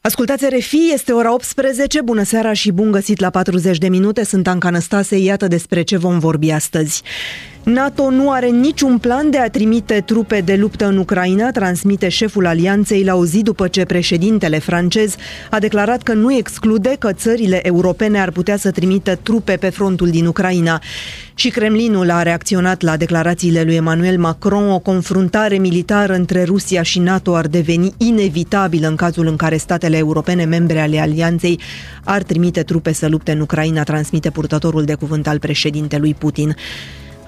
Ascultați 0.00 0.46
RFI, 0.46 0.90
este 0.92 1.12
ora 1.12 1.32
18, 1.32 2.00
bună 2.00 2.22
seara 2.22 2.52
și 2.52 2.70
bun 2.70 2.90
găsit 2.90 3.20
la 3.20 3.30
40 3.30 3.78
de 3.78 3.88
minute, 3.88 4.24
sunt 4.24 4.46
Anca 4.46 4.70
Năstase, 4.70 5.16
iată 5.16 5.46
despre 5.46 5.82
ce 5.82 5.96
vom 5.96 6.18
vorbi 6.18 6.50
astăzi. 6.50 7.02
NATO 7.68 8.10
nu 8.10 8.30
are 8.30 8.48
niciun 8.48 8.98
plan 8.98 9.30
de 9.30 9.38
a 9.38 9.50
trimite 9.50 10.02
trupe 10.06 10.40
de 10.40 10.56
luptă 10.56 10.86
în 10.86 10.96
Ucraina, 10.96 11.50
transmite 11.50 12.08
șeful 12.08 12.46
alianței 12.46 13.04
la 13.04 13.14
o 13.14 13.24
zi 13.24 13.42
după 13.42 13.68
ce 13.68 13.84
președintele 13.84 14.58
francez 14.58 15.14
a 15.50 15.58
declarat 15.58 16.02
că 16.02 16.12
nu 16.12 16.34
exclude 16.34 16.96
că 16.98 17.12
țările 17.12 17.66
europene 17.66 18.20
ar 18.20 18.30
putea 18.30 18.56
să 18.56 18.70
trimită 18.70 19.18
trupe 19.22 19.56
pe 19.56 19.68
frontul 19.68 20.10
din 20.10 20.26
Ucraina. 20.26 20.82
Și 21.34 21.48
Kremlinul 21.48 22.10
a 22.10 22.22
reacționat 22.22 22.82
la 22.82 22.96
declarațiile 22.96 23.62
lui 23.62 23.74
Emmanuel 23.74 24.18
Macron. 24.18 24.70
O 24.70 24.78
confruntare 24.78 25.56
militară 25.56 26.14
între 26.14 26.44
Rusia 26.44 26.82
și 26.82 26.98
NATO 26.98 27.34
ar 27.34 27.46
deveni 27.46 27.92
inevitabilă 27.96 28.88
în 28.88 28.96
cazul 28.96 29.26
în 29.26 29.36
care 29.36 29.56
statele 29.56 29.96
europene, 29.96 30.44
membre 30.44 30.80
ale 30.80 30.98
alianței, 30.98 31.60
ar 32.04 32.22
trimite 32.22 32.62
trupe 32.62 32.92
să 32.92 33.08
lupte 33.08 33.32
în 33.32 33.40
Ucraina, 33.40 33.82
transmite 33.82 34.30
purtătorul 34.30 34.84
de 34.84 34.94
cuvânt 34.94 35.26
al 35.26 35.38
președintelui 35.38 36.14
Putin. 36.14 36.56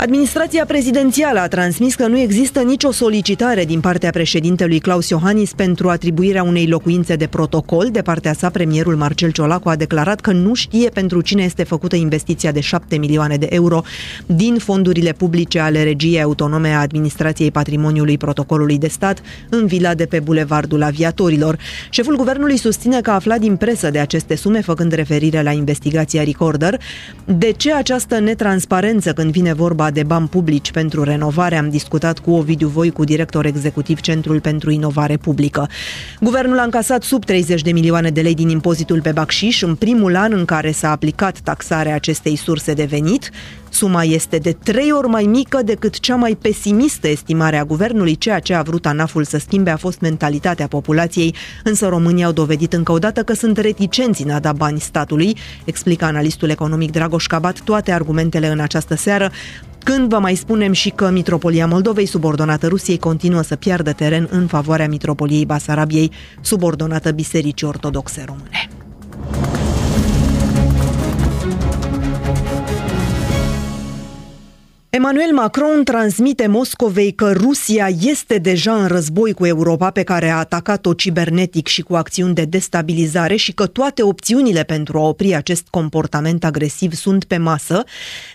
Administrația 0.00 0.64
prezidențială 0.64 1.40
a 1.40 1.48
transmis 1.48 1.94
că 1.94 2.06
nu 2.06 2.18
există 2.18 2.60
nicio 2.60 2.92
solicitare 2.92 3.64
din 3.64 3.80
partea 3.80 4.10
președintelui 4.10 4.78
Claus 4.78 5.08
Iohannis 5.08 5.52
pentru 5.52 5.88
atribuirea 5.88 6.42
unei 6.42 6.66
locuințe 6.66 7.16
de 7.16 7.26
protocol. 7.26 7.88
De 7.92 8.02
partea 8.02 8.32
sa, 8.32 8.50
premierul 8.50 8.96
Marcel 8.96 9.30
Ciolacu 9.30 9.68
a 9.68 9.76
declarat 9.76 10.20
că 10.20 10.32
nu 10.32 10.54
știe 10.54 10.88
pentru 10.88 11.20
cine 11.20 11.42
este 11.42 11.64
făcută 11.64 11.96
investiția 11.96 12.52
de 12.52 12.60
7 12.60 12.96
milioane 12.96 13.36
de 13.36 13.46
euro 13.50 13.82
din 14.26 14.56
fondurile 14.58 15.12
publice 15.12 15.58
ale 15.58 15.82
regiei 15.82 16.22
autonome 16.22 16.68
a 16.68 16.80
Administrației 16.80 17.50
Patrimoniului 17.50 18.18
Protocolului 18.18 18.78
de 18.78 18.88
Stat 18.88 19.22
în 19.48 19.66
vila 19.66 19.94
de 19.94 20.06
pe 20.06 20.20
Bulevardul 20.20 20.82
Aviatorilor. 20.82 21.58
Șeful 21.90 22.16
guvernului 22.16 22.56
susține 22.56 23.00
că 23.00 23.10
a 23.10 23.14
aflat 23.14 23.38
din 23.38 23.56
presă 23.56 23.90
de 23.90 23.98
aceste 23.98 24.34
sume, 24.34 24.60
făcând 24.60 24.92
referire 24.92 25.42
la 25.42 25.50
investigația 25.52 26.24
Recorder. 26.24 26.80
De 27.24 27.52
ce 27.56 27.74
această 27.74 28.18
netransparență 28.18 29.12
când 29.12 29.30
vine 29.30 29.52
vorba 29.52 29.88
de 29.90 30.02
bani 30.02 30.28
publici 30.28 30.70
pentru 30.70 31.02
renovare. 31.02 31.56
Am 31.56 31.70
discutat 31.70 32.18
cu 32.18 32.30
Ovidiu 32.30 32.68
Voicu, 32.68 33.04
director 33.04 33.46
executiv 33.46 34.00
Centrul 34.00 34.40
pentru 34.40 34.70
Inovare 34.70 35.16
Publică. 35.16 35.68
Guvernul 36.20 36.58
a 36.58 36.62
încasat 36.62 37.02
sub 37.02 37.24
30 37.24 37.62
de 37.62 37.72
milioane 37.72 38.10
de 38.10 38.20
lei 38.20 38.34
din 38.34 38.48
impozitul 38.48 39.00
pe 39.00 39.12
bacșiș 39.12 39.62
în 39.62 39.74
primul 39.74 40.16
an 40.16 40.32
în 40.32 40.44
care 40.44 40.70
s-a 40.70 40.90
aplicat 40.90 41.38
taxarea 41.38 41.94
acestei 41.94 42.36
surse 42.36 42.72
de 42.72 42.84
venit. 42.84 43.30
Suma 43.70 44.02
este 44.02 44.36
de 44.36 44.52
trei 44.52 44.92
ori 44.92 45.08
mai 45.08 45.24
mică 45.24 45.62
decât 45.62 46.00
cea 46.00 46.16
mai 46.16 46.38
pesimistă 46.40 47.08
estimare 47.08 47.56
a 47.56 47.64
guvernului. 47.64 48.16
Ceea 48.16 48.38
ce 48.38 48.54
a 48.54 48.62
vrut 48.62 48.86
ANAF-ul 48.86 49.24
să 49.24 49.38
schimbe 49.38 49.70
a 49.70 49.76
fost 49.76 50.00
mentalitatea 50.00 50.66
populației, 50.66 51.34
însă 51.64 51.86
românii 51.88 52.24
au 52.24 52.32
dovedit 52.32 52.72
încă 52.72 52.92
o 52.92 52.98
dată 52.98 53.22
că 53.22 53.32
sunt 53.32 53.56
reticenți 53.56 54.22
în 54.22 54.30
a 54.30 54.40
da 54.40 54.52
bani 54.52 54.80
statului, 54.80 55.36
explică 55.64 56.04
analistul 56.04 56.48
economic 56.48 56.90
Dragoș 56.90 57.26
Cabat 57.26 57.60
toate 57.60 57.92
argumentele 57.92 58.46
în 58.46 58.60
această 58.60 58.94
seară. 58.94 59.30
Când 59.84 60.08
vă 60.08 60.18
mai 60.18 60.34
spunem 60.34 60.72
și 60.72 60.90
că 60.90 61.10
Mitropolia 61.10 61.66
Moldovei, 61.66 62.06
subordonată 62.06 62.66
Rusiei, 62.66 62.98
continuă 62.98 63.42
să 63.42 63.56
piardă 63.56 63.92
teren 63.92 64.28
în 64.30 64.46
favoarea 64.46 64.88
Mitropoliei 64.88 65.46
Basarabiei, 65.46 66.10
subordonată 66.40 67.10
Bisericii 67.10 67.66
Ortodoxe 67.66 68.24
Române. 68.26 68.79
Emmanuel 74.90 75.32
Macron 75.32 75.84
transmite 75.84 76.46
Moscovei 76.46 77.12
că 77.12 77.32
Rusia 77.32 77.88
este 78.00 78.38
deja 78.38 78.74
în 78.74 78.86
război 78.86 79.32
cu 79.32 79.46
Europa 79.46 79.90
pe 79.90 80.02
care 80.02 80.28
a 80.28 80.36
atacat-o 80.36 80.92
cibernetic 80.92 81.66
și 81.66 81.82
cu 81.82 81.94
acțiuni 81.94 82.34
de 82.34 82.44
destabilizare 82.44 83.36
și 83.36 83.52
că 83.52 83.66
toate 83.66 84.02
opțiunile 84.02 84.62
pentru 84.62 84.98
a 84.98 85.00
opri 85.02 85.34
acest 85.34 85.66
comportament 85.70 86.44
agresiv 86.44 86.94
sunt 86.94 87.24
pe 87.24 87.36
masă. 87.36 87.84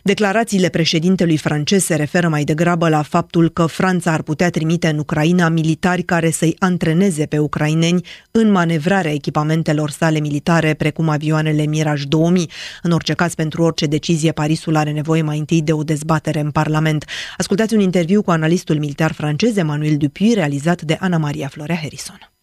Declarațiile 0.03 0.69
președintelui 0.69 1.38
francez 1.38 1.83
se 1.83 1.95
referă 1.95 2.27
mai 2.27 2.43
degrabă 2.43 2.89
la 2.89 3.01
faptul 3.01 3.49
că 3.49 3.66
Franța 3.66 4.11
ar 4.11 4.22
putea 4.22 4.49
trimite 4.49 4.87
în 4.87 4.97
Ucraina 4.97 5.49
militari 5.49 6.03
care 6.03 6.29
să-i 6.29 6.55
antreneze 6.59 7.25
pe 7.25 7.37
ucraineni 7.37 8.05
în 8.31 8.51
manevrarea 8.51 9.13
echipamentelor 9.13 9.89
sale 9.89 10.19
militare, 10.19 10.73
precum 10.73 11.09
avioanele 11.09 11.66
Mirage 11.66 12.03
2000. 12.07 12.49
În 12.81 12.91
orice 12.91 13.13
caz, 13.13 13.33
pentru 13.33 13.63
orice 13.63 13.85
decizie, 13.85 14.31
Parisul 14.31 14.75
are 14.75 14.91
nevoie 14.91 15.22
mai 15.22 15.37
întâi 15.37 15.61
de 15.61 15.72
o 15.72 15.83
dezbatere 15.83 16.43
în 16.45 16.51
Parlament. 16.51 17.06
Ascultați 17.38 17.73
un 17.73 17.79
interviu 17.79 18.22
cu 18.22 18.31
analistul 18.31 18.79
militar 18.79 19.11
francez 19.11 19.57
Emmanuel 19.57 19.97
Dupuy, 19.97 20.33
realizat 20.33 20.81
de 20.81 20.97
Ana 21.00 21.17
Maria 21.17 21.47
Florea 21.47 21.75
Harrison. 21.75 22.34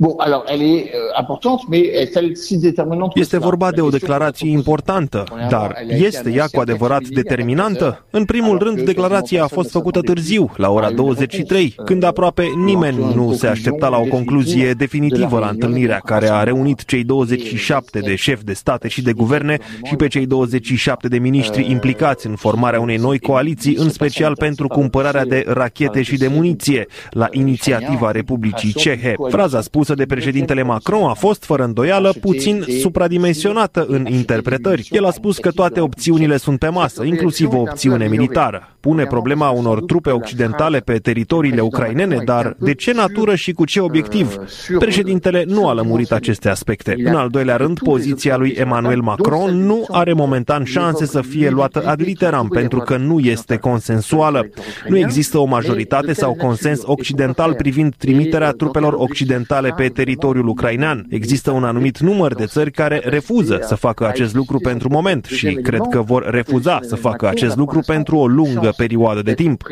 Bun, 0.00 0.14
alors, 0.18 0.44
elle 0.48 0.62
est 0.62 0.94
euh, 0.94 1.10
importante, 1.14 1.60
mais 1.68 1.82
est-elle 2.02 2.34
si 2.34 2.56
déterminante 2.56 3.12
Este 3.16 3.36
vorba 3.36 3.70
de 3.70 3.80
o 3.82 3.90
declarație 3.90 4.50
importantă, 4.50 5.24
dar 5.50 5.76
este 5.88 6.30
ea 6.30 6.46
cu 6.52 6.60
adevărat 6.60 7.02
determinantă? 7.02 8.04
În 8.10 8.24
primul 8.24 8.58
rând, 8.58 8.80
declarația 8.80 9.42
a 9.42 9.46
fost 9.46 9.70
făcută 9.70 10.00
târziu, 10.00 10.50
la 10.56 10.70
ora 10.70 10.90
23, 10.90 11.74
când 11.84 12.02
aproape 12.02 12.44
nimeni 12.64 13.14
nu 13.14 13.32
se 13.32 13.46
aștepta 13.46 13.88
la 13.88 13.98
o 13.98 14.04
concluzie 14.04 14.72
definitivă 14.72 15.38
la 15.38 15.48
întâlnirea 15.48 16.00
care 16.04 16.30
a 16.30 16.42
reunit 16.42 16.84
cei 16.84 17.04
27 17.04 17.98
de 17.98 18.14
șefi 18.14 18.44
de 18.44 18.52
state 18.52 18.88
și 18.88 19.02
de 19.02 19.12
guverne 19.12 19.58
și 19.82 19.96
pe 19.96 20.08
cei 20.08 20.26
27 20.26 21.08
de 21.08 21.18
miniștri 21.18 21.70
implicați 21.70 22.26
în 22.26 22.36
formarea 22.36 22.80
unei 22.80 22.96
noi 22.96 23.18
coaliții, 23.18 23.76
în 23.76 23.88
special 23.90 24.36
pentru 24.36 24.68
cumpărarea 24.68 25.24
de 25.24 25.44
rachete 25.46 26.02
și 26.02 26.16
de 26.16 26.28
muniție, 26.28 26.86
la 27.10 27.28
inițiativa 27.30 28.10
Republicii 28.10 28.72
Cehe. 28.72 29.14
Fraza 29.28 29.60
spusă 29.60 29.88
spusă 29.90 30.06
de 30.08 30.14
președintele 30.14 30.62
Macron 30.62 31.08
a 31.08 31.12
fost, 31.12 31.44
fără 31.44 31.62
îndoială, 31.64 32.14
puțin 32.20 32.64
supradimensionată 32.80 33.86
în 33.88 34.06
interpretări. 34.06 34.88
El 34.90 35.04
a 35.04 35.10
spus 35.10 35.38
că 35.38 35.50
toate 35.50 35.80
opțiunile 35.80 36.36
sunt 36.36 36.58
pe 36.58 36.68
masă, 36.68 37.04
inclusiv 37.04 37.52
o 37.52 37.60
opțiune 37.60 38.08
militară. 38.08 38.74
Pune 38.80 39.04
problema 39.04 39.48
unor 39.50 39.82
trupe 39.82 40.10
occidentale 40.10 40.78
pe 40.78 40.98
teritoriile 40.98 41.60
ucrainene, 41.60 42.18
dar 42.24 42.56
de 42.58 42.74
ce 42.74 42.92
natură 42.92 43.34
și 43.34 43.52
cu 43.52 43.64
ce 43.64 43.80
obiectiv? 43.80 44.36
Președintele 44.78 45.44
nu 45.46 45.68
a 45.68 45.72
lămurit 45.72 46.12
aceste 46.12 46.48
aspecte. 46.48 46.94
În 47.04 47.14
al 47.14 47.28
doilea 47.28 47.56
rând, 47.56 47.78
poziția 47.78 48.36
lui 48.36 48.50
Emmanuel 48.50 49.00
Macron 49.00 49.66
nu 49.66 49.84
are 49.90 50.12
momentan 50.12 50.64
șanse 50.64 51.06
să 51.06 51.20
fie 51.20 51.50
luată 51.50 51.82
ad 51.86 52.00
literam, 52.02 52.48
pentru 52.48 52.78
că 52.78 52.96
nu 52.96 53.18
este 53.18 53.56
consensuală. 53.56 54.48
Nu 54.88 54.98
există 54.98 55.38
o 55.38 55.44
majoritate 55.44 56.12
sau 56.12 56.34
consens 56.34 56.80
occidental 56.84 57.54
privind 57.54 57.94
trimiterea 57.98 58.50
trupelor 58.50 58.94
occidentale 58.96 59.72
pe 59.80 59.88
teritoriul 59.88 60.48
ucrainean. 60.48 61.06
Există 61.08 61.50
un 61.50 61.64
anumit 61.64 61.98
număr 61.98 62.34
de 62.34 62.44
țări 62.44 62.70
care 62.70 63.00
refuză 63.04 63.58
să 63.62 63.74
facă 63.74 64.06
acest 64.06 64.34
lucru 64.34 64.58
pentru 64.58 64.88
moment 64.88 65.24
și 65.24 65.54
cred 65.54 65.80
că 65.90 66.00
vor 66.00 66.30
refuza 66.30 66.78
să 66.82 66.96
facă 66.96 67.28
acest 67.28 67.56
lucru 67.56 67.80
pentru 67.86 68.16
o 68.16 68.26
lungă 68.26 68.72
perioadă 68.76 69.22
de 69.22 69.34
timp. 69.34 69.62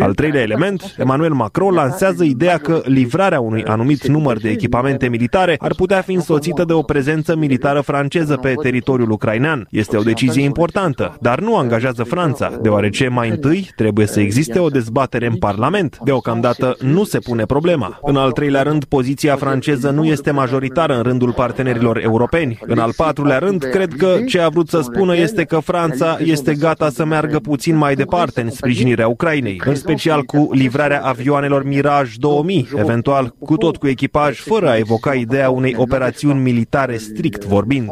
Al 0.00 0.14
treilea 0.14 0.40
element, 0.40 0.94
Emmanuel 0.98 1.32
Macron 1.32 1.74
lansează 1.74 2.24
ideea 2.24 2.58
că 2.58 2.82
livrarea 2.84 3.40
unui 3.40 3.64
anumit 3.64 4.06
număr 4.06 4.38
de 4.38 4.48
echipamente 4.48 5.08
militare 5.08 5.56
ar 5.58 5.74
putea 5.74 6.00
fi 6.00 6.12
însoțită 6.12 6.64
de 6.64 6.72
o 6.72 6.82
prezență 6.82 7.36
militară 7.36 7.80
franceză 7.80 8.36
pe 8.36 8.54
teritoriul 8.62 9.10
ucrainean. 9.10 9.66
Este 9.70 9.96
o 9.96 10.02
decizie 10.02 10.42
importantă, 10.42 11.16
dar 11.20 11.40
nu 11.40 11.56
angajează 11.56 12.02
Franța, 12.02 12.58
deoarece 12.62 13.08
mai 13.08 13.28
întâi 13.28 13.70
trebuie 13.76 14.06
să 14.06 14.20
existe 14.20 14.58
o 14.58 14.68
dezbatere 14.68 15.26
în 15.26 15.36
Parlament. 15.36 15.98
Deocamdată 16.04 16.76
nu 16.80 17.04
se 17.04 17.18
pune 17.18 17.44
problema. 17.44 17.98
În 18.02 18.16
al 18.16 18.32
treilea 18.32 18.62
rând, 18.62 18.84
poziția 18.84 19.31
franceză 19.36 19.90
nu 19.90 20.04
este 20.04 20.30
majoritară 20.30 20.96
în 20.96 21.02
rândul 21.02 21.32
partenerilor 21.32 21.98
europeni. 22.02 22.58
În 22.66 22.78
al 22.78 22.92
patrulea 22.96 23.38
rând, 23.38 23.62
cred 23.62 23.92
că 23.92 24.16
ce 24.26 24.40
a 24.40 24.48
vrut 24.48 24.68
să 24.68 24.80
spună 24.80 25.16
este 25.16 25.44
că 25.44 25.58
Franța 25.58 26.16
este 26.20 26.54
gata 26.54 26.90
să 26.90 27.04
meargă 27.04 27.38
puțin 27.38 27.76
mai 27.76 27.94
departe 27.94 28.40
în 28.40 28.50
sprijinirea 28.50 29.08
Ucrainei, 29.08 29.60
în 29.66 29.74
special 29.74 30.22
cu 30.22 30.48
livrarea 30.52 31.00
avioanelor 31.02 31.64
Mirage 31.64 32.12
2000, 32.18 32.68
eventual 32.76 33.34
cu 33.38 33.56
tot 33.56 33.76
cu 33.76 33.86
echipaj, 33.86 34.40
fără 34.40 34.68
a 34.68 34.76
evoca 34.76 35.14
ideea 35.14 35.50
unei 35.50 35.74
operațiuni 35.78 36.40
militare 36.40 36.96
strict 36.96 37.44
vorbind. 37.44 37.90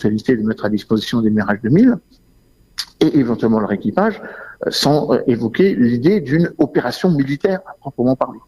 de 0.00 0.42
mettre 0.44 0.66
à 0.66 0.70
disposition 0.70 1.22
des 1.22 1.30
Mirage 1.30 1.60
2000 1.62 1.98
et 3.00 3.18
éventuellement 3.18 3.60
leur 3.60 3.72
équipage, 3.72 4.20
sans 4.70 5.12
euh, 5.12 5.22
évoquer 5.26 5.74
l'idée 5.74 6.20
d'une 6.20 6.52
opération 6.58 7.10
militaire 7.10 7.60
à 7.66 7.74
proprement 7.80 8.16
parler. 8.16 8.38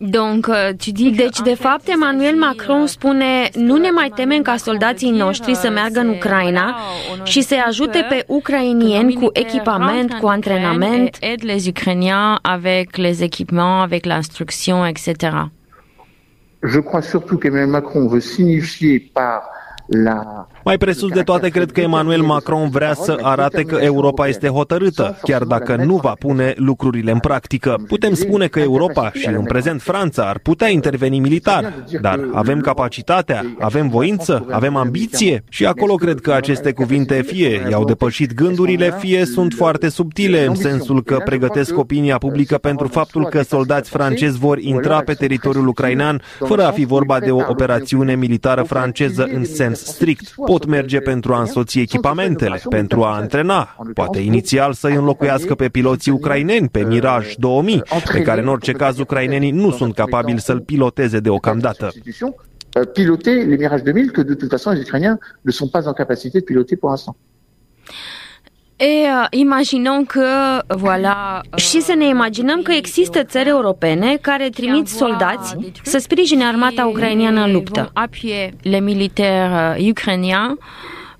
Donc, 0.00 0.48
euh, 0.48 0.72
tu 0.74 0.92
dis 0.92 1.10
deci, 1.10 1.40
de 1.40 1.54
fapt, 1.54 1.88
Emmanuel 1.88 2.36
Macron 2.36 2.86
spune 2.86 3.50
nu 3.54 3.76
ne 3.76 3.90
mai 3.90 4.12
temem 4.14 4.42
ca 4.42 4.56
soldații 4.56 5.10
noștri 5.10 5.54
să 5.54 5.70
meargă 5.70 6.00
în 6.00 6.08
Ucraina 6.08 6.76
și 7.24 7.42
să 7.42 7.54
ajute 7.66 8.06
pe 8.08 8.24
ucrainieni 8.26 9.14
cu 9.14 9.30
echipament, 9.32 10.12
cu 10.12 10.26
antrenament. 10.26 11.16
Aide 11.22 11.46
les 11.46 11.66
Ukrainiens 11.66 12.38
avec 12.42 12.96
les 12.96 13.20
équipements, 13.20 13.82
avec 13.82 14.04
l'instruction, 14.04 14.86
etc. 14.86 15.12
Je 16.62 16.80
crois 16.80 17.02
surtout 17.02 17.38
qu'Emmanuel 17.40 17.70
Macron 17.70 18.08
veut 18.08 18.24
signifier 18.24 19.10
par 19.12 19.42
Mai 20.64 20.78
presus 20.78 21.10
de 21.10 21.22
toate, 21.22 21.48
cred 21.48 21.72
că 21.72 21.80
Emmanuel 21.80 22.22
Macron 22.22 22.68
vrea 22.68 22.94
să 22.94 23.18
arate 23.22 23.62
că 23.62 23.78
Europa 23.80 24.28
este 24.28 24.48
hotărâtă, 24.48 25.18
chiar 25.22 25.42
dacă 25.42 25.76
nu 25.76 25.96
va 25.96 26.14
pune 26.18 26.52
lucrurile 26.56 27.10
în 27.10 27.18
practică. 27.18 27.84
Putem 27.86 28.14
spune 28.14 28.46
că 28.46 28.60
Europa 28.60 29.10
și 29.14 29.28
în 29.28 29.42
prezent 29.44 29.82
Franța 29.82 30.28
ar 30.28 30.38
putea 30.38 30.68
interveni 30.68 31.18
militar, 31.18 31.74
dar 32.00 32.20
avem 32.32 32.60
capacitatea, 32.60 33.44
avem 33.58 33.88
voință, 33.88 34.46
avem 34.50 34.76
ambiție 34.76 35.44
și 35.48 35.66
acolo 35.66 35.94
cred 35.94 36.20
că 36.20 36.32
aceste 36.32 36.72
cuvinte 36.72 37.22
fie 37.22 37.66
i-au 37.70 37.84
depășit 37.84 38.34
gândurile, 38.34 38.94
fie 38.98 39.24
sunt 39.24 39.52
foarte 39.52 39.88
subtile 39.88 40.46
în 40.46 40.54
sensul 40.54 41.02
că 41.02 41.20
pregătesc 41.24 41.78
opinia 41.78 42.18
publică 42.18 42.58
pentru 42.58 42.86
faptul 42.88 43.24
că 43.26 43.42
soldați 43.42 43.90
francezi 43.90 44.38
vor 44.38 44.58
intra 44.58 45.00
pe 45.00 45.12
teritoriul 45.12 45.68
ucrainean 45.68 46.22
fără 46.38 46.66
a 46.66 46.70
fi 46.70 46.84
vorba 46.84 47.18
de 47.18 47.30
o 47.30 47.40
operațiune 47.48 48.14
militară 48.14 48.62
franceză 48.62 49.28
în 49.32 49.44
sens 49.44 49.77
strict. 49.86 50.34
Pot 50.46 50.66
merge 50.66 50.98
pentru 50.98 51.34
a 51.34 51.40
însoți 51.40 51.78
echipamentele, 51.78 52.62
pentru 52.68 53.02
a 53.02 53.14
antrena, 53.14 53.76
poate 53.94 54.18
inițial 54.18 54.72
să-i 54.72 54.94
înlocuiască 54.94 55.54
pe 55.54 55.68
piloții 55.68 56.12
ucraineni 56.12 56.68
pe 56.68 56.84
Mirage 56.84 57.34
2000, 57.36 57.82
pe 58.12 58.22
care 58.22 58.40
în 58.40 58.48
orice 58.48 58.72
caz 58.72 58.98
ucrainenii 58.98 59.50
nu 59.50 59.70
sunt 59.70 59.94
capabili 59.94 60.40
să-l 60.40 60.60
piloteze 60.60 61.18
deocamdată. 61.18 61.92
Piloter 62.92 63.46
les 63.46 63.58
Mirage 63.58 63.82
2000 63.82 64.10
que 64.10 64.22
de 64.22 64.34
toute 64.34 64.50
façon 64.50 64.72
les 64.72 64.82
Ukrainiens 64.82 65.18
ne 65.40 65.50
sont 65.50 65.70
pas 65.70 65.86
en 65.86 65.92
capacité 65.92 66.38
de 66.38 66.44
piloter 66.44 66.76
pour 66.76 66.90
l'instant. 66.90 67.16
E, 68.78 68.86
imaginăm 69.30 70.04
că, 70.04 70.26
voilà... 70.76 71.40
Și 71.56 71.80
să 71.80 71.94
ne 71.94 72.06
imaginăm 72.06 72.62
că 72.62 72.72
există 72.72 73.24
țări 73.24 73.48
europene 73.48 74.18
care 74.20 74.48
trimit 74.48 74.88
soldați 74.88 75.56
să 75.82 75.98
sprijine 75.98 76.44
armata 76.44 76.86
ucraineană 76.86 77.44
în 77.44 77.52
luptă. 77.52 77.92
Le 78.62 78.80
militaires 78.80 79.88
ucrainiens 79.88 80.58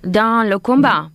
dans 0.01 0.49
le 0.49 0.55
combat. 0.63 1.11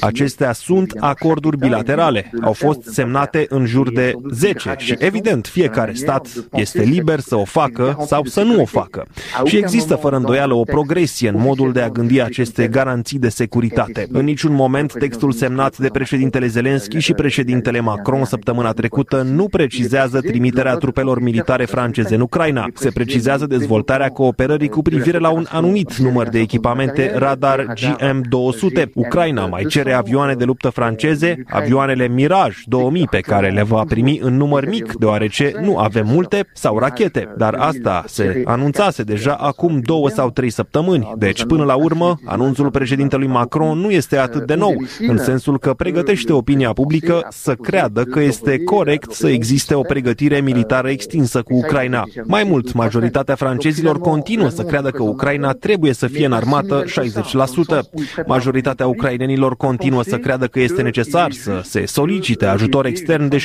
Acestea 0.00 0.52
sunt 0.52 0.94
acorduri 0.98 1.56
bilaterale. 1.58 2.30
Au 2.42 2.52
fost 2.52 2.82
semnate 2.82 3.46
în 3.48 3.66
jur 3.66 3.92
de 3.92 4.14
10 4.30 4.74
și, 4.78 4.94
evident, 4.98 5.46
fiecare 5.46 5.92
stat 5.92 6.28
este 6.52 6.82
liber 6.82 7.20
să 7.20 7.36
o 7.36 7.44
facă 7.44 7.96
sau 8.06 8.24
să 8.24 8.42
nu 8.42 8.60
o 8.60 8.64
facă. 8.64 9.06
Și 9.44 9.56
există, 9.56 9.94
fără 9.94 10.16
îndoială, 10.16 10.54
o 10.54 10.62
progresie 10.62 11.28
în 11.28 11.34
modul 11.38 11.72
de 11.72 11.80
a 11.80 11.88
gândi 11.88 12.20
aceste 12.20 12.68
garanții 12.68 13.18
de 13.18 13.28
securitate. 13.28 14.06
În 14.12 14.24
niciun 14.24 14.54
moment, 14.54 14.92
textul 14.98 15.32
semnat 15.32 15.78
de 15.78 15.88
președintele 15.88 16.46
Zelenski 16.46 16.98
și 16.98 17.12
președintele 17.12 17.80
Macron 17.80 18.24
săptămâna 18.24 18.72
trecută 18.72 19.22
nu 19.22 19.48
precizează 19.48 20.20
trimiterea 20.20 20.74
trupelor 20.74 21.20
militare 21.20 21.64
franceze 21.64 22.14
în 22.14 22.20
Ucraina. 22.20 22.66
Se 22.74 22.90
precizează 22.90 23.46
dezvoltarea 23.46 24.08
cooperării 24.08 24.68
cu 24.68 24.82
privire 24.82 25.18
la 25.18 25.30
un 25.30 25.46
anumit 25.48 25.96
număr 25.96 26.28
de 26.28 26.38
echipamente 26.38 26.77
echipamente 26.78 27.18
radar 27.18 27.74
GM200. 27.74 28.88
Ucraina 28.94 29.46
mai 29.46 29.64
cere 29.64 29.92
avioane 29.92 30.34
de 30.34 30.44
luptă 30.44 30.68
franceze, 30.68 31.44
avioanele 31.48 32.08
Mirage 32.08 32.56
2000 32.66 33.06
pe 33.10 33.20
care 33.20 33.50
le 33.50 33.62
va 33.62 33.82
primi 33.88 34.18
în 34.22 34.36
număr 34.36 34.68
mic, 34.68 34.96
deoarece 34.98 35.52
nu 35.62 35.78
avem 35.78 36.06
multe, 36.06 36.46
sau 36.52 36.78
rachete. 36.78 37.34
Dar 37.36 37.54
asta 37.54 38.04
se 38.06 38.42
anunțase 38.44 39.02
deja 39.02 39.32
acum 39.32 39.80
două 39.80 40.08
sau 40.08 40.30
trei 40.30 40.50
săptămâni. 40.50 41.12
Deci, 41.16 41.44
până 41.44 41.64
la 41.64 41.74
urmă, 41.74 42.18
anunțul 42.24 42.70
președintelui 42.70 43.26
Macron 43.26 43.78
nu 43.78 43.90
este 43.90 44.16
atât 44.16 44.46
de 44.46 44.54
nou, 44.54 44.74
în 44.98 45.18
sensul 45.18 45.58
că 45.58 45.74
pregătește 45.74 46.32
opinia 46.32 46.72
publică 46.72 47.26
să 47.30 47.54
creadă 47.54 48.02
că 48.02 48.20
este 48.20 48.58
corect 48.58 49.12
să 49.12 49.28
existe 49.28 49.74
o 49.74 49.82
pregătire 49.82 50.40
militară 50.40 50.88
extinsă 50.88 51.42
cu 51.42 51.54
Ucraina. 51.54 52.04
Mai 52.24 52.44
mult, 52.44 52.72
majoritatea 52.72 53.34
francezilor 53.34 53.98
continuă 53.98 54.48
să 54.48 54.62
creadă 54.62 54.90
că 54.90 55.02
Ucraina 55.02 55.52
trebuie 55.52 55.92
să 55.92 56.06
fie 56.06 56.26
înarmată 56.26 56.58
armată 56.58 56.67
60%. 56.68 58.24
Majoritatea 58.26 58.86
ucrainenilor 58.86 59.56
continuă 59.56 60.02
să 60.02 60.18
creadă 60.18 60.46
că 60.46 60.60
este 60.60 60.82
necesar 60.82 61.32
să 61.32 61.60
se 61.64 61.86
solicite 61.86 62.46
ajutor 62.46 62.86
extern 62.86 63.28
de 63.28 63.36
75%. 63.36 63.40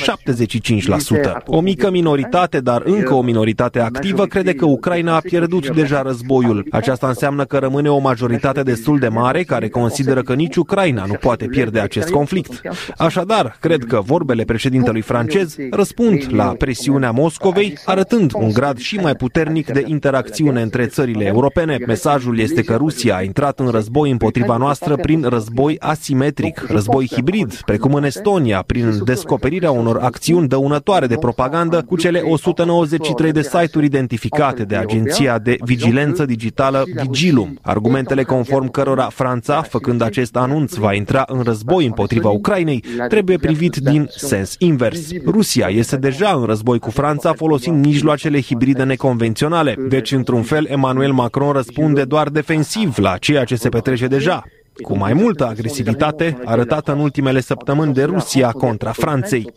O 1.46 1.60
mică 1.60 1.90
minoritate, 1.90 2.60
dar 2.60 2.82
încă 2.84 3.14
o 3.14 3.22
minoritate 3.22 3.80
activă, 3.80 4.26
crede 4.26 4.52
că 4.54 4.66
Ucraina 4.66 5.14
a 5.14 5.20
pierdut 5.20 5.74
deja 5.74 6.02
războiul. 6.02 6.66
Aceasta 6.70 7.08
înseamnă 7.08 7.44
că 7.44 7.56
rămâne 7.58 7.90
o 7.90 7.98
majoritate 7.98 8.62
destul 8.62 8.98
de 8.98 9.08
mare 9.08 9.42
care 9.42 9.68
consideră 9.68 10.22
că 10.22 10.34
nici 10.34 10.56
Ucraina 10.56 11.04
nu 11.04 11.14
poate 11.14 11.46
pierde 11.46 11.80
acest 11.80 12.10
conflict. 12.10 12.60
Așadar, 12.96 13.56
cred 13.60 13.84
că 13.84 14.00
vorbele 14.00 14.44
președintelui 14.44 15.00
francez 15.00 15.56
răspund 15.70 16.26
la 16.30 16.44
presiunea 16.44 17.10
Moscovei, 17.10 17.78
arătând 17.84 18.32
un 18.34 18.52
grad 18.52 18.78
și 18.78 18.96
mai 18.96 19.14
puternic 19.14 19.72
de 19.72 19.84
interacțiune 19.86 20.62
între 20.62 20.86
țările 20.86 21.24
europene. 21.24 21.78
Mesajul 21.86 22.38
este 22.38 22.62
că 22.62 22.74
Rusia 22.74 23.13
a 23.14 23.22
intrat 23.22 23.60
în 23.60 23.68
război 23.68 24.10
împotriva 24.10 24.56
noastră 24.56 24.96
prin 24.96 25.22
război 25.28 25.76
asimetric, 25.78 26.66
război 26.68 27.10
hibrid, 27.12 27.54
precum 27.54 27.94
în 27.94 28.04
Estonia, 28.04 28.62
prin 28.66 29.04
descoperirea 29.04 29.70
unor 29.70 29.98
acțiuni 30.02 30.48
dăunătoare 30.48 31.06
de 31.06 31.16
propagandă 31.16 31.82
cu 31.82 31.96
cele 31.96 32.20
193 32.20 33.32
de 33.32 33.42
site-uri 33.42 33.86
identificate 33.86 34.62
de 34.62 34.76
Agenția 34.76 35.38
de 35.38 35.56
Vigilență 35.64 36.24
Digitală 36.24 36.84
Vigilum. 37.02 37.58
Argumentele 37.62 38.22
conform 38.22 38.70
cărora 38.70 39.08
Franța, 39.12 39.62
făcând 39.62 40.00
acest 40.02 40.36
anunț, 40.36 40.74
va 40.74 40.94
intra 40.94 41.24
în 41.26 41.40
război 41.40 41.86
împotriva 41.86 42.28
Ucrainei, 42.28 42.84
trebuie 43.08 43.36
privit 43.36 43.76
din 43.76 44.08
sens 44.16 44.54
invers. 44.58 45.08
Rusia 45.26 45.66
este 45.68 45.96
deja 45.96 46.30
în 46.30 46.44
război 46.44 46.78
cu 46.78 46.90
Franța 46.90 47.32
folosind 47.32 47.84
mijloacele 47.84 48.40
hibride 48.40 48.82
neconvenționale, 48.82 49.76
deci 49.88 50.12
într-un 50.12 50.42
fel 50.42 50.66
Emmanuel 50.68 51.12
Macron 51.12 51.52
răspunde 51.52 52.04
doar 52.04 52.28
defensiv 52.28 52.98
la 53.04 53.16
ceea 53.18 53.44
ce 53.44 53.56
se 53.56 53.68
petrece 53.68 54.06
deja, 54.06 54.42
cu 54.82 54.96
mai 54.96 55.12
multă 55.12 55.46
agresivitate 55.46 56.38
arătată 56.44 56.92
în 56.92 56.98
ultimele 56.98 57.40
săptămâni 57.40 57.94
de 57.94 58.04
Rusia 58.04 58.50
contra 58.50 58.92
Franței. 58.92 59.52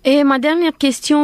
E, 0.00 0.22
ma 0.22 0.38
dernière 0.38 0.76
question, 0.78 1.20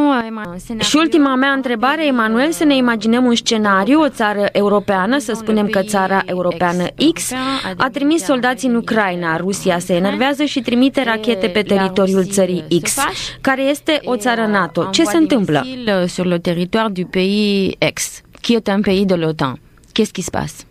și 0.79 0.95
ultima 0.95 1.35
mea 1.35 1.51
întrebare, 1.51 2.05
Emanuel, 2.05 2.51
să 2.51 2.63
ne 2.63 2.75
imaginăm 2.75 3.25
un 3.25 3.35
scenariu, 3.35 3.99
o 4.01 4.09
țară 4.09 4.49
europeană, 4.51 5.17
să 5.17 5.33
spunem 5.33 5.67
că 5.67 5.81
țara 5.81 6.23
europeană 6.25 6.85
X 7.13 7.31
a 7.77 7.89
trimis 7.89 8.23
soldați 8.23 8.65
în 8.65 8.75
Ucraina, 8.75 9.37
Rusia 9.37 9.79
se 9.79 9.93
enervează 9.93 10.43
și 10.43 10.61
trimite 10.61 11.03
rachete 11.03 11.47
pe 11.47 11.61
teritoriul 11.61 12.25
țării 12.25 12.63
X, 12.81 12.95
care 13.41 13.61
este 13.61 13.99
o 14.03 14.15
țară 14.15 14.45
NATO. 14.45 14.85
Ce 14.91 15.03
se 15.03 15.17
întâmplă? 15.17 15.65
Sur 16.07 16.25
le 16.25 16.39
territoire 16.39 16.91
du 16.93 17.05
pays 17.05 17.71
X, 17.93 18.21
qui 18.41 18.55
est 18.55 18.67
un 18.67 18.81
pays 18.81 19.05
de 19.05 19.15
l'OTAN. 19.15 19.53
Qu'est-ce 19.93 20.11
qui 20.13 20.23
se 20.23 20.29
passe? 20.31 20.63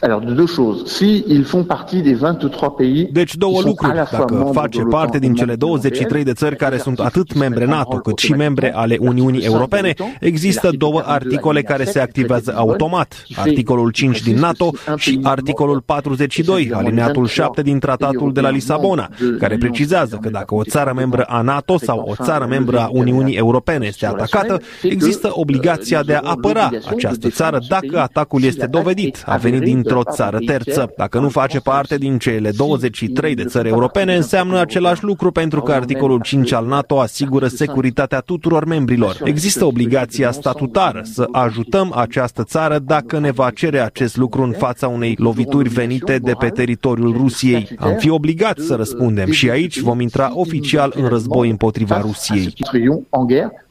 Alors, 0.00 0.20
de 0.20 0.32
deux 0.34 0.50
choses. 0.54 0.84
Si 0.86 1.24
ils 1.26 1.44
font 1.44 1.64
partie 1.64 2.02
des 2.02 2.14
23 2.14 2.74
pays 2.76 3.08
deci 3.12 3.36
două 3.36 3.60
lucruri. 3.64 3.94
Dacă 3.94 4.50
face 4.52 4.82
parte 4.82 5.18
din 5.18 5.34
cele 5.34 5.54
23 5.54 6.24
de 6.24 6.32
țări 6.32 6.56
care 6.56 6.78
sunt 6.78 6.98
atât 6.98 7.34
membre 7.34 7.64
NATO 7.64 7.96
cât 7.96 8.18
și 8.18 8.32
membre 8.32 8.74
ale 8.74 8.96
Uniunii 9.00 9.40
Europene, 9.40 9.94
există 10.20 10.70
două 10.78 11.02
articole 11.04 11.62
care 11.62 11.84
se 11.84 12.00
activează 12.00 12.54
automat. 12.56 13.22
Articolul 13.36 13.90
5 13.90 14.22
din 14.22 14.38
NATO 14.38 14.70
și 14.96 15.20
articolul 15.22 15.80
42, 15.80 16.70
alineatul 16.72 17.26
7 17.26 17.62
din 17.62 17.78
Tratatul 17.78 18.32
de 18.32 18.40
la 18.40 18.50
Lisabona, 18.50 19.08
care 19.38 19.56
precizează 19.56 20.18
că 20.22 20.28
dacă 20.28 20.54
o 20.54 20.62
țară 20.62 20.92
membră 20.96 21.22
a 21.22 21.40
NATO 21.40 21.78
sau 21.78 22.14
o 22.18 22.24
țară 22.24 22.46
membră 22.48 22.80
a 22.80 22.88
Uniunii 22.92 23.36
Europene 23.36 23.86
este 23.86 24.06
atacată, 24.06 24.60
există 24.82 25.28
obligația 25.32 26.02
de 26.02 26.14
a 26.14 26.20
apăra 26.24 26.70
această 26.88 27.28
țară 27.28 27.58
dacă 27.68 28.00
atacul 28.00 28.42
este 28.42 28.66
dovedit, 28.66 29.22
a 29.26 29.36
venit 29.36 29.60
din 29.60 29.82
dintr-o 29.86 30.12
țară 30.12 30.38
terță. 30.46 30.92
Dacă 30.96 31.18
nu 31.18 31.28
face 31.28 31.60
parte 31.60 31.96
din 31.96 32.18
cele 32.18 32.50
23 32.50 33.34
de 33.34 33.44
țări 33.44 33.68
europene, 33.68 34.16
înseamnă 34.16 34.58
același 34.60 35.04
lucru 35.04 35.30
pentru 35.30 35.60
că 35.60 35.72
articolul 35.72 36.20
5 36.20 36.52
al 36.52 36.66
NATO 36.66 37.00
asigură 37.00 37.46
securitatea 37.46 38.20
tuturor 38.20 38.64
membrilor. 38.64 39.16
Există 39.24 39.64
obligația 39.64 40.30
statutară 40.30 41.00
să 41.04 41.28
ajutăm 41.32 41.92
această 41.96 42.44
țară 42.44 42.78
dacă 42.78 43.18
ne 43.18 43.30
va 43.30 43.50
cere 43.50 43.80
acest 43.80 44.16
lucru 44.16 44.42
în 44.42 44.52
fața 44.52 44.88
unei 44.88 45.14
lovituri 45.18 45.68
venite 45.68 46.18
de 46.18 46.32
pe 46.38 46.48
teritoriul 46.48 47.12
Rusiei. 47.16 47.68
Am 47.78 47.94
fi 47.98 48.10
obligați 48.10 48.64
să 48.66 48.74
răspundem 48.74 49.30
și 49.30 49.50
aici 49.50 49.80
vom 49.80 50.00
intra 50.00 50.30
oficial 50.34 50.92
în 50.96 51.08
război 51.08 51.50
împotriva 51.50 52.00
Rusiei. 52.00 52.54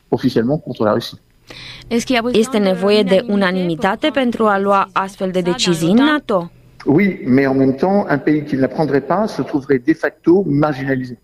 oficialmente 0.10 0.62
contre 0.66 0.84
la 0.84 0.94
Russie. 0.94 1.20
Este 2.32 2.58
nevoie 2.58 3.04
de 3.04 3.24
unanimitate 3.28 4.10
pentru 4.10 4.46
a 4.46 4.60
lua 4.60 4.90
astfel 4.94 5.32
de 5.32 5.42
decizii 5.42 5.90
în 5.90 6.04
NATO? 6.04 6.52
Oui, 6.86 7.20
mais 7.26 7.48
en 7.48 7.56
même 7.56 7.76
temps, 7.76 8.06
un 8.10 8.20
pays 8.20 8.44
qui 8.44 8.56
ne 8.56 8.62
la 8.62 8.68
prendrait 8.68 9.06
pas 9.06 9.28
se 9.28 9.42
trouverait 9.42 9.84
de 9.86 9.94
facto 9.94 10.44
marginalisé. 10.46 11.18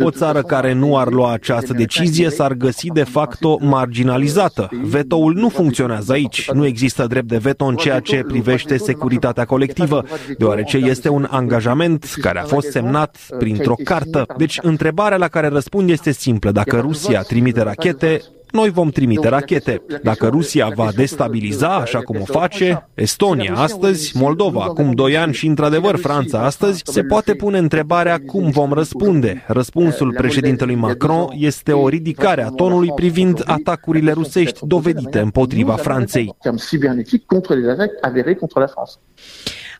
O 0.00 0.10
țară 0.10 0.42
care 0.42 0.72
nu 0.72 0.98
ar 0.98 1.10
lua 1.10 1.32
această 1.32 1.72
decizie 1.72 2.30
s-ar 2.30 2.52
găsi 2.52 2.88
de 2.88 3.02
facto 3.02 3.58
marginalizată. 3.60 4.68
Vetoul 4.82 5.34
nu 5.34 5.48
funcționează 5.48 6.12
aici. 6.12 6.50
Nu 6.52 6.66
există 6.66 7.06
drept 7.06 7.28
de 7.28 7.36
veto 7.36 7.64
în 7.64 7.76
ceea 7.76 8.00
ce 8.00 8.24
privește 8.28 8.76
securitatea 8.76 9.44
colectivă, 9.44 10.04
deoarece 10.38 10.76
este 10.76 11.08
un 11.08 11.26
angajament 11.30 12.14
care 12.20 12.38
a 12.38 12.44
fost 12.44 12.70
semnat 12.70 13.18
printr-o 13.38 13.74
cartă. 13.84 14.26
Deci 14.36 14.58
întrebarea 14.62 15.16
la 15.16 15.28
care 15.28 15.48
răspund 15.48 15.90
este 15.90 16.12
simplă. 16.12 16.50
Dacă 16.50 16.80
Rusia 16.80 17.20
trimite 17.20 17.62
rachete, 17.62 18.20
noi 18.56 18.70
vom 18.70 18.88
trimite 18.88 19.28
rachete. 19.28 19.82
Dacă 20.02 20.26
Rusia 20.26 20.68
va 20.74 20.88
destabiliza, 20.96 21.74
așa 21.74 22.00
cum 22.00 22.16
o 22.20 22.24
face, 22.24 22.88
Estonia 22.94 23.54
astăzi, 23.54 24.16
Moldova 24.16 24.62
acum 24.62 24.92
doi 24.92 25.16
ani 25.16 25.32
și, 25.32 25.46
într-adevăr, 25.46 25.96
Franța 25.96 26.38
astăzi, 26.38 26.82
se 26.84 27.02
poate 27.02 27.34
pune 27.34 27.58
întrebarea 27.58 28.20
cum 28.26 28.50
vom 28.50 28.72
răspunde. 28.72 29.44
Răspunsul 29.46 30.12
președintelui 30.16 30.74
Macron 30.74 31.28
este 31.32 31.72
o 31.72 31.88
ridicare 31.88 32.42
a 32.44 32.48
tonului 32.48 32.92
privind 32.94 33.42
atacurile 33.46 34.12
rusești 34.12 34.66
dovedite 34.66 35.18
împotriva 35.18 35.72
Franței. 35.72 36.36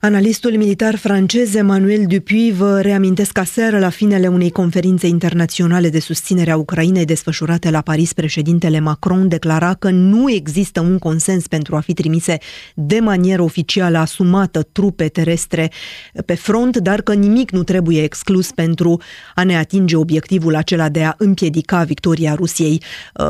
Analistul 0.01 0.57
militar 0.57 0.97
francez 0.97 1.55
Emmanuel 1.55 2.05
Dupuy 2.07 2.53
vă 2.57 2.81
reamintesc 2.81 3.39
aseară 3.39 3.79
la 3.79 3.89
finele 3.89 4.27
unei 4.27 4.51
conferințe 4.51 5.07
internaționale 5.07 5.89
de 5.89 6.01
susținere 6.01 6.51
a 6.51 6.57
Ucrainei 6.57 7.05
desfășurate 7.05 7.71
la 7.71 7.81
Paris, 7.81 8.13
președintele 8.13 8.81
Macron 8.81 9.29
declara 9.29 9.75
că 9.75 9.91
nu 9.91 10.31
există 10.31 10.81
un 10.81 10.99
consens 10.99 11.47
pentru 11.47 11.77
a 11.77 11.81
fi 11.81 11.93
trimise 11.93 12.39
de 12.75 12.99
manieră 12.99 13.43
oficială 13.43 13.99
asumată 13.99 14.63
trupe 14.73 15.09
terestre 15.09 15.71
pe 16.27 16.35
front, 16.35 16.77
dar 16.77 17.03
că 17.03 17.15
nimic 17.15 17.51
nu 17.51 17.63
trebuie 17.63 18.03
exclus 18.03 18.51
pentru 18.51 19.01
a 19.35 19.45
ne 19.45 19.57
atinge 19.57 19.97
obiectivul 19.97 20.55
acela 20.55 20.89
de 20.89 21.05
a 21.05 21.15
împiedica 21.19 21.83
victoria 21.83 22.35
Rusiei. 22.35 22.83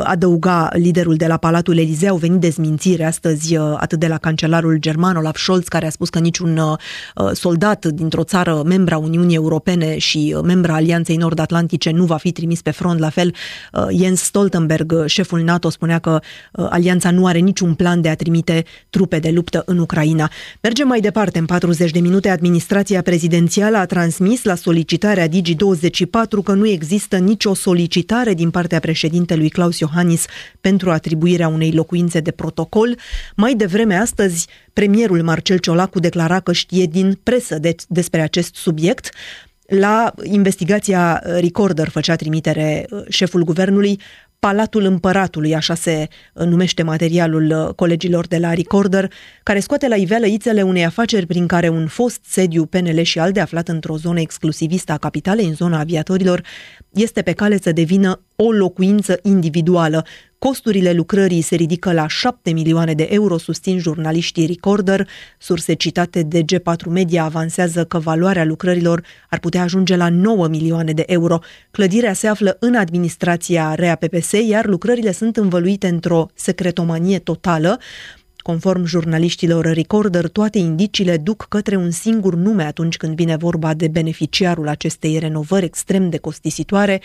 Adăuga 0.04 0.68
liderul 0.73 1.14
de 1.14 1.26
la 1.26 1.37
Palatul 1.37 1.78
Elizeu, 1.78 2.11
au 2.11 2.16
venit 2.16 2.40
dezmințiri 2.40 3.04
astăzi 3.04 3.56
atât 3.56 3.99
de 3.99 4.06
la 4.06 4.18
cancelarul 4.18 4.76
german 4.76 5.16
Olaf 5.16 5.38
Scholz, 5.38 5.68
care 5.68 5.87
a 5.87 5.90
spus 5.90 6.08
că 6.08 6.18
niciun 6.18 6.55
Uh, 6.62 7.30
soldat 7.32 7.86
dintr-o 7.86 8.25
țară 8.25 8.62
membra 8.64 8.98
Uniunii 8.98 9.34
Europene 9.34 9.98
și 9.98 10.34
uh, 10.36 10.42
membra 10.44 10.75
Alianței 10.75 11.16
Nord-Atlantice 11.16 11.90
nu 11.90 12.04
va 12.04 12.16
fi 12.16 12.32
trimis 12.32 12.62
pe 12.62 12.70
front. 12.70 12.98
La 12.98 13.08
fel, 13.08 13.34
uh, 13.72 13.86
Jens 13.98 14.20
Stoltenberg, 14.20 15.04
șeful 15.06 15.40
NATO, 15.40 15.70
spunea 15.70 15.98
că 15.98 16.20
alianța 16.52 17.10
nu 17.10 17.26
are 17.26 17.38
niciun 17.38 17.75
plan 17.75 18.00
de 18.00 18.08
a 18.08 18.14
trimite 18.14 18.64
trupe 18.90 19.18
de 19.18 19.30
luptă 19.30 19.62
în 19.66 19.78
Ucraina. 19.78 20.30
Mergem 20.60 20.86
mai 20.86 21.00
departe. 21.00 21.38
În 21.38 21.44
40 21.44 21.90
de 21.90 22.00
minute, 22.00 22.28
administrația 22.28 23.02
prezidențială 23.02 23.76
a 23.76 23.86
transmis 23.86 24.44
la 24.44 24.54
solicitarea 24.54 25.28
Digi24 25.28 26.42
că 26.44 26.52
nu 26.52 26.66
există 26.66 27.16
nicio 27.16 27.54
solicitare 27.54 28.34
din 28.34 28.50
partea 28.50 28.80
președintelui 28.80 29.48
Claus 29.48 29.78
Iohannis 29.78 30.25
pentru 30.60 30.90
atribuirea 30.90 31.48
unei 31.48 31.72
locuințe 31.72 32.20
de 32.20 32.30
protocol. 32.30 32.98
Mai 33.36 33.54
devreme 33.54 33.94
astăzi, 33.94 34.46
premierul 34.76 35.23
Marcel 35.23 35.59
Ciolacu 35.59 35.99
declara 36.00 36.40
că 36.40 36.52
știe 36.52 36.85
din 36.85 37.18
presă 37.23 37.59
de, 37.59 37.75
despre 37.88 38.21
acest 38.21 38.54
subiect. 38.54 39.11
La 39.66 40.14
investigația 40.23 41.23
Recorder 41.25 41.88
făcea 41.88 42.16
trimitere 42.16 42.87
uh, 42.90 43.02
șeful 43.09 43.45
guvernului, 43.45 44.00
Palatul 44.38 44.85
Împăratului, 44.85 45.54
așa 45.54 45.75
se 45.75 46.09
uh, 46.35 46.47
numește 46.47 46.83
materialul 46.83 47.66
uh, 47.66 47.75
colegilor 47.75 48.26
de 48.26 48.38
la 48.38 48.52
Recorder, 48.54 49.12
care 49.42 49.61
scoate 49.61 49.88
la 49.88 49.97
iveală 49.97 50.26
ițele 50.26 50.62
unei 50.62 50.85
afaceri 50.85 51.26
prin 51.26 51.47
care 51.47 51.68
un 51.68 51.87
fost 51.87 52.21
sediu 52.25 52.66
PNL 52.66 53.02
și 53.02 53.18
ALDE 53.18 53.40
aflat 53.40 53.68
într-o 53.68 53.97
zonă 53.97 54.21
exclusivistă 54.21 54.92
a 54.92 54.99
capitalei, 54.99 55.47
în 55.47 55.54
zona 55.54 55.78
aviatorilor, 55.78 56.42
este 56.90 57.23
pe 57.23 57.33
cale 57.33 57.59
să 57.61 57.73
devină 57.73 58.21
o 58.37 58.50
locuință 58.50 59.18
individuală. 59.23 60.04
Costurile 60.38 60.93
lucrării 60.93 61.40
se 61.40 61.55
ridică 61.55 61.93
la 61.93 62.07
7 62.07 62.52
milioane 62.52 62.93
de 62.93 63.09
euro, 63.11 63.38
susțin 63.38 63.78
jurnaliștii 63.78 64.47
Recorder. 64.47 65.09
Surse 65.38 65.73
citate 65.73 66.23
de 66.23 66.43
G4 66.43 66.88
Media 66.88 67.25
avansează 67.25 67.85
că 67.85 67.99
valoarea 67.99 68.45
lucrărilor 68.45 69.05
ar 69.31 69.38
putea 69.38 69.62
ajunge 69.62 69.97
la 69.97 70.09
9 70.09 70.49
milioane 70.49 70.93
de 70.93 71.05
euro. 71.07 71.38
Clădirea 71.71 72.12
se 72.12 72.26
află 72.26 72.57
în 72.61 72.75
administrația 72.75 73.75
REA 73.75 73.95
PPS, 73.95 74.33
iar 74.33 74.66
lucrările 74.66 75.12
sunt 75.12 75.37
învăluite 75.37 75.88
într-o 75.88 76.26
secretomanie 76.35 77.19
totală. 77.19 77.78
Conform 78.47 78.85
jurnaliștilor 78.85 79.65
Recorder, 79.65 80.29
toate 80.29 80.59
indiciile 80.59 81.17
duc 81.17 81.47
către 81.49 81.76
un 81.76 81.91
singur 81.91 82.35
nume 82.35 82.62
atunci 82.62 82.97
când 82.97 83.17
vine 83.17 83.37
vorba 83.37 83.75
de 83.75 83.88
beneficiarul 83.88 84.69
acestei 84.69 85.19
renovări 85.19 85.65
extrem 85.65 86.11
de 86.11 86.19
costisitoare. 86.19 87.00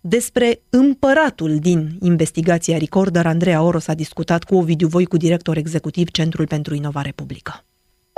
Despre 0.00 0.60
împăratul 0.70 1.58
din 1.58 1.98
investigația 2.00 2.78
Recorder, 2.78 3.26
Andreea 3.26 3.62
Oros 3.62 3.88
a 3.88 3.94
discutat 3.94 4.44
cu 4.44 4.56
Ovidiu 4.56 4.88
Voicu, 4.88 5.16
director 5.16 5.56
executiv 5.56 6.10
Centrul 6.10 6.46
pentru 6.46 6.74
Inovare 6.74 7.12
Publică. 7.14 7.64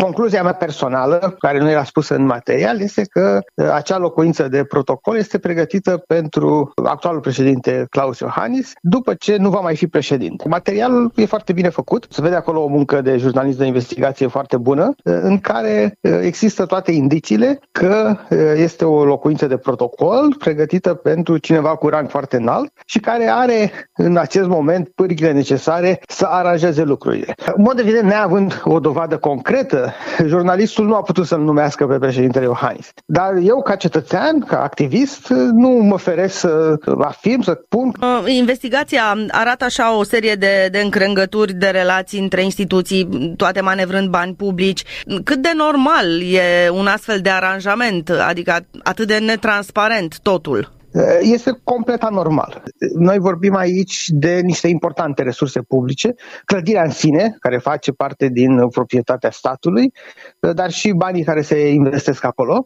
Concluzia 0.03 0.43
mea 0.43 0.53
personală, 0.53 1.37
care 1.39 1.59
nu 1.59 1.71
era 1.71 1.85
spusă 1.85 2.15
în 2.15 2.25
material, 2.25 2.81
este 2.81 3.05
că 3.05 3.39
uh, 3.55 3.71
acea 3.73 3.99
locuință 3.99 4.49
de 4.49 4.65
protocol 4.65 5.17
este 5.17 5.39
pregătită 5.39 6.03
pentru 6.07 6.73
actualul 6.85 7.21
președinte 7.21 7.87
Claus 7.91 8.19
Iohannis, 8.19 8.73
după 8.83 9.15
ce 9.15 9.37
nu 9.37 9.51
va 9.51 9.61
mai 9.61 9.77
fi 9.77 9.87
președinte. 9.87 10.49
Materialul 10.49 11.13
e 11.15 11.25
foarte 11.25 11.53
bine 11.53 11.69
făcut, 11.69 12.07
se 12.11 12.23
vede 12.23 12.35
acolo 12.35 12.63
o 12.63 12.67
muncă 12.67 13.01
de 13.01 13.17
jurnalist 13.17 13.59
de 13.59 13.65
investigație 13.65 14.27
foarte 14.27 14.57
bună, 14.57 14.95
uh, 15.05 15.19
în 15.23 15.39
care 15.39 15.99
uh, 16.01 16.19
există 16.23 16.67
toate 16.67 16.93
indiciile 16.93 17.59
că 17.73 18.17
este 18.57 18.85
o 18.85 19.05
locuință 19.05 19.47
de 19.47 19.57
protocol 19.57 20.35
pregătită 20.39 20.95
pentru 20.95 21.39
cineva 21.39 21.77
cu 21.77 21.89
rang 21.89 22.11
foarte 22.11 22.37
înalt 22.37 22.73
și 22.85 22.99
care 22.99 23.29
are 23.31 23.73
în 23.95 24.17
acest 24.17 24.49
moment 24.49 24.89
pârghile 24.89 25.33
necesare 25.33 26.01
să 26.09 26.27
aranjeze 26.27 26.83
lucrurile. 26.83 27.35
În 27.55 27.63
mod 27.63 27.79
evident, 27.79 28.09
neavând 28.09 28.63
o 28.65 28.81
dovadă 28.81 29.17
concretă 29.17 29.88
jurnalistul 30.27 30.87
nu 30.87 30.95
a 30.95 31.03
putut 31.03 31.27
să-l 31.27 31.41
numească 31.41 31.87
pe 31.87 31.99
președintele 31.99 32.45
Iohannis. 32.45 32.91
Dar 33.07 33.35
eu, 33.43 33.63
ca 33.63 33.75
cetățean, 33.75 34.41
ca 34.41 34.63
activist, 34.63 35.29
nu 35.53 35.69
mă 35.69 35.99
feresc 35.99 36.39
să 36.39 36.77
afirm, 36.99 37.41
să 37.41 37.55
pun. 37.69 37.93
Uh, 38.01 38.25
investigația 38.27 39.15
arată 39.31 39.65
așa 39.65 39.97
o 39.97 40.03
serie 40.03 40.35
de, 40.35 40.69
de 40.71 40.79
încrengături 40.79 41.53
de 41.53 41.67
relații 41.67 42.21
între 42.21 42.43
instituții, 42.43 43.35
toate 43.37 43.61
manevrând 43.61 44.09
bani 44.09 44.35
publici. 44.35 44.85
Cât 45.25 45.43
de 45.43 45.53
normal 45.57 46.23
e 46.33 46.69
un 46.71 46.87
astfel 46.87 47.21
de 47.21 47.31
aranjament, 47.31 48.11
adică 48.29 48.57
atât 48.83 49.07
de 49.07 49.19
netransparent 49.19 50.19
totul? 50.23 50.77
Eh, 50.99 51.19
este 51.21 51.61
complet 51.65 52.03
anormal. 52.03 52.63
Noi 52.95 53.19
vorbim 53.19 53.55
aici 53.55 54.09
de 54.09 54.41
niște 54.41 54.69
importante 54.69 55.23
resurse 55.23 55.61
publice, 55.61 56.15
clădirea 56.45 56.83
în 56.83 56.91
sine, 56.91 57.37
care 57.41 57.59
face 57.59 57.93
parte 57.93 58.29
din 58.29 58.69
proprietatea 58.69 59.31
statului, 59.31 59.93
eh, 60.41 60.55
dar 60.55 60.71
și 60.71 60.93
banii 60.93 61.25
care 61.25 61.43
se 61.43 61.69
investesc 61.69 62.25
acolo 62.25 62.65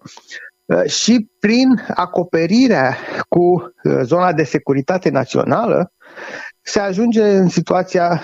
eh, 0.65 0.91
și 0.91 1.31
prin 1.39 1.69
acoperirea 1.95 2.97
cu 3.29 3.73
zona 4.03 4.33
de 4.33 4.45
securitate 4.45 5.11
națională 5.11 5.93
se 6.61 6.81
ajunge 6.81 7.23
în 7.23 7.49
situația 7.49 8.23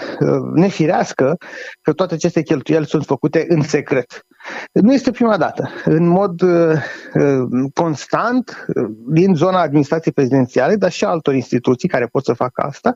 nefirească 0.55 1.37
că 1.83 1.93
toate 1.93 2.15
aceste 2.15 2.43
cheltuieli 2.43 2.87
sunt 2.87 3.05
făcute 3.05 3.45
în 3.49 3.63
secret. 3.63 4.27
Nu 4.73 4.93
este 4.93 5.11
prima 5.11 5.37
dată. 5.37 5.71
În 5.85 6.07
mod 6.07 6.41
uh, 6.41 6.73
uh, 7.15 7.71
constant, 7.75 8.67
uh, 8.75 8.91
din 9.07 9.35
zona 9.35 9.61
administrației 9.61 10.15
prezidențiale, 10.15 10.77
dar 10.77 10.91
și 10.91 11.05
altor 11.05 11.35
instituții 11.35 11.89
care 11.89 12.07
pot 12.07 12.25
să 12.25 12.33
facă 12.33 12.63
asta, 12.63 12.95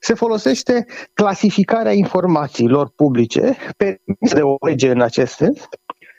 se 0.00 0.14
folosește 0.14 0.86
clasificarea 1.12 1.92
informațiilor 1.92 2.92
publice, 2.96 3.56
permis 3.76 4.32
de 4.32 4.40
o 4.40 4.66
lege 4.66 4.90
în 4.90 5.00
acest 5.00 5.32
sens, 5.32 5.68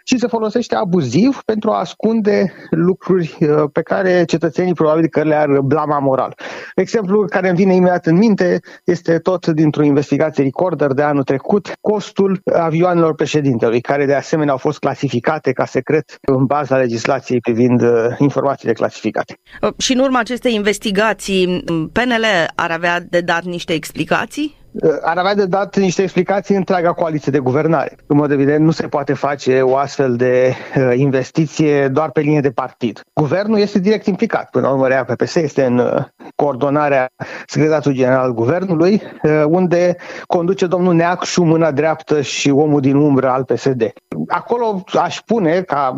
și 0.10 0.18
se 0.18 0.28
folosește 0.28 0.76
abuziv 0.76 1.42
pentru 1.46 1.72
a 1.72 1.80
ascunde 1.80 2.54
lucruri 2.70 3.38
uh, 3.40 3.64
pe 3.72 3.82
care 3.82 4.24
cetățenii 4.26 4.74
probabil 4.74 5.08
că 5.08 5.24
le-ar 5.24 5.60
blama 5.60 6.00
moral. 6.00 6.36
Exemplu 6.76 7.26
care 7.26 7.48
îmi 7.48 7.58
vine 7.58 7.76
imediat 7.76 8.06
în 8.06 8.18
minte 8.18 8.60
este 8.84 9.20
tot 9.20 9.48
dintr-o 9.48 9.84
investigație 9.84 10.44
recorder 10.44 10.92
de 10.92 11.02
anul 11.02 11.24
trecut, 11.24 11.74
costul 11.82 12.42
avioanelor 12.54 13.16
președintelui, 13.16 13.82
care 13.82 14.06
de 14.06 14.14
asemenea 14.14 14.52
au 14.52 14.58
fost 14.58 14.80
clasificate 14.80 15.52
ca 15.52 15.66
secret 15.66 16.18
în 16.22 16.46
baza 16.46 16.78
legislației 16.78 17.40
privind 17.40 17.82
uh, 17.82 17.90
informațiile 18.18 18.74
clasificate. 18.74 19.40
Uh, 19.62 19.70
și 19.78 19.94
în 19.94 20.00
urma 20.00 20.20
acestei 20.20 20.54
investigații, 20.54 21.64
PNL 21.92 22.26
ar 22.56 22.72
avea 22.72 23.00
de 23.00 23.22
dat 23.22 23.44
niște 23.44 23.74
explicații? 23.74 24.56
Ar 25.02 25.18
avea 25.18 25.36
de 25.36 25.46
dat 25.46 25.78
niște 25.78 26.02
explicații 26.02 26.56
întreaga 26.56 26.94
coaliție 26.94 27.32
de 27.32 27.40
guvernare. 27.40 27.96
În 28.08 28.18
mod 28.18 28.32
evident, 28.32 28.66
nu 28.66 28.72
se 28.72 28.88
poate 28.88 29.14
face 29.14 29.62
o 29.62 29.76
astfel 29.76 30.16
de 30.16 30.54
uh, 30.76 30.94
investiție 30.96 31.88
doar 31.88 32.12
pe 32.12 32.22
linie 32.22 32.42
de 32.42 32.52
partid. 32.52 33.02
Guvernul 33.14 33.60
este 33.60 33.80
direct 33.80 34.06
implicat. 34.06 34.50
Până 34.50 34.68
la 34.68 34.74
urmă, 34.74 35.04
PPS 35.04 35.36
este 35.36 35.64
în, 35.64 35.78
uh, 35.78 36.04
coordonarea 36.36 37.10
Secretarului 37.46 37.98
General 37.98 38.24
al 38.24 38.34
Guvernului, 38.34 39.02
unde 39.48 39.96
conduce 40.26 40.66
domnul 40.66 40.94
Neacșu, 40.94 41.44
mâna 41.44 41.72
dreaptă 41.72 42.22
și 42.22 42.50
omul 42.50 42.82
din 42.82 42.96
umbră 42.96 43.30
al 43.30 43.44
PSD. 43.44 43.94
Acolo 44.28 44.84
aș 45.00 45.16
spune, 45.16 45.62
ca 45.62 45.98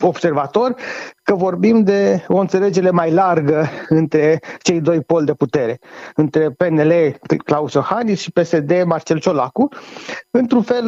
observator, 0.00 0.74
că 1.22 1.34
vorbim 1.34 1.82
de 1.82 2.24
o 2.28 2.38
înțelegere 2.38 2.90
mai 2.90 3.12
largă 3.12 3.68
între 3.88 4.40
cei 4.62 4.80
doi 4.80 5.00
poli 5.00 5.26
de 5.26 5.32
putere, 5.32 5.78
între 6.14 6.50
PNL 6.50 7.18
Claus 7.44 7.72
Iohannis 7.72 8.20
și 8.20 8.32
PSD 8.32 8.82
Marcel 8.84 9.18
Ciolacu. 9.18 9.68
Într-un 10.30 10.62
fel, 10.62 10.84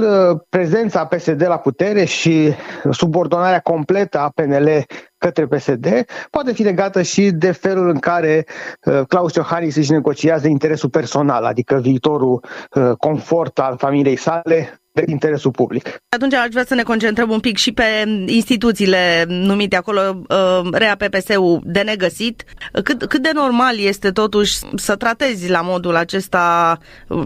prezența 0.48 1.04
PSD 1.04 1.46
la 1.46 1.56
putere 1.56 2.04
și 2.04 2.52
subordonarea 2.90 3.60
completă 3.60 4.18
a 4.18 4.32
PNL 4.34 4.84
către 5.22 5.46
PSD 5.46 6.04
poate 6.30 6.52
fi 6.52 6.62
legată 6.62 7.02
și 7.02 7.30
de 7.30 7.52
felul 7.52 7.88
în 7.88 7.98
care 7.98 8.46
uh, 8.84 9.00
Claus 9.08 9.34
Iohannis 9.34 9.76
își 9.76 9.90
negociază 9.90 10.48
interesul 10.48 10.88
personal, 10.88 11.44
adică 11.44 11.78
viitorul 11.82 12.44
uh, 12.74 12.90
confort 12.98 13.58
al 13.58 13.76
familiei 13.76 14.16
sale 14.16 14.81
de 14.92 15.04
interesul 15.06 15.50
public. 15.50 16.02
Atunci 16.08 16.34
aș 16.34 16.48
vrea 16.50 16.64
să 16.64 16.74
ne 16.74 16.82
concentrăm 16.82 17.30
un 17.30 17.40
pic 17.40 17.56
și 17.56 17.72
pe 17.72 17.84
instituțiile 18.26 19.24
numite 19.28 19.76
acolo, 19.76 20.22
uh, 20.28 20.68
REA 20.72 20.96
PPS-ul 20.96 21.60
de 21.64 21.80
negăsit. 21.80 22.44
Cât, 22.84 23.04
cât 23.04 23.22
de 23.22 23.30
normal 23.34 23.78
este 23.78 24.10
totuși 24.10 24.58
să 24.74 24.96
tratezi 24.96 25.50
la 25.50 25.60
modul 25.60 25.96
acesta, 25.96 26.78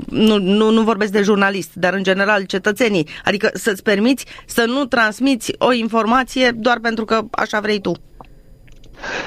nu, 0.07 0.39
nu, 0.39 0.71
nu 0.71 0.83
vorbesc 0.83 1.13
de 1.13 1.23
jurnalist, 1.23 1.75
dar 1.75 1.95
în 1.95 2.03
general 2.03 2.45
cetățenii, 2.45 3.09
adică 3.25 3.51
să-ți 3.55 3.83
permiți 3.83 4.25
să 4.47 4.65
nu 4.67 4.85
transmiți 4.85 5.53
o 5.59 5.73
informație 5.73 6.51
doar 6.51 6.79
pentru 6.79 7.05
că 7.05 7.21
așa 7.31 7.61
vrei 7.61 7.81
tu. 7.81 7.93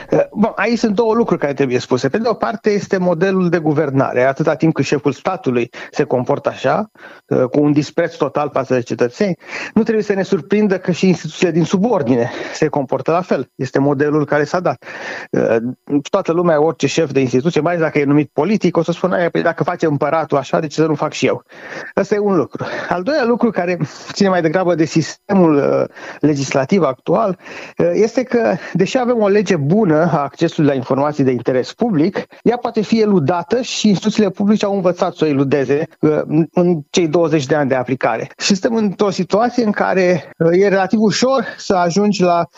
Eh, 0.09 0.19
bun, 0.31 0.51
aici 0.55 0.77
sunt 0.77 0.95
două 0.95 1.13
lucruri 1.13 1.39
care 1.39 1.53
trebuie 1.53 1.79
spuse. 1.79 2.09
Pe 2.09 2.17
de 2.17 2.27
o 2.27 2.33
parte 2.33 2.69
este 2.69 2.97
modelul 2.97 3.49
de 3.49 3.57
guvernare. 3.57 4.23
Atâta 4.23 4.55
timp 4.55 4.73
cât 4.73 4.85
șeful 4.85 5.11
statului 5.11 5.69
se 5.91 6.03
comportă 6.03 6.49
așa, 6.49 6.91
eh, 7.27 7.43
cu 7.43 7.61
un 7.61 7.71
dispreț 7.71 8.15
total 8.15 8.49
față 8.53 8.73
de 8.73 8.81
cetățeni, 8.81 9.38
nu 9.73 9.83
trebuie 9.83 10.03
să 10.03 10.13
ne 10.13 10.23
surprindă 10.23 10.77
că 10.77 10.91
și 10.91 11.07
instituțiile 11.07 11.51
din 11.51 11.63
subordine 11.63 12.31
se 12.53 12.67
comportă 12.67 13.11
la 13.11 13.21
fel. 13.21 13.51
Este 13.55 13.79
modelul 13.79 14.25
care 14.25 14.43
s-a 14.43 14.59
dat. 14.59 14.85
Eh, 15.31 15.57
toată 16.09 16.31
lumea, 16.31 16.61
orice 16.61 16.88
șef 16.88 17.11
de 17.11 17.19
instituție, 17.19 17.61
mai 17.61 17.71
ales 17.73 17.85
dacă 17.85 17.99
e 17.99 18.03
numit 18.03 18.29
politic, 18.33 18.77
o 18.77 18.83
să 18.83 18.91
spună, 18.91 19.29
păi 19.29 19.41
dacă 19.41 19.63
face 19.63 19.85
împăratul 19.85 20.38
așa, 20.38 20.59
de 20.59 20.67
ce 20.67 20.81
să 20.81 20.88
nu 20.88 20.95
fac 20.95 21.11
și 21.11 21.25
eu? 21.25 21.43
Asta 21.93 22.15
e 22.15 22.19
un 22.19 22.35
lucru. 22.35 22.65
Al 22.89 23.03
doilea 23.03 23.25
lucru 23.25 23.49
care 23.49 23.77
ține 24.11 24.29
mai 24.29 24.41
degrabă 24.41 24.75
de 24.75 24.85
sistemul 24.85 25.88
legislativ 26.19 26.83
actual 26.83 27.38
este 27.93 28.23
că, 28.23 28.55
deși 28.73 28.97
avem 28.97 29.21
o 29.21 29.27
lege 29.27 29.55
bună 29.60 29.96
a 29.96 30.22
accesului 30.22 30.70
la 30.70 30.75
informații 30.75 31.24
de 31.24 31.32
interes 31.32 31.74
public, 31.74 32.25
ea 32.44 32.58
poate 32.58 32.82
fi 32.82 33.01
eludată 33.01 33.62
și 33.62 33.88
instituțiile 33.88 34.30
publice 34.30 34.66
au 34.66 34.75
învățat 34.75 35.16
să 35.16 35.25
o 35.25 35.28
eludeze 35.28 35.88
uh, 36.00 36.20
în 36.54 36.82
cei 36.89 37.08
20 37.08 37.46
de 37.46 37.56
ani 37.56 37.70
de 37.70 37.75
aplicare. 37.75 38.30
Și 38.38 38.56
suntem 38.56 38.75
într-o 38.75 39.10
situație 39.10 39.63
în 39.63 39.72
care 39.72 40.32
uh, 40.38 40.50
e 40.51 40.68
relativ 40.68 41.00
ușor 41.00 41.46
să 41.58 41.74
ajungi 41.75 42.22
la 42.22 42.46
80-85% 42.46 42.50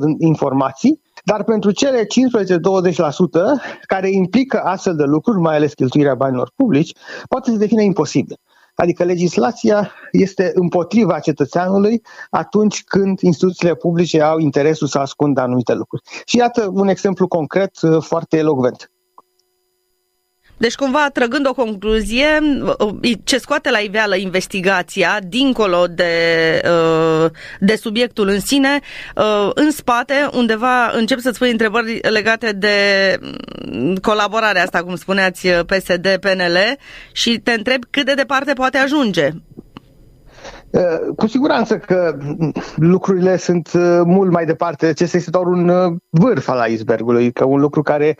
din 0.00 0.16
informații, 0.18 1.00
dar 1.24 1.44
pentru 1.44 1.70
cele 1.70 2.02
15-20% 2.02 2.06
care 3.86 4.10
implică 4.10 4.60
astfel 4.64 4.96
de 4.96 5.04
lucruri, 5.04 5.38
mai 5.40 5.56
ales 5.56 5.74
cheltuirea 5.74 6.14
banilor 6.14 6.50
publici, 6.56 6.92
poate 7.28 7.50
să 7.50 7.56
devină 7.56 7.82
imposibil. 7.82 8.36
Adică 8.74 9.04
legislația 9.04 9.90
este 10.12 10.50
împotriva 10.54 11.18
cetățeanului 11.18 12.02
atunci 12.30 12.84
când 12.84 13.20
instituțiile 13.20 13.74
publice 13.74 14.20
au 14.20 14.38
interesul 14.38 14.86
să 14.86 14.98
ascundă 14.98 15.40
anumite 15.40 15.74
lucruri. 15.74 16.02
Și 16.24 16.36
iată 16.36 16.70
un 16.72 16.88
exemplu 16.88 17.28
concret 17.28 17.80
uh, 17.82 18.02
foarte 18.02 18.36
elogvent. 18.36 18.88
Deci, 20.56 20.74
cumva, 20.74 21.08
trăgând 21.12 21.46
o 21.46 21.54
concluzie, 21.54 22.26
ce 23.24 23.38
scoate 23.38 23.70
la 23.70 23.78
iveală 23.78 24.16
investigația, 24.16 25.18
dincolo 25.28 25.86
de, 25.86 26.60
uh, 26.64 27.30
de 27.60 27.76
subiectul 27.76 28.28
în 28.28 28.40
sine, 28.40 28.80
uh, 29.16 29.50
în 29.54 29.70
spate, 29.70 30.28
undeva 30.32 30.90
încep 30.90 31.18
să-ți 31.18 31.38
pui 31.38 31.50
întrebări 31.50 31.98
legate 32.02 32.52
de 32.52 32.76
mm, 33.70 33.96
colaborarea 33.96 34.62
asta, 34.62 34.82
cum 34.82 34.96
spuneați, 34.96 35.48
PSD-PNL 35.48 36.58
și 37.12 37.38
te 37.38 37.52
întreb 37.52 37.84
cât 37.90 38.04
de 38.04 38.14
departe 38.14 38.52
poate 38.52 38.78
ajunge. 38.78 39.30
Uh, 40.74 41.14
cu 41.16 41.26
siguranță 41.26 41.78
că 41.78 42.16
lucrurile 42.76 43.36
sunt 43.36 43.70
uh, 43.74 44.00
mult 44.04 44.30
mai 44.30 44.44
departe. 44.44 44.86
Acesta 44.86 45.16
este 45.16 45.30
doar 45.30 45.46
un 45.46 45.68
uh, 45.68 45.92
vârf 46.08 46.48
al 46.48 46.70
icebergului, 46.70 47.32
că 47.32 47.44
un 47.44 47.60
lucru 47.60 47.82
care 47.82 48.16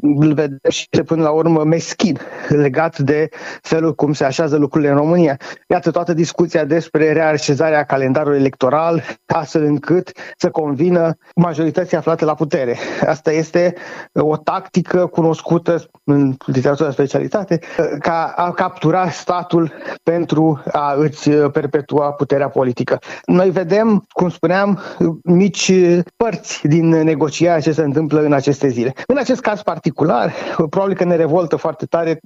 îl 0.00 0.34
vedem 0.34 0.58
și 0.68 0.88
până 1.06 1.22
la 1.22 1.30
urmă 1.30 1.64
meschin, 1.64 2.18
legat 2.48 2.98
de 2.98 3.28
felul 3.62 3.94
cum 3.94 4.12
se 4.12 4.24
așează 4.24 4.56
lucrurile 4.56 4.90
în 4.90 4.96
România. 4.96 5.36
Iată 5.68 5.90
toată 5.90 6.12
discuția 6.12 6.64
despre 6.64 7.12
reașezarea 7.12 7.84
calendarului 7.84 8.38
electoral, 8.38 9.02
astfel 9.26 9.62
încât 9.64 10.12
să 10.36 10.50
convină 10.50 11.16
majorității 11.34 11.96
aflate 11.96 12.24
la 12.24 12.34
putere. 12.34 12.76
Asta 13.06 13.32
este 13.32 13.74
o 14.12 14.36
tactică 14.36 15.06
cunoscută 15.06 15.82
în 16.04 16.36
literatura 16.46 16.88
de 16.88 16.94
specialitate 16.94 17.58
ca 17.98 18.32
a 18.36 18.52
captura 18.52 19.08
statul 19.08 19.72
pentru 20.02 20.62
a 20.72 20.94
îți 21.14 21.24
îți 21.24 21.42
uh, 21.42 21.50
perpetua 21.50 22.12
puterea 22.12 22.48
politică. 22.48 22.98
Noi 23.26 23.50
vedem, 23.50 24.04
cum 24.08 24.28
spuneam, 24.28 24.80
mici 25.22 25.72
părți 26.16 26.66
din 26.66 26.88
negocierea 26.88 27.60
ce 27.60 27.72
se 27.72 27.82
întâmplă 27.82 28.20
în 28.20 28.32
aceste 28.32 28.68
zile. 28.68 28.92
În 29.06 29.16
acest 29.16 29.40
caz 29.40 29.62
particular, 29.62 30.32
probabil 30.70 30.94
că 30.94 31.04
ne 31.04 31.16
revoltă 31.16 31.56
foarte 31.56 31.86
tare, 31.86 32.20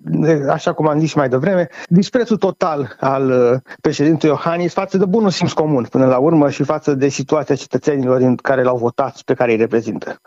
așa 0.51 0.73
cum 0.73 0.89
am 0.89 0.99
zis 0.99 1.15
mai 1.15 1.29
devreme, 1.29 1.69
disprețul 1.87 2.37
total 2.37 2.97
al 3.01 3.31
uh, 3.31 3.73
președintelui 3.81 4.37
Iohannis 4.37 4.73
față 4.73 4.99
de 4.99 5.05
bunul 5.05 5.31
simț 5.31 5.53
comun 5.53 5.87
până 5.91 6.07
la 6.07 6.19
urmă 6.19 6.51
și 6.51 6.63
față 6.63 6.95
de 6.95 7.09
situația 7.09 7.55
cetățenilor 7.55 8.21
în 8.21 8.37
care 8.37 8.63
l-au 8.63 8.77
votat 8.77 9.23
pe 9.25 9.35
care 9.35 9.51
îi 9.51 9.57
reprezintă. 9.57 10.21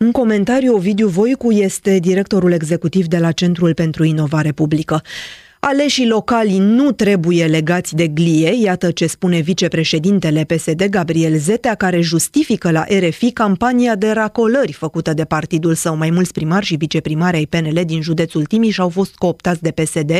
În 0.00 0.10
comentariu, 0.10 0.74
Ovidiu 0.74 1.08
Voicu 1.08 1.52
este 1.52 1.98
directorul 1.98 2.52
executiv 2.52 3.06
de 3.06 3.18
la 3.18 3.32
Centrul 3.32 3.74
pentru 3.74 4.04
Inovare 4.04 4.52
Publică. 4.52 5.02
Aleșii 5.60 6.06
locali 6.06 6.58
nu 6.58 6.92
trebuie 6.92 7.46
legați 7.46 7.94
de 7.94 8.06
glie, 8.06 8.54
iată 8.62 8.90
ce 8.90 9.06
spune 9.06 9.40
vicepreședintele 9.40 10.44
PSD 10.44 10.84
Gabriel 10.84 11.36
Zetea, 11.38 11.74
care 11.74 12.00
justifică 12.00 12.70
la 12.70 12.84
RFI 12.98 13.32
campania 13.32 13.94
de 13.94 14.10
racolări 14.10 14.72
făcută 14.72 15.14
de 15.14 15.24
partidul 15.24 15.74
său. 15.74 15.96
Mai 15.96 16.10
mulți 16.10 16.32
primari 16.32 16.66
și 16.66 16.76
viceprimari 16.76 17.36
ai 17.36 17.46
PNL 17.46 17.84
din 17.84 18.02
județul 18.02 18.44
Timiș 18.44 18.78
au 18.78 18.88
fost 18.88 19.14
cooptați 19.14 19.62
de 19.62 19.70
PSD 19.70 20.10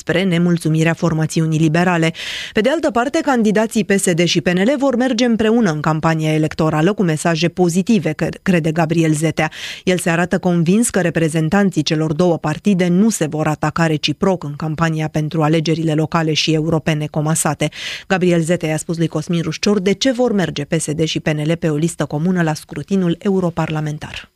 spre 0.00 0.22
nemulțumirea 0.22 0.92
formațiunii 0.92 1.58
liberale. 1.58 2.12
Pe 2.52 2.60
de 2.60 2.68
altă 2.68 2.90
parte, 2.90 3.18
candidații 3.22 3.84
PSD 3.84 4.24
și 4.24 4.40
PNL 4.40 4.74
vor 4.78 4.96
merge 4.96 5.24
împreună 5.24 5.70
în 5.70 5.80
campania 5.80 6.32
electorală 6.32 6.92
cu 6.92 7.02
mesaje 7.02 7.48
pozitive, 7.48 8.14
crede 8.42 8.72
Gabriel 8.72 9.12
Zetea. 9.12 9.50
El 9.84 9.98
se 9.98 10.10
arată 10.10 10.38
convins 10.38 10.90
că 10.90 11.00
reprezentanții 11.00 11.82
celor 11.82 12.12
două 12.12 12.38
partide 12.38 12.88
nu 12.88 13.10
se 13.10 13.26
vor 13.26 13.46
ataca 13.46 13.86
reciproc 13.86 14.44
în 14.44 14.54
campania 14.56 14.78
campania 14.80 15.08
pentru 15.08 15.42
alegerile 15.42 15.94
locale 15.94 16.32
și 16.32 16.52
europene 16.52 17.06
comasate. 17.06 17.68
Gabriel 18.06 18.40
Zete 18.40 18.66
i-a 18.66 18.76
spus 18.76 18.96
lui 18.96 19.08
Cosmin 19.08 19.42
Rușcior 19.42 19.80
de 19.80 19.92
ce 19.92 20.12
vor 20.12 20.32
merge 20.32 20.64
PSD 20.64 21.04
și 21.04 21.20
PNL 21.20 21.56
pe 21.56 21.68
o 21.68 21.76
listă 21.76 22.04
comună 22.04 22.42
la 22.42 22.54
scrutinul 22.54 23.16
europarlamentar 23.18 24.30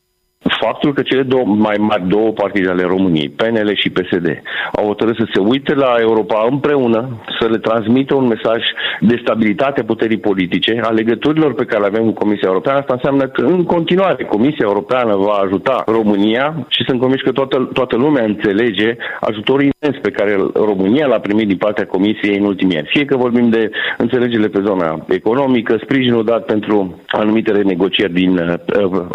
faptul 0.60 0.92
că 0.92 1.02
cele 1.02 1.22
două 1.22 1.44
mai 1.46 1.76
mari 1.78 2.08
două 2.08 2.30
partide 2.30 2.68
ale 2.68 2.82
României, 2.82 3.28
PNL 3.28 3.70
și 3.74 3.90
PSD, 3.90 4.42
au 4.76 4.86
hotărât 4.86 5.16
să 5.16 5.26
se 5.32 5.40
uite 5.40 5.74
la 5.74 5.94
Europa 6.00 6.46
împreună, 6.50 7.08
să 7.40 7.48
le 7.48 7.58
transmită 7.58 8.14
un 8.14 8.26
mesaj 8.26 8.62
de 9.00 9.18
stabilitate 9.22 9.80
a 9.80 9.84
puterii 9.84 10.18
politice, 10.18 10.80
a 10.82 10.90
legăturilor 10.90 11.54
pe 11.54 11.64
care 11.64 11.80
le 11.80 11.86
avem 11.86 12.04
cu 12.04 12.12
Comisia 12.12 12.48
Europeană, 12.48 12.78
asta 12.78 12.92
înseamnă 12.92 13.24
că 13.26 13.40
în 13.40 13.64
continuare 13.64 14.24
Comisia 14.24 14.66
Europeană 14.68 15.16
va 15.16 15.32
ajuta 15.32 15.82
România 15.86 16.66
și 16.68 16.84
sunt 16.86 17.00
convins 17.00 17.20
că 17.20 17.32
toată, 17.32 17.70
toată 17.72 17.96
lumea 17.96 18.24
înțelege 18.24 18.96
ajutorul 19.20 19.60
imens 19.60 20.02
pe 20.02 20.10
care 20.10 20.36
România 20.54 21.06
l-a 21.06 21.18
primit 21.18 21.46
din 21.46 21.56
partea 21.56 21.86
Comisiei 21.86 22.38
în 22.38 22.44
ultimii 22.44 22.76
ani. 22.76 22.88
Fie 22.90 23.04
că 23.04 23.16
vorbim 23.16 23.48
de 23.48 23.70
înțelegere 23.98 24.48
pe 24.48 24.62
zona 24.64 25.04
economică, 25.08 25.78
sprijinul 25.82 26.24
dat 26.24 26.44
pentru 26.44 26.98
anumite 27.06 27.52
renegocieri 27.52 28.12
din 28.12 28.38
uh, 28.38 28.54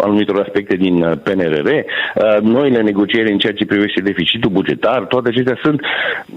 anumitor 0.00 0.40
aspecte 0.40 0.76
din 0.76 1.19
PNRR, 1.22 1.68
noile 2.40 2.80
negocieri 2.82 3.32
în 3.32 3.38
ceea 3.38 3.52
ce 3.52 3.64
privește 3.64 4.00
deficitul 4.00 4.50
bugetar, 4.50 5.00
toate 5.04 5.28
acestea 5.28 5.58
sunt 5.62 5.80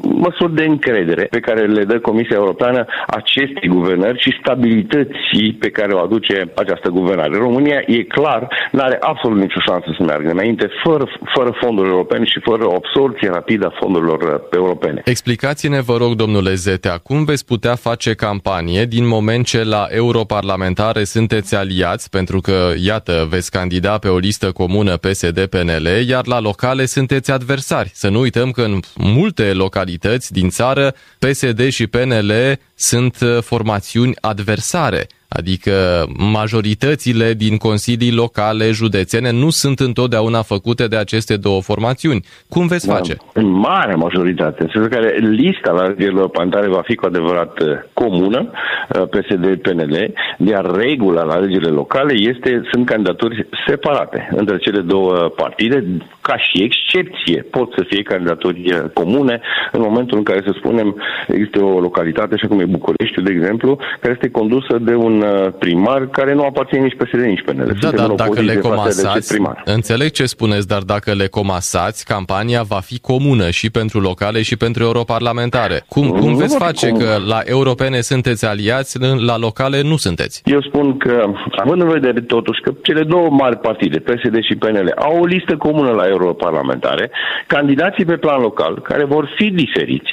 măsuri 0.02 0.56
de 0.56 0.64
încredere 0.64 1.24
pe 1.30 1.40
care 1.40 1.62
le 1.66 1.84
dă 1.84 2.00
Comisia 2.00 2.36
Europeană 2.36 2.86
acestei 3.08 3.68
guvernări 3.68 4.20
și 4.20 4.38
stabilității 4.42 5.56
pe 5.60 5.70
care 5.70 5.94
o 5.94 6.00
aduce 6.00 6.52
această 6.56 6.90
guvernare. 6.90 7.38
România, 7.38 7.80
e 7.88 8.04
clar, 8.04 8.48
nu 8.72 8.82
are 8.82 8.98
absolut 9.00 9.40
nicio 9.40 9.60
șansă 9.68 9.88
să 9.98 10.04
meargă 10.04 10.30
înainte 10.30 10.70
fără, 10.84 11.06
fără 11.36 11.58
fonduri 11.62 11.90
europene 11.90 12.26
și 12.26 12.40
fără 12.40 12.64
o 12.68 12.76
absorție 12.76 13.30
rapidă 13.30 13.66
a 13.66 13.78
fondurilor 13.80 14.22
uh, 14.22 14.42
europene. 14.52 15.02
Explicați-ne, 15.06 15.82
vă 15.82 15.96
rog, 15.98 16.14
domnule 16.14 16.54
Zetea, 16.54 16.98
cum 16.98 17.24
veți 17.24 17.46
putea 17.46 17.76
face 17.76 18.14
campanie 18.14 18.86
din 18.86 19.08
moment 19.08 19.46
ce 19.46 19.64
la 19.64 19.86
europarlamentare 19.90 21.04
sunteți 21.04 21.56
aliați, 21.56 22.10
pentru 22.10 22.40
că, 22.40 22.72
iată, 22.84 23.28
veți 23.30 23.52
candida 23.52 23.98
pe 23.98 24.08
o 24.08 24.18
listă 24.18 24.52
comună 24.52 24.73
PSD-PNL, 24.82 25.86
iar 26.08 26.28
la 26.28 26.40
locale 26.40 26.86
sunteți 26.86 27.32
adversari. 27.32 27.92
Să 27.94 28.10
nu 28.10 28.20
uităm 28.20 28.52
că 28.52 28.62
în 28.62 28.80
multe 28.96 29.54
localități 29.54 30.32
din 30.32 30.50
țară, 30.50 30.94
PSD 31.20 31.70
și 31.70 31.88
PNL 31.88 32.60
sunt 32.76 33.18
uh, 33.22 33.42
formațiuni 33.42 34.14
adversare. 34.22 35.08
Adică 35.36 36.06
majoritățile 36.18 37.34
din 37.34 37.58
consilii 37.58 38.14
locale, 38.14 38.72
județene, 38.72 39.32
nu 39.32 39.50
sunt 39.50 39.80
întotdeauna 39.80 40.42
făcute 40.42 40.88
de 40.88 40.98
aceste 40.98 41.38
două 41.38 41.62
formațiuni. 41.62 42.26
Cum 42.50 42.68
veți 42.68 42.88
da, 42.88 42.94
face? 42.94 43.18
În 43.34 43.50
mare 43.50 43.96
majoritate, 43.96 44.62
în 44.62 44.70
sensul 44.72 44.90
care 44.90 45.18
lista 45.18 45.72
la 45.72 45.82
alegerilor 45.82 46.30
parlamentare 46.30 46.68
va 46.68 46.82
fi 46.86 46.96
cu 46.96 47.06
adevărat 47.06 47.60
uh, 47.60 47.68
comună, 47.94 48.50
uh, 48.50 49.02
PSD-PNL, 49.10 50.14
iar 50.38 50.66
regula 50.76 51.24
la 51.24 51.34
alegerile 51.34 51.70
locale 51.70 52.14
este, 52.14 52.62
sunt 52.72 52.86
candidaturi 52.86 53.48
separate 53.68 54.30
între 54.36 54.58
cele 54.58 54.80
două 54.80 55.14
partide, 55.36 55.84
ca 56.22 56.38
și 56.38 56.64
excepție 56.64 57.46
pot 57.52 57.74
să 57.78 57.86
fie 57.88 58.02
candidaturi 58.02 58.74
uh, 58.74 58.90
comune 58.94 59.42
în 59.72 59.82
momentul 59.82 60.18
în 60.18 60.24
care, 60.24 60.42
să 60.46 60.54
spunem, 60.58 60.96
există 61.28 61.64
o 61.64 61.80
localitate, 61.80 62.34
așa 62.34 62.48
cum 62.48 62.60
e 62.60 62.66
București, 62.66 63.22
de 63.22 63.32
exemplu, 63.32 63.80
care 64.00 64.14
este 64.14 64.30
condusă 64.30 64.78
de 64.82 64.96
un 64.96 65.23
Uh, 65.24 65.52
primar 65.60 66.08
care 66.08 66.34
nu 66.34 66.44
aparține 66.44 66.82
nici 66.82 66.96
PSD, 66.96 67.20
nici 67.20 67.42
PNL. 67.42 67.78
Da, 67.82 67.90
dar 67.90 68.08
dacă 68.10 68.42
le 68.42 68.56
comasați, 68.56 69.42
înțeleg 69.66 70.12
ce 70.12 70.26
spuneți, 70.26 70.68
dar 70.68 70.82
dacă 70.82 71.14
le 71.14 71.28
comasați, 71.28 72.06
campania 72.06 72.62
va 72.62 72.80
fi 72.80 73.00
comună 73.00 73.50
și 73.50 73.70
pentru 73.70 74.00
locale 74.00 74.42
și 74.42 74.58
pentru 74.58 74.84
europarlamentare. 74.84 75.84
Cum, 75.88 76.10
cum 76.10 76.30
nu 76.30 76.36
veți 76.36 76.58
face 76.58 76.90
cum. 76.90 77.00
că 77.00 77.18
la 77.28 77.40
europene 77.44 78.02
sunteți 78.02 78.46
aliați, 78.46 78.98
la 79.26 79.38
locale 79.38 79.82
nu 79.82 79.98
sunteți? 79.98 80.42
Eu 80.46 80.62
spun 80.62 80.98
că, 80.98 81.34
având 81.56 81.82
în 81.82 81.90
vedere 81.90 82.22
totuși 82.22 82.62
că 82.62 82.72
cele 82.82 83.04
două 83.04 83.30
mari 83.30 83.58
partide, 83.58 84.00
PSD 84.00 84.44
și 84.44 84.56
PNL, 84.56 84.94
au 84.96 85.20
o 85.20 85.26
listă 85.26 85.58
comună 85.58 85.92
la 85.92 86.08
europarlamentare, 86.08 87.12
candidații 87.48 88.06
pe 88.06 88.18
plan 88.18 88.42
local, 88.42 88.82
care 88.82 89.04
vor 89.06 89.34
fi 89.36 89.50
diferiți, 89.50 90.12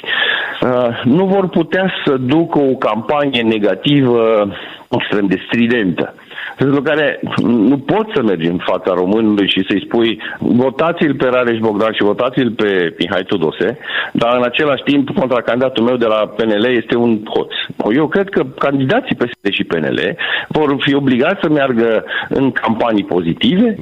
uh, 0.61 1.01
nu 1.03 1.25
vor 1.25 1.49
putea 1.49 1.91
să 2.05 2.17
ducă 2.17 2.59
o 2.59 2.75
campanie 2.75 3.41
negativă 3.41 4.51
extrem 4.99 5.27
de 5.27 5.41
stridentă. 5.45 6.15
Pentru 6.61 6.81
care 6.81 7.19
nu 7.41 7.77
poți 7.77 8.11
să 8.15 8.21
mergi 8.21 8.47
în 8.47 8.59
fața 8.69 8.93
românului 8.93 9.49
și 9.49 9.65
să-i 9.67 9.83
spui 9.85 10.19
votați-l 10.39 11.15
pe 11.15 11.25
Rareș 11.25 11.59
Bogdan 11.59 11.93
și 11.93 12.03
votați-l 12.03 12.51
pe 12.51 12.95
Mihai 12.99 13.23
Tudose, 13.23 13.77
dar 14.13 14.35
în 14.37 14.43
același 14.43 14.83
timp 14.83 15.09
contracandidatul 15.09 15.83
meu 15.83 15.95
de 15.95 16.05
la 16.05 16.33
PNL 16.35 16.65
este 16.81 16.95
un 16.95 17.21
hoț. 17.33 17.51
Eu 17.95 18.07
cred 18.07 18.29
că 18.29 18.43
candidații 18.43 19.15
PSD 19.15 19.45
și 19.51 19.63
PNL 19.63 19.99
vor 20.47 20.75
fi 20.79 20.95
obligați 20.95 21.39
să 21.41 21.49
meargă 21.49 22.03
în 22.29 22.51
campanii 22.51 23.03
pozitive. 23.03 23.75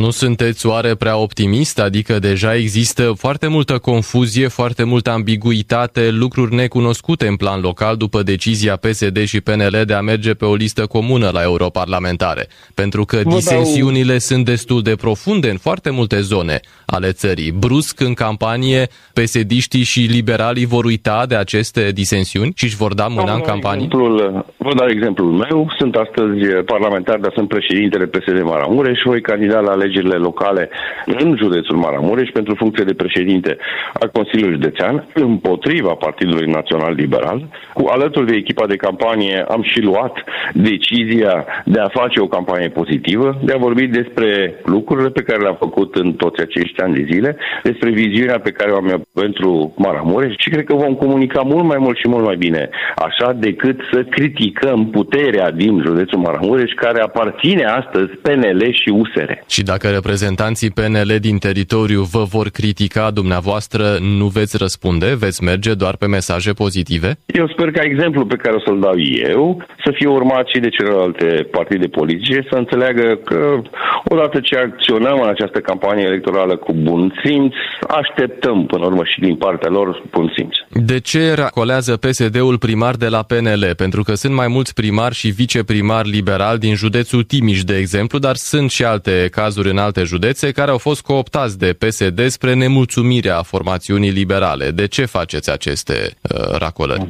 Nu 0.00 0.10
sunteți 0.10 0.66
oare 0.66 0.94
prea 0.94 1.16
optimist? 1.16 1.80
Adică 1.80 2.18
deja 2.18 2.54
există 2.54 3.12
foarte 3.16 3.48
multă 3.48 3.78
confuzie, 3.78 4.48
foarte 4.48 4.84
multă 4.84 5.10
ambiguitate, 5.10 6.10
lucruri 6.10 6.54
necunoscute 6.54 7.26
în 7.26 7.36
plan 7.36 7.60
local 7.60 7.96
după 7.96 8.22
decizia 8.22 8.76
PSD 8.76 9.24
și 9.24 9.40
PNL 9.40 9.82
de 9.86 9.94
a 9.94 10.00
merge 10.00 10.34
pe 10.34 10.44
o 10.44 10.54
listă 10.54 10.86
comună 10.86 11.30
la 11.32 11.42
Europarlament 11.42 12.13
parlamentare, 12.16 12.48
pentru 12.74 13.04
că 13.04 13.16
Vă 13.24 13.30
disensiunile 13.30 14.16
dau... 14.16 14.18
sunt 14.18 14.44
destul 14.44 14.82
de 14.82 14.94
profunde 15.00 15.50
în 15.50 15.56
foarte 15.56 15.90
multe 15.90 16.20
zone 16.20 16.60
ale 16.86 17.10
țării. 17.12 17.52
Brusc, 17.58 18.00
în 18.00 18.14
campanie, 18.14 18.86
pesediștii 19.12 19.82
și 19.82 20.00
liberalii 20.00 20.66
vor 20.66 20.84
uita 20.84 21.24
de 21.28 21.36
aceste 21.36 21.90
disensiuni 21.92 22.52
și 22.56 22.64
își 22.64 22.76
vor 22.76 22.94
da 22.94 23.06
mâna 23.06 23.34
în 23.34 23.40
campanie? 23.40 23.84
Exemplul, 23.84 24.44
vă 24.56 24.74
dau 24.74 24.88
exemplul 24.88 25.30
meu. 25.30 25.72
Sunt 25.78 25.94
astăzi 25.94 26.40
parlamentar, 26.64 27.18
dar 27.18 27.32
sunt 27.34 27.48
președintele 27.48 28.04
PSD 28.04 28.42
Maramureș 28.42 28.98
și 28.98 29.06
voi 29.06 29.20
candida 29.20 29.60
la 29.60 29.70
alegerile 29.70 30.16
locale 30.16 30.70
în 31.06 31.36
județul 31.36 31.76
Maramureș 31.76 32.28
pentru 32.28 32.54
funcție 32.54 32.84
de 32.84 32.94
președinte 32.94 33.56
al 34.00 34.10
Consiliului 34.12 34.54
Județean 34.54 35.06
împotriva 35.14 35.92
Partidului 35.94 36.50
Național 36.50 36.94
Liberal. 36.94 37.48
Cu 37.74 37.86
alături 37.86 38.26
de 38.26 38.36
echipa 38.36 38.66
de 38.66 38.76
campanie 38.76 39.44
am 39.48 39.62
și 39.62 39.80
luat 39.80 40.14
decizia 40.52 41.46
de 41.64 41.80
a 41.80 41.88
face 41.98 42.20
o 42.20 42.32
campanie 42.36 42.68
pozitivă, 42.68 43.28
de 43.44 43.52
a 43.52 43.64
vorbi 43.66 43.86
despre 43.86 44.28
lucrurile 44.64 45.10
pe 45.10 45.22
care 45.22 45.40
le-am 45.42 45.56
făcut 45.66 45.94
în 45.94 46.12
toți 46.12 46.40
acești 46.40 46.80
ani 46.80 46.94
de 46.94 47.08
zile, 47.12 47.36
despre 47.62 47.90
viziunea 47.90 48.38
pe 48.40 48.50
care 48.50 48.70
o 48.70 48.76
am 48.76 48.88
eu 48.88 49.00
pentru 49.12 49.74
Maramureș 49.76 50.34
și 50.38 50.50
cred 50.50 50.64
că 50.64 50.74
vom 50.74 50.94
comunica 50.94 51.40
mult 51.40 51.64
mai 51.64 51.78
mult 51.78 51.96
și 51.96 52.08
mult 52.08 52.24
mai 52.24 52.36
bine 52.36 52.68
așa 52.96 53.32
decât 53.32 53.80
să 53.92 54.02
criticăm 54.02 54.90
puterea 54.90 55.50
din 55.50 55.82
județul 55.86 56.18
Maramureș 56.18 56.70
care 56.76 57.00
aparține 57.00 57.64
astăzi 57.64 58.10
PNL 58.22 58.62
și 58.82 58.88
USR. 58.88 59.30
Și 59.48 59.62
dacă 59.62 59.88
reprezentanții 59.88 60.70
PNL 60.70 61.16
din 61.20 61.38
teritoriu 61.38 62.02
vă 62.02 62.22
vor 62.22 62.48
critica 62.48 63.10
dumneavoastră, 63.10 63.84
nu 64.18 64.26
veți 64.26 64.56
răspunde? 64.56 65.14
Veți 65.18 65.44
merge 65.44 65.74
doar 65.74 65.96
pe 65.96 66.06
mesaje 66.06 66.52
pozitive? 66.52 67.10
Eu 67.26 67.48
sper 67.48 67.70
că 67.70 67.80
exemplul 67.84 68.26
pe 68.26 68.36
care 68.36 68.54
o 68.56 68.60
să-l 68.60 68.80
dau 68.80 68.96
eu 69.32 69.64
să 69.84 69.90
fie 69.94 70.08
urmat 70.08 70.46
și 70.46 70.60
de 70.60 70.68
celelalte 70.68 71.26
partide 71.50 71.83
partide 71.84 71.88
politice 71.88 72.46
să 72.50 72.56
înțeleagă 72.56 73.20
că 73.24 73.60
odată 74.04 74.40
ce 74.40 74.56
acționăm 74.56 75.20
în 75.20 75.28
această 75.28 75.58
campanie 75.58 76.04
electorală 76.04 76.56
cu 76.56 76.72
bun 76.72 77.20
simț, 77.24 77.54
așteptăm 77.88 78.66
până 78.66 78.82
la 78.82 78.88
urmă 78.88 79.02
și 79.04 79.20
din 79.20 79.36
partea 79.36 79.70
lor 79.70 80.02
bun 80.10 80.32
simț. 80.36 80.56
De 80.68 81.00
ce 81.00 81.34
racolează 81.34 81.96
PSD-ul 81.96 82.58
primar 82.58 82.94
de 82.94 83.08
la 83.08 83.22
PNL? 83.22 83.74
Pentru 83.76 84.02
că 84.02 84.14
sunt 84.14 84.34
mai 84.34 84.48
mulți 84.48 84.74
primari 84.74 85.14
și 85.14 85.28
viceprimari 85.28 86.08
liberali 86.08 86.58
din 86.58 86.74
județul 86.74 87.22
Timiș, 87.22 87.62
de 87.62 87.76
exemplu, 87.76 88.18
dar 88.18 88.34
sunt 88.34 88.70
și 88.70 88.84
alte 88.84 89.28
cazuri 89.30 89.70
în 89.70 89.78
alte 89.78 90.02
județe 90.02 90.52
care 90.52 90.70
au 90.70 90.78
fost 90.78 91.02
cooptați 91.02 91.58
de 91.58 91.76
PSD 91.78 92.26
spre 92.26 92.54
nemulțumirea 92.54 93.42
formațiunii 93.42 94.10
liberale. 94.10 94.70
De 94.70 94.86
ce 94.86 95.04
faceți 95.04 95.50
aceste 95.50 96.10
uh, 96.22 96.58
racolări? 96.58 97.06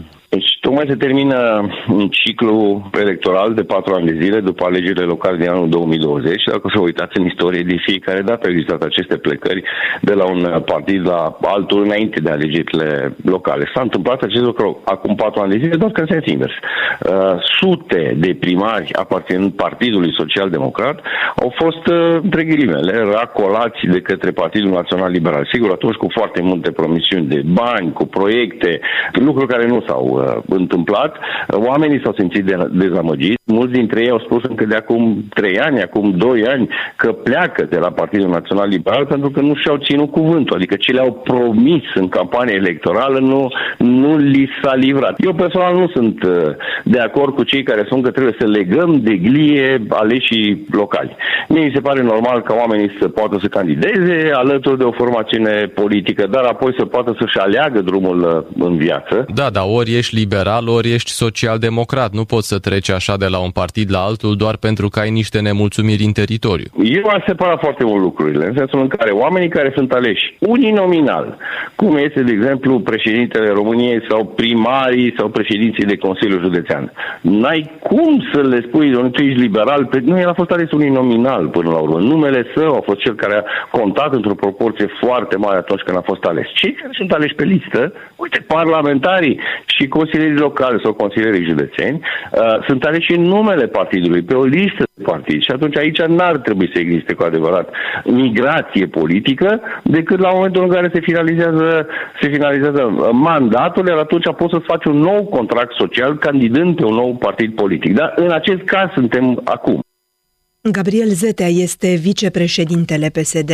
Deci, 0.75 0.83
tocmai 0.83 0.99
se 0.99 1.07
termină 1.07 1.69
un 1.89 2.09
ciclu 2.09 2.91
electoral 3.01 3.55
de 3.55 3.63
patru 3.63 3.95
ani 3.95 4.07
de 4.07 4.19
zile 4.25 4.41
după 4.41 4.65
alegerile 4.65 5.05
locale 5.05 5.37
din 5.37 5.49
anul 5.49 5.69
2020 5.69 6.41
și 6.41 6.49
dacă 6.49 6.71
să 6.75 6.81
uitați 6.81 7.19
în 7.19 7.27
istorie, 7.27 7.63
de 7.63 7.77
fiecare 7.87 8.21
dată 8.21 8.41
au 8.45 8.53
existat 8.53 8.83
aceste 8.83 9.17
plecări 9.17 9.63
de 10.01 10.13
la 10.13 10.25
un 10.25 10.63
partid 10.65 11.07
la 11.07 11.39
altul 11.43 11.83
înainte 11.83 12.21
de 12.21 12.31
alegerile 12.31 13.17
locale. 13.25 13.71
S-a 13.75 13.81
întâmplat 13.81 14.23
acest 14.23 14.45
lucru 14.45 14.81
acum 14.85 15.15
patru 15.15 15.43
ani 15.43 15.53
de 15.53 15.63
zile, 15.63 15.77
doar 15.77 15.91
că 15.91 16.01
în 16.01 16.07
sens 16.11 16.27
invers. 16.27 16.53
Uh, 16.53 17.35
sute 17.61 18.15
de 18.17 18.37
primari 18.41 18.95
aparținând 18.95 19.53
Partidului 19.53 20.15
Social 20.19 20.51
Democrat 20.51 21.01
au 21.37 21.53
fost, 21.57 21.87
uh, 21.87 22.19
între 22.23 22.45
ghilimele, 22.45 22.95
racolați 23.13 23.81
de 23.91 24.01
către 24.01 24.31
Partidul 24.31 24.71
Național 24.71 25.11
Liberal. 25.11 25.49
Sigur, 25.53 25.71
atunci 25.71 25.95
cu 25.95 26.07
foarte 26.11 26.43
multe 26.43 26.71
promisiuni 26.71 27.27
de 27.27 27.43
bani, 27.45 27.93
cu 27.93 28.05
proiecte, 28.07 28.81
lucruri 29.13 29.53
care 29.53 29.67
nu 29.67 29.85
s-au 29.87 30.05
uh, 30.13 30.25
uh, 30.47 30.64
întâmplat, 30.65 31.13
oamenii 31.69 32.01
s-au 32.03 32.15
simțit 32.19 32.45
de, 32.45 32.55
dezamăgiți. 32.73 33.44
Mulți 33.65 33.81
dintre 33.81 34.01
ei 34.01 34.11
au 34.11 34.19
spus 34.19 34.43
încă 34.43 34.65
de 34.65 34.75
acum 34.75 35.25
trei 35.35 35.59
ani, 35.59 35.83
acum 35.83 36.11
doi 36.17 36.47
ani, 36.47 36.69
că 36.97 37.13
pleacă 37.13 37.63
de 37.71 37.79
la 37.79 37.91
Partidul 37.91 38.29
Național 38.29 38.69
Liberal 38.69 39.07
pentru 39.07 39.31
că 39.31 39.41
nu 39.41 39.55
și-au 39.55 39.77
ținut 39.77 40.11
cuvântul. 40.11 40.57
Adică 40.57 40.75
ce 40.77 40.93
le-au 40.93 41.13
promis 41.13 41.83
în 41.95 42.09
campania 42.09 42.55
electorală 42.55 43.19
nu, 43.19 43.49
nu 43.79 44.17
li 44.17 44.49
s-a 44.63 44.75
livrat. 44.75 45.15
Eu 45.25 45.33
personal 45.33 45.75
nu 45.75 45.89
sunt 45.89 46.23
uh, 46.23 46.33
de 46.85 46.99
acord 46.99 47.35
cu 47.35 47.43
cei 47.43 47.63
care 47.63 47.83
spun 47.85 48.03
că 48.03 48.11
trebuie 48.11 48.37
să 48.39 48.47
legăm 48.47 49.01
de 49.01 49.17
glie 49.17 49.83
aleșii 49.89 50.67
locali. 50.71 51.17
Mie 51.49 51.65
mi 51.65 51.73
se 51.75 51.81
pare 51.81 52.03
normal 52.03 52.43
ca 52.43 52.55
oamenii 52.59 52.97
să 53.01 53.09
poată 53.09 53.39
să 53.41 53.47
candideze 53.47 54.31
alături 54.35 54.79
de 54.79 54.85
o 54.85 54.93
formațiune 54.93 55.71
politică, 55.75 56.27
dar 56.31 56.45
apoi 56.45 56.75
să 56.79 56.85
poată 56.85 57.17
să-și 57.19 57.39
aleagă 57.39 57.81
drumul 57.81 58.21
uh, 58.21 58.65
în 58.67 58.77
viață. 58.77 59.27
Da, 59.35 59.51
da, 59.51 59.65
ori 59.65 59.97
ești 59.97 60.15
liberal, 60.15 60.69
ori 60.69 60.93
ești 60.93 61.11
social-democrat. 61.11 62.13
Nu 62.13 62.25
poți 62.25 62.49
să 62.49 62.59
treci 62.59 62.91
așa 62.91 63.17
de 63.17 63.27
la 63.27 63.39
un 63.39 63.51
partid 63.61 63.89
la 63.91 64.01
altul 64.09 64.37
doar 64.37 64.57
pentru 64.57 64.87
că 64.89 64.99
ai 65.01 65.11
niște 65.11 65.39
nemulțumiri 65.41 66.05
în 66.05 66.13
teritoriu. 66.13 66.69
Eu 66.99 67.07
am 67.15 67.23
separat 67.27 67.59
foarte 67.61 67.85
mult 67.85 68.03
lucrurile, 68.03 68.45
în 68.47 68.55
sensul 68.57 68.81
în 68.81 68.89
care 68.89 69.11
oamenii 69.11 69.49
care 69.49 69.71
sunt 69.75 69.93
aleși 69.93 70.35
uninominal, 70.39 71.37
cum 71.77 71.97
este, 71.97 72.21
de 72.23 72.33
exemplu, 72.33 72.81
președintele 72.81 73.49
României 73.49 74.01
sau 74.09 74.21
primarii 74.25 75.15
sau 75.19 75.29
președinții 75.29 75.85
de 75.85 75.97
Consiliul 75.97 76.41
Județean, 76.41 76.93
n-ai 77.21 77.71
cum 77.83 78.29
să 78.33 78.41
le 78.41 78.61
spui, 78.67 78.91
domnule, 78.91 79.11
tu 79.11 79.23
ești 79.23 79.41
liberal, 79.41 79.85
pe... 79.87 80.01
nu, 80.05 80.19
el 80.19 80.29
a 80.29 80.41
fost 80.41 80.51
ales 80.51 80.71
uninominal 80.71 81.47
până 81.49 81.71
la 81.71 81.79
urmă. 81.79 81.99
Numele 81.99 82.47
său 82.55 82.75
a 82.75 82.81
fost 82.85 83.01
cel 83.01 83.15
care 83.15 83.37
a 83.37 83.45
contat 83.79 84.15
într-o 84.15 84.35
proporție 84.35 84.89
foarte 85.05 85.37
mare 85.37 85.57
atunci 85.57 85.81
când 85.81 85.97
a 85.97 86.09
fost 86.11 86.25
ales. 86.25 86.47
Cei 86.55 86.73
care 86.73 86.91
sunt 86.93 87.13
aleși 87.13 87.35
pe 87.35 87.45
listă, 87.45 87.93
uite, 88.17 88.45
parlamentarii 88.47 89.41
și 89.67 89.89
consilierii 89.89 90.45
locali 90.47 90.81
sau 90.83 90.93
consilierii 90.93 91.51
județeni, 91.51 92.01
uh, 92.01 92.65
sunt 92.67 92.85
aleși 92.85 93.13
în 93.13 93.23
numele 93.45 93.67
partidului, 93.67 94.23
pe 94.23 94.35
o 94.35 94.45
listă 94.45 94.85
de 94.95 95.03
partid. 95.03 95.43
Și 95.43 95.51
atunci 95.51 95.77
aici 95.77 96.01
n-ar 96.03 96.37
trebui 96.39 96.71
să 96.73 96.79
existe 96.79 97.13
cu 97.15 97.23
adevărat 97.23 97.69
migrație 98.05 98.87
politică, 98.87 99.61
decât 99.83 100.19
la 100.19 100.31
momentul 100.33 100.63
în 100.63 100.71
care 100.71 100.91
se 100.93 101.01
finalizează, 101.01 101.87
se 102.21 102.29
finalizează 102.29 102.83
mandatul, 103.13 103.89
iar 103.89 103.99
atunci 103.99 104.35
poți 104.37 104.53
să 104.53 104.59
faci 104.59 104.85
un 104.85 104.97
nou 104.97 105.25
contract 105.25 105.73
social 105.79 106.19
candidând 106.19 106.77
pe 106.77 106.85
un 106.85 106.95
nou 106.95 107.15
partid 107.15 107.55
politic. 107.55 107.95
Dar 107.95 108.13
în 108.17 108.31
acest 108.31 108.63
caz 108.63 108.91
suntem 108.93 109.41
acum. 109.45 109.81
Gabriel 110.71 111.09
Zetea 111.09 111.47
este 111.47 111.95
vicepreședintele 111.95 113.09
PSD. 113.09 113.51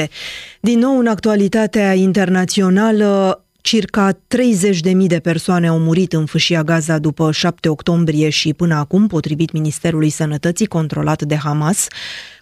Din 0.60 0.78
nou, 0.78 0.98
în 0.98 1.06
actualitatea 1.06 1.92
internațională, 1.94 3.44
Circa 3.70 4.12
30.000 4.12 5.06
de 5.06 5.20
persoane 5.20 5.68
au 5.68 5.78
murit 5.78 6.12
în 6.12 6.26
fâșia 6.26 6.62
Gaza 6.62 6.98
după 6.98 7.32
7 7.32 7.68
octombrie 7.68 8.28
și 8.28 8.54
până 8.54 8.74
acum, 8.74 9.06
potrivit 9.06 9.52
Ministerului 9.52 10.10
Sănătății 10.10 10.66
controlat 10.66 11.22
de 11.22 11.36
Hamas. 11.36 11.86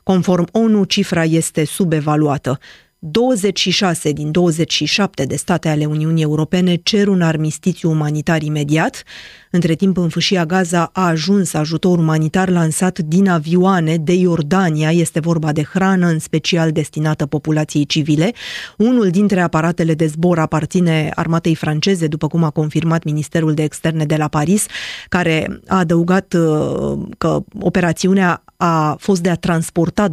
Conform 0.02 0.48
ONU, 0.52 0.84
cifra 0.84 1.24
este 1.24 1.64
subevaluată. 1.64 2.58
26 3.00 4.12
din 4.12 4.30
27 4.30 5.24
de 5.24 5.36
state 5.36 5.68
ale 5.68 5.84
Uniunii 5.84 6.22
Europene 6.22 6.74
cer 6.74 7.08
un 7.08 7.22
armistițiu 7.22 7.90
umanitar 7.90 8.42
imediat. 8.42 9.02
Între 9.50 9.74
timp, 9.74 9.96
în 9.96 10.08
fâșia 10.08 10.46
Gaza 10.46 10.90
a 10.92 11.06
ajuns 11.06 11.54
ajutor 11.54 11.98
umanitar 11.98 12.48
lansat 12.48 12.98
din 12.98 13.28
avioane 13.28 13.96
de 13.96 14.12
Iordania. 14.12 14.90
Este 14.90 15.20
vorba 15.20 15.52
de 15.52 15.62
hrană, 15.62 16.06
în 16.06 16.18
special 16.18 16.70
destinată 16.70 17.26
populației 17.26 17.86
civile. 17.86 18.32
Unul 18.76 19.08
dintre 19.10 19.40
aparatele 19.40 19.94
de 19.94 20.06
zbor 20.06 20.38
aparține 20.38 21.10
armatei 21.14 21.54
franceze, 21.54 22.06
după 22.06 22.26
cum 22.26 22.44
a 22.44 22.50
confirmat 22.50 23.04
Ministerul 23.04 23.54
de 23.54 23.62
Externe 23.62 24.04
de 24.04 24.16
la 24.16 24.28
Paris, 24.28 24.66
care 25.08 25.60
a 25.66 25.78
adăugat 25.78 26.34
uh, 26.34 26.98
că 27.18 27.44
operațiunea 27.60 28.42
a 28.60 28.96
fost 28.98 29.22
de 29.22 29.30
a 29.30 29.34
transporta 29.34 30.08
2,2 30.08 30.12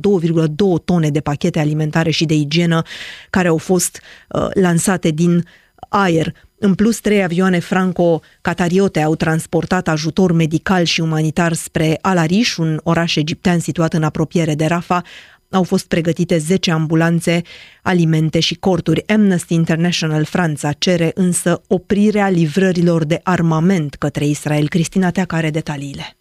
tone 0.86 1.10
de 1.10 1.20
pachete 1.20 1.60
alimentare 1.60 2.10
și 2.10 2.26
de 2.26 2.34
igienă 2.34 2.82
care 3.30 3.48
au 3.48 3.58
fost 3.58 4.02
uh, 4.30 4.48
lansate 4.54 5.10
din 5.10 5.44
aer. 5.90 6.34
În 6.60 6.74
plus, 6.74 7.00
trei 7.00 7.24
avioane 7.24 7.60
franco-catariote 7.60 9.02
au 9.02 9.16
transportat 9.16 9.88
ajutor 9.88 10.32
medical 10.32 10.84
și 10.84 11.02
umanitar 11.02 11.54
spre 11.54 11.98
Alarish, 12.02 12.56
un 12.58 12.80
oraș 12.84 13.16
egiptean 13.16 13.60
situat 13.60 13.94
în 13.94 14.04
apropiere 14.04 14.56
de 14.56 14.66
Rafa. 14.66 15.02
Au 15.50 15.64
fost 15.64 15.88
pregătite 15.88 16.38
10 16.38 16.72
ambulanțe, 16.72 17.42
alimente 17.82 18.40
și 18.40 18.56
corturi. 18.56 19.08
Amnesty 19.08 19.54
International 19.54 20.24
Franța 20.24 20.72
cere 20.72 21.12
însă 21.14 21.62
oprirea 21.68 22.30
livrărilor 22.30 23.06
de 23.06 23.20
armament 23.24 23.96
către 23.96 24.26
Israel. 24.26 24.68
Cristina 24.68 25.12
Teaca 25.12 25.38
are 25.38 25.50
detaliile. 25.50 26.18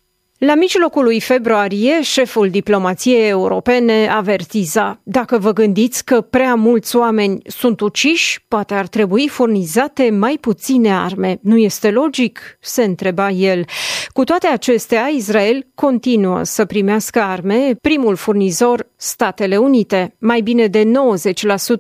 La 0.47 0.55
mijlocul 0.55 1.05
lui 1.05 1.21
februarie, 1.21 2.03
șeful 2.03 2.51
diplomației 2.51 3.29
europene 3.29 4.09
avertiza 4.09 5.01
Dacă 5.03 5.39
vă 5.39 5.53
gândiți 5.53 6.05
că 6.05 6.21
prea 6.21 6.55
mulți 6.55 6.97
oameni 6.97 7.43
sunt 7.47 7.81
uciși, 7.81 8.45
poate 8.49 8.75
ar 8.75 8.87
trebui 8.87 9.29
furnizate 9.29 10.11
mai 10.11 10.39
puține 10.41 10.95
arme. 10.95 11.39
Nu 11.43 11.57
este 11.57 11.91
logic? 11.91 12.41
se 12.61 12.83
întreba 12.83 13.31
el. 13.31 13.65
Cu 14.13 14.25
toate 14.25 14.47
acestea, 14.47 15.07
Israel 15.07 15.67
continuă 15.75 16.43
să 16.43 16.65
primească 16.65 17.21
arme, 17.21 17.77
primul 17.81 18.17
furnizor, 18.17 18.87
Statele 18.97 19.57
Unite. 19.57 20.15
Mai 20.19 20.41
bine 20.41 20.67
de 20.67 20.93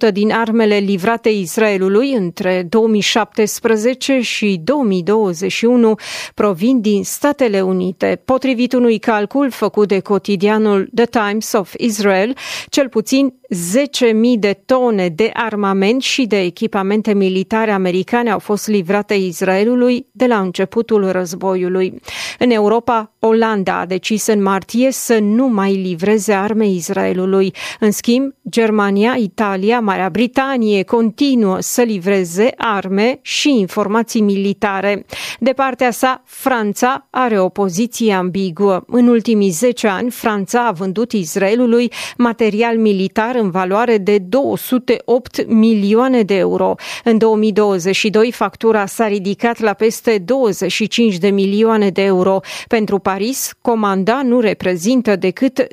90% 0.08 0.12
din 0.12 0.32
armele 0.32 0.76
livrate 0.76 1.28
Israelului 1.28 2.12
între 2.12 2.66
2017 2.68 4.20
și 4.20 4.60
2021 4.64 5.94
provin 6.34 6.80
din 6.80 7.04
Statele 7.04 7.60
Unite. 7.60 8.20
Potrivit 8.24 8.53
Potrivit 8.54 8.78
unui 8.78 8.98
calcul 8.98 9.50
făcut 9.50 9.88
de 9.88 10.00
cotidianul 10.00 10.88
The 10.94 11.06
Times 11.06 11.52
of 11.52 11.74
Israel, 11.78 12.36
cel 12.68 12.88
puțin 12.88 13.34
10.000 13.54 14.38
de 14.38 14.60
tone 14.66 15.08
de 15.08 15.30
armament 15.32 16.02
și 16.02 16.26
de 16.26 16.40
echipamente 16.40 17.12
militare 17.12 17.70
americane 17.70 18.30
au 18.30 18.38
fost 18.38 18.68
livrate 18.68 19.14
Israelului 19.14 20.06
de 20.12 20.26
la 20.26 20.38
începutul 20.40 21.10
războiului. 21.10 22.00
În 22.38 22.50
Europa, 22.50 23.12
Olanda 23.18 23.78
a 23.78 23.86
decis 23.86 24.26
în 24.26 24.42
martie 24.42 24.90
să 24.90 25.18
nu 25.18 25.46
mai 25.46 25.74
livreze 25.74 26.32
arme 26.32 26.68
Israelului. 26.68 27.54
În 27.80 27.90
schimb, 27.90 28.34
Germania, 28.50 29.14
Italia, 29.18 29.80
Marea 29.80 30.08
Britanie 30.08 30.82
continuă 30.82 31.56
să 31.60 31.82
livreze 31.82 32.50
arme 32.56 33.18
și 33.22 33.58
informații 33.58 34.20
militare. 34.20 35.06
De 35.38 35.52
partea 35.52 35.90
sa, 35.90 36.22
Franța 36.24 37.06
are 37.10 37.40
o 37.40 37.48
poziție 37.48 38.12
ambiguă. 38.34 38.84
În 38.86 39.08
ultimii 39.08 39.50
10 39.50 39.86
ani, 39.86 40.10
Franța 40.10 40.66
a 40.66 40.72
vândut 40.72 41.12
Israelului 41.12 41.92
material 42.16 42.76
militar 42.76 43.34
în 43.34 43.50
valoare 43.50 43.98
de 43.98 44.18
208 44.18 45.46
milioane 45.46 46.22
de 46.22 46.34
euro. 46.34 46.74
În 47.04 47.18
2022, 47.18 48.32
factura 48.32 48.86
s-a 48.86 49.06
ridicat 49.06 49.60
la 49.60 49.72
peste 49.72 50.18
25 50.18 51.16
de 51.16 51.28
milioane 51.28 51.90
de 51.90 52.02
euro. 52.02 52.40
Pentru 52.68 52.98
Paris, 52.98 53.52
comanda 53.60 54.22
nu 54.22 54.40
reprezintă 54.40 55.16
decât 55.16 55.60
0,2% 55.62 55.66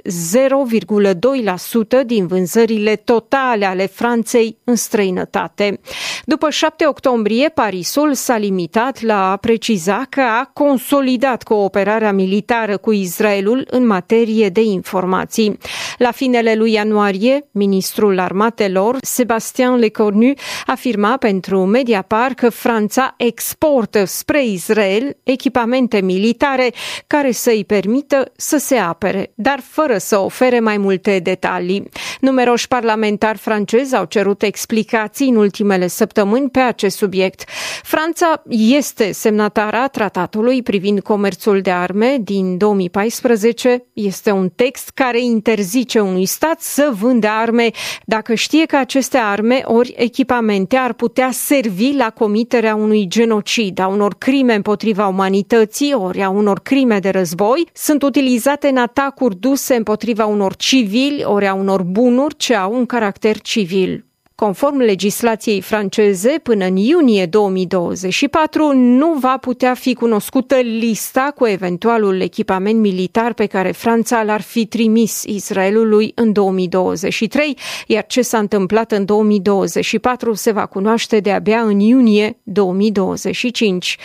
din 2.05 2.27
vânzările 2.27 2.95
totale 2.95 3.65
ale 3.65 3.85
Franței 3.85 4.57
în 4.63 4.75
străinătate. 4.75 5.79
După 6.25 6.49
7 6.49 6.87
octombrie, 6.87 7.49
Parisul 7.49 8.13
s-a 8.13 8.37
limitat 8.37 9.01
la 9.01 9.31
a 9.31 9.35
preciza 9.35 10.05
că 10.09 10.21
a 10.21 10.49
consolidat 10.53 11.43
cooperarea 11.43 12.11
militară 12.11 12.49
cu 12.81 12.91
Israelul 12.91 13.67
în 13.69 13.85
materie 13.85 14.49
de 14.49 14.61
informații. 14.61 15.57
La 15.97 16.11
finele 16.11 16.55
lui 16.55 16.71
ianuarie, 16.71 17.47
ministrul 17.51 18.19
armatelor, 18.19 18.97
Sebastian 19.01 19.79
Lecornu, 19.79 20.33
afirma 20.65 21.17
pentru 21.17 21.65
Mediapart 21.65 22.35
că 22.35 22.49
Franța 22.49 23.13
exportă 23.17 24.03
spre 24.05 24.45
Israel 24.45 25.17
echipamente 25.23 26.01
militare 26.01 26.73
care 27.07 27.31
să-i 27.31 27.65
permită 27.65 28.31
să 28.35 28.57
se 28.57 28.75
apere, 28.75 29.31
dar 29.35 29.59
fără 29.69 29.97
să 29.97 30.19
ofere 30.19 30.59
mai 30.59 30.77
multe 30.77 31.19
detalii. 31.19 31.89
Numeroși 32.19 32.67
parlamentari 32.67 33.37
francezi 33.37 33.95
au 33.95 34.05
cerut 34.05 34.41
explicații 34.41 35.29
în 35.29 35.35
ultimele 35.35 35.87
săptămâni 35.87 36.49
pe 36.49 36.59
acest 36.59 36.97
subiect. 36.97 37.43
Franța 37.83 38.43
este 38.49 39.11
semnatara 39.11 39.87
tratatului 39.87 40.63
privind 40.63 40.99
comerțul 40.99 41.61
de 41.61 41.71
arme 41.71 42.17
din 42.19 42.40
2014. 42.57 43.85
Este 43.93 44.31
un 44.31 44.49
text 44.49 44.89
care 44.89 45.21
interzice 45.21 45.99
unui 45.99 46.25
stat 46.25 46.61
să 46.61 46.93
vândă 46.99 47.27
arme 47.27 47.49
arme 47.51 47.71
dacă 48.05 48.33
știe 48.33 48.65
că 48.65 48.77
aceste 48.77 49.17
arme 49.17 49.61
ori 49.65 49.93
echipamente 49.97 50.75
ar 50.75 50.93
putea 50.93 51.29
servi 51.31 51.95
la 51.95 52.09
comiterea 52.09 52.75
unui 52.75 53.07
genocid, 53.07 53.79
a 53.79 53.87
unor 53.87 54.15
crime 54.17 54.53
împotriva 54.53 55.07
umanității, 55.07 55.93
ori 55.93 56.21
a 56.21 56.29
unor 56.29 56.59
crime 56.59 56.99
de 56.99 57.09
război, 57.09 57.67
sunt 57.73 58.03
utilizate 58.03 58.67
în 58.67 58.77
atacuri 58.77 59.35
duse 59.35 59.75
împotriva 59.75 60.25
unor 60.25 60.55
civili, 60.55 61.23
ori 61.23 61.47
a 61.47 61.53
unor 61.53 61.83
bunuri 61.83 62.35
ce 62.35 62.55
au 62.55 62.73
un 62.73 62.85
caracter 62.85 63.39
civil. 63.39 64.10
Conform 64.45 64.77
legislației 64.77 65.61
franceze, 65.61 66.39
până 66.43 66.65
în 66.65 66.75
iunie 66.75 67.25
2024 67.25 68.73
nu 68.73 69.13
va 69.13 69.37
putea 69.41 69.73
fi 69.73 69.93
cunoscută 69.93 70.55
lista 70.55 71.31
cu 71.35 71.47
eventualul 71.47 72.21
echipament 72.21 72.79
militar 72.79 73.33
pe 73.33 73.45
care 73.45 73.71
Franța 73.71 74.23
l-ar 74.23 74.41
fi 74.41 74.65
trimis 74.65 75.23
Israelului 75.23 76.11
în 76.15 76.31
2023, 76.31 77.57
iar 77.87 78.05
ce 78.05 78.21
s-a 78.21 78.37
întâmplat 78.37 78.91
în 78.91 79.05
2024 79.05 80.33
se 80.33 80.51
va 80.51 80.65
cunoaște 80.65 81.19
de-abia 81.19 81.59
în 81.59 81.79
iunie 81.79 82.37
2025. 82.43 83.97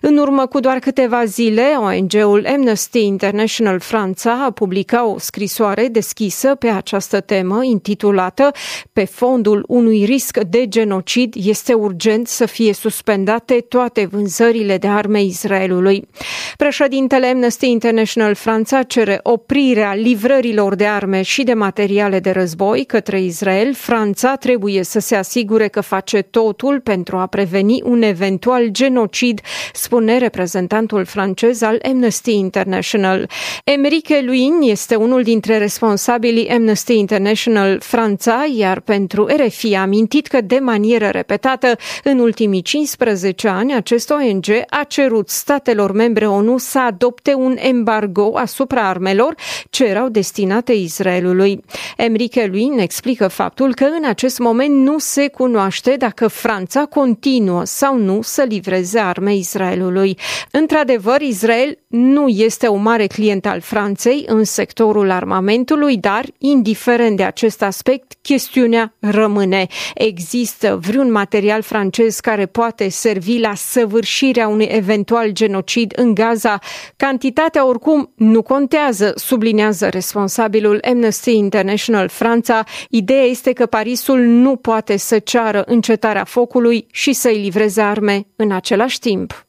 În 0.00 0.16
urmă 0.16 0.46
cu 0.46 0.60
doar 0.60 0.78
câteva 0.78 1.24
zile, 1.24 1.62
ONG-ul 1.78 2.46
Amnesty 2.46 3.04
International 3.04 3.78
Franța 3.80 4.44
a 4.44 4.50
publicat 4.50 5.04
o 5.04 5.18
scrisoare 5.18 5.88
deschisă 5.88 6.54
pe 6.54 6.68
această 6.68 7.20
temă 7.20 7.64
intitulată 7.64 8.50
Pe 8.92 9.04
fondul 9.04 9.64
unui 9.76 10.04
risc 10.04 10.38
de 10.38 10.68
genocid, 10.68 11.34
este 11.36 11.72
urgent 11.72 12.26
să 12.26 12.46
fie 12.46 12.72
suspendate 12.72 13.54
toate 13.68 14.06
vânzările 14.10 14.78
de 14.78 14.86
arme 14.88 15.22
Israelului. 15.22 16.08
Președintele 16.56 17.26
Amnesty 17.26 17.70
International 17.70 18.34
Franța 18.34 18.82
cere 18.82 19.20
oprirea 19.22 19.94
livrărilor 19.94 20.74
de 20.74 20.86
arme 20.86 21.22
și 21.22 21.42
de 21.42 21.52
materiale 21.52 22.20
de 22.20 22.30
război 22.30 22.84
către 22.84 23.20
Israel. 23.20 23.74
Franța 23.74 24.36
trebuie 24.36 24.82
să 24.82 24.98
se 24.98 25.16
asigure 25.16 25.68
că 25.68 25.80
face 25.80 26.22
totul 26.22 26.80
pentru 26.80 27.16
a 27.16 27.26
preveni 27.26 27.82
un 27.84 28.02
eventual 28.02 28.66
genocid, 28.68 29.40
spune 29.72 30.18
reprezentantul 30.18 31.04
francez 31.04 31.62
al 31.62 31.78
Amnesty 31.82 32.32
International. 32.32 33.28
Enrique 33.64 34.20
Luin 34.24 34.58
este 34.60 34.94
unul 34.94 35.22
dintre 35.22 35.58
responsabilii 35.58 36.48
Amnesty 36.48 36.98
International 36.98 37.80
Franța, 37.80 38.46
iar 38.56 38.80
pentru 38.80 39.26
RFI 39.26 39.65
a 39.74 39.80
amintit 39.80 40.26
că 40.26 40.40
de 40.40 40.58
manieră 40.58 41.08
repetată 41.08 41.76
în 42.04 42.18
ultimii 42.18 42.62
15 42.62 43.48
ani 43.48 43.74
acest 43.74 44.10
ONG 44.10 44.44
a 44.68 44.84
cerut 44.84 45.28
statelor 45.28 45.92
membre 45.92 46.26
ONU 46.26 46.58
să 46.58 46.78
adopte 46.78 47.34
un 47.34 47.56
embargo 47.58 48.30
asupra 48.34 48.88
armelor 48.88 49.34
ce 49.70 49.84
erau 49.84 50.08
destinate 50.08 50.72
Israelului. 50.72 51.64
Enrique 51.96 52.46
Luin 52.46 52.78
explică 52.78 53.28
faptul 53.28 53.74
că 53.74 53.84
în 53.84 54.04
acest 54.08 54.38
moment 54.38 54.74
nu 54.74 54.98
se 54.98 55.28
cunoaște 55.28 55.94
dacă 55.98 56.28
Franța 56.28 56.84
continuă 56.84 57.64
sau 57.64 57.98
nu 57.98 58.22
să 58.22 58.44
livreze 58.48 58.98
arme 58.98 59.34
Israelului. 59.34 60.18
Într-adevăr, 60.50 61.20
Israel 61.20 61.78
nu 61.86 62.28
este 62.28 62.68
un 62.68 62.82
mare 62.82 63.06
client 63.06 63.46
al 63.46 63.60
Franței 63.60 64.24
în 64.26 64.44
sectorul 64.44 65.10
armamentului, 65.10 65.96
dar, 65.96 66.24
indiferent 66.38 67.16
de 67.16 67.22
acest 67.22 67.62
aspect, 67.62 68.12
chestiunea 68.22 68.94
rămâne. 68.98 69.45
Există 69.94 70.78
vreun 70.80 71.10
material 71.10 71.62
francez 71.62 72.20
care 72.20 72.46
poate 72.46 72.88
servi 72.88 73.38
la 73.38 73.54
săvârșirea 73.54 74.48
unui 74.48 74.64
eventual 74.64 75.30
genocid 75.30 75.92
în 75.96 76.14
Gaza? 76.14 76.58
Cantitatea 76.96 77.66
oricum 77.66 78.12
nu 78.16 78.42
contează, 78.42 79.12
sublinează 79.14 79.88
responsabilul 79.88 80.80
Amnesty 80.90 81.36
International 81.36 82.08
Franța. 82.08 82.64
Ideea 82.90 83.24
este 83.24 83.52
că 83.52 83.66
Parisul 83.66 84.18
nu 84.18 84.56
poate 84.56 84.96
să 84.96 85.18
ceară 85.18 85.62
încetarea 85.66 86.24
focului 86.24 86.86
și 86.90 87.12
să-i 87.12 87.38
livreze 87.38 87.80
arme 87.80 88.26
în 88.36 88.52
același 88.52 88.98
timp. 88.98 89.46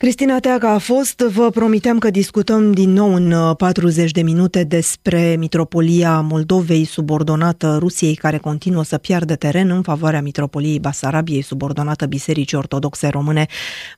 Cristina 0.00 0.38
Teaga 0.38 0.70
a 0.70 0.78
fost, 0.78 1.18
vă 1.18 1.50
promiteam 1.50 1.98
că 1.98 2.10
discutăm 2.10 2.72
din 2.72 2.92
nou 2.92 3.14
în 3.14 3.54
40 3.54 4.04
uh, 4.04 4.12
de 4.12 4.22
minute 4.22 4.64
despre 4.64 5.36
Mitropolia 5.38 6.20
Moldovei 6.20 6.84
subordonată 6.84 7.76
Rusiei 7.78 8.14
care 8.14 8.38
continuă 8.38 8.84
să 8.84 8.98
piardă 8.98 9.36
teren 9.36 9.70
în 9.70 9.82
favoarea 9.82 10.22
Mitropoliei 10.22 10.80
Basarabiei 10.80 11.42
subordonată 11.42 12.06
Bisericii 12.06 12.56
Ortodoxe 12.56 13.08
Române. 13.08 13.46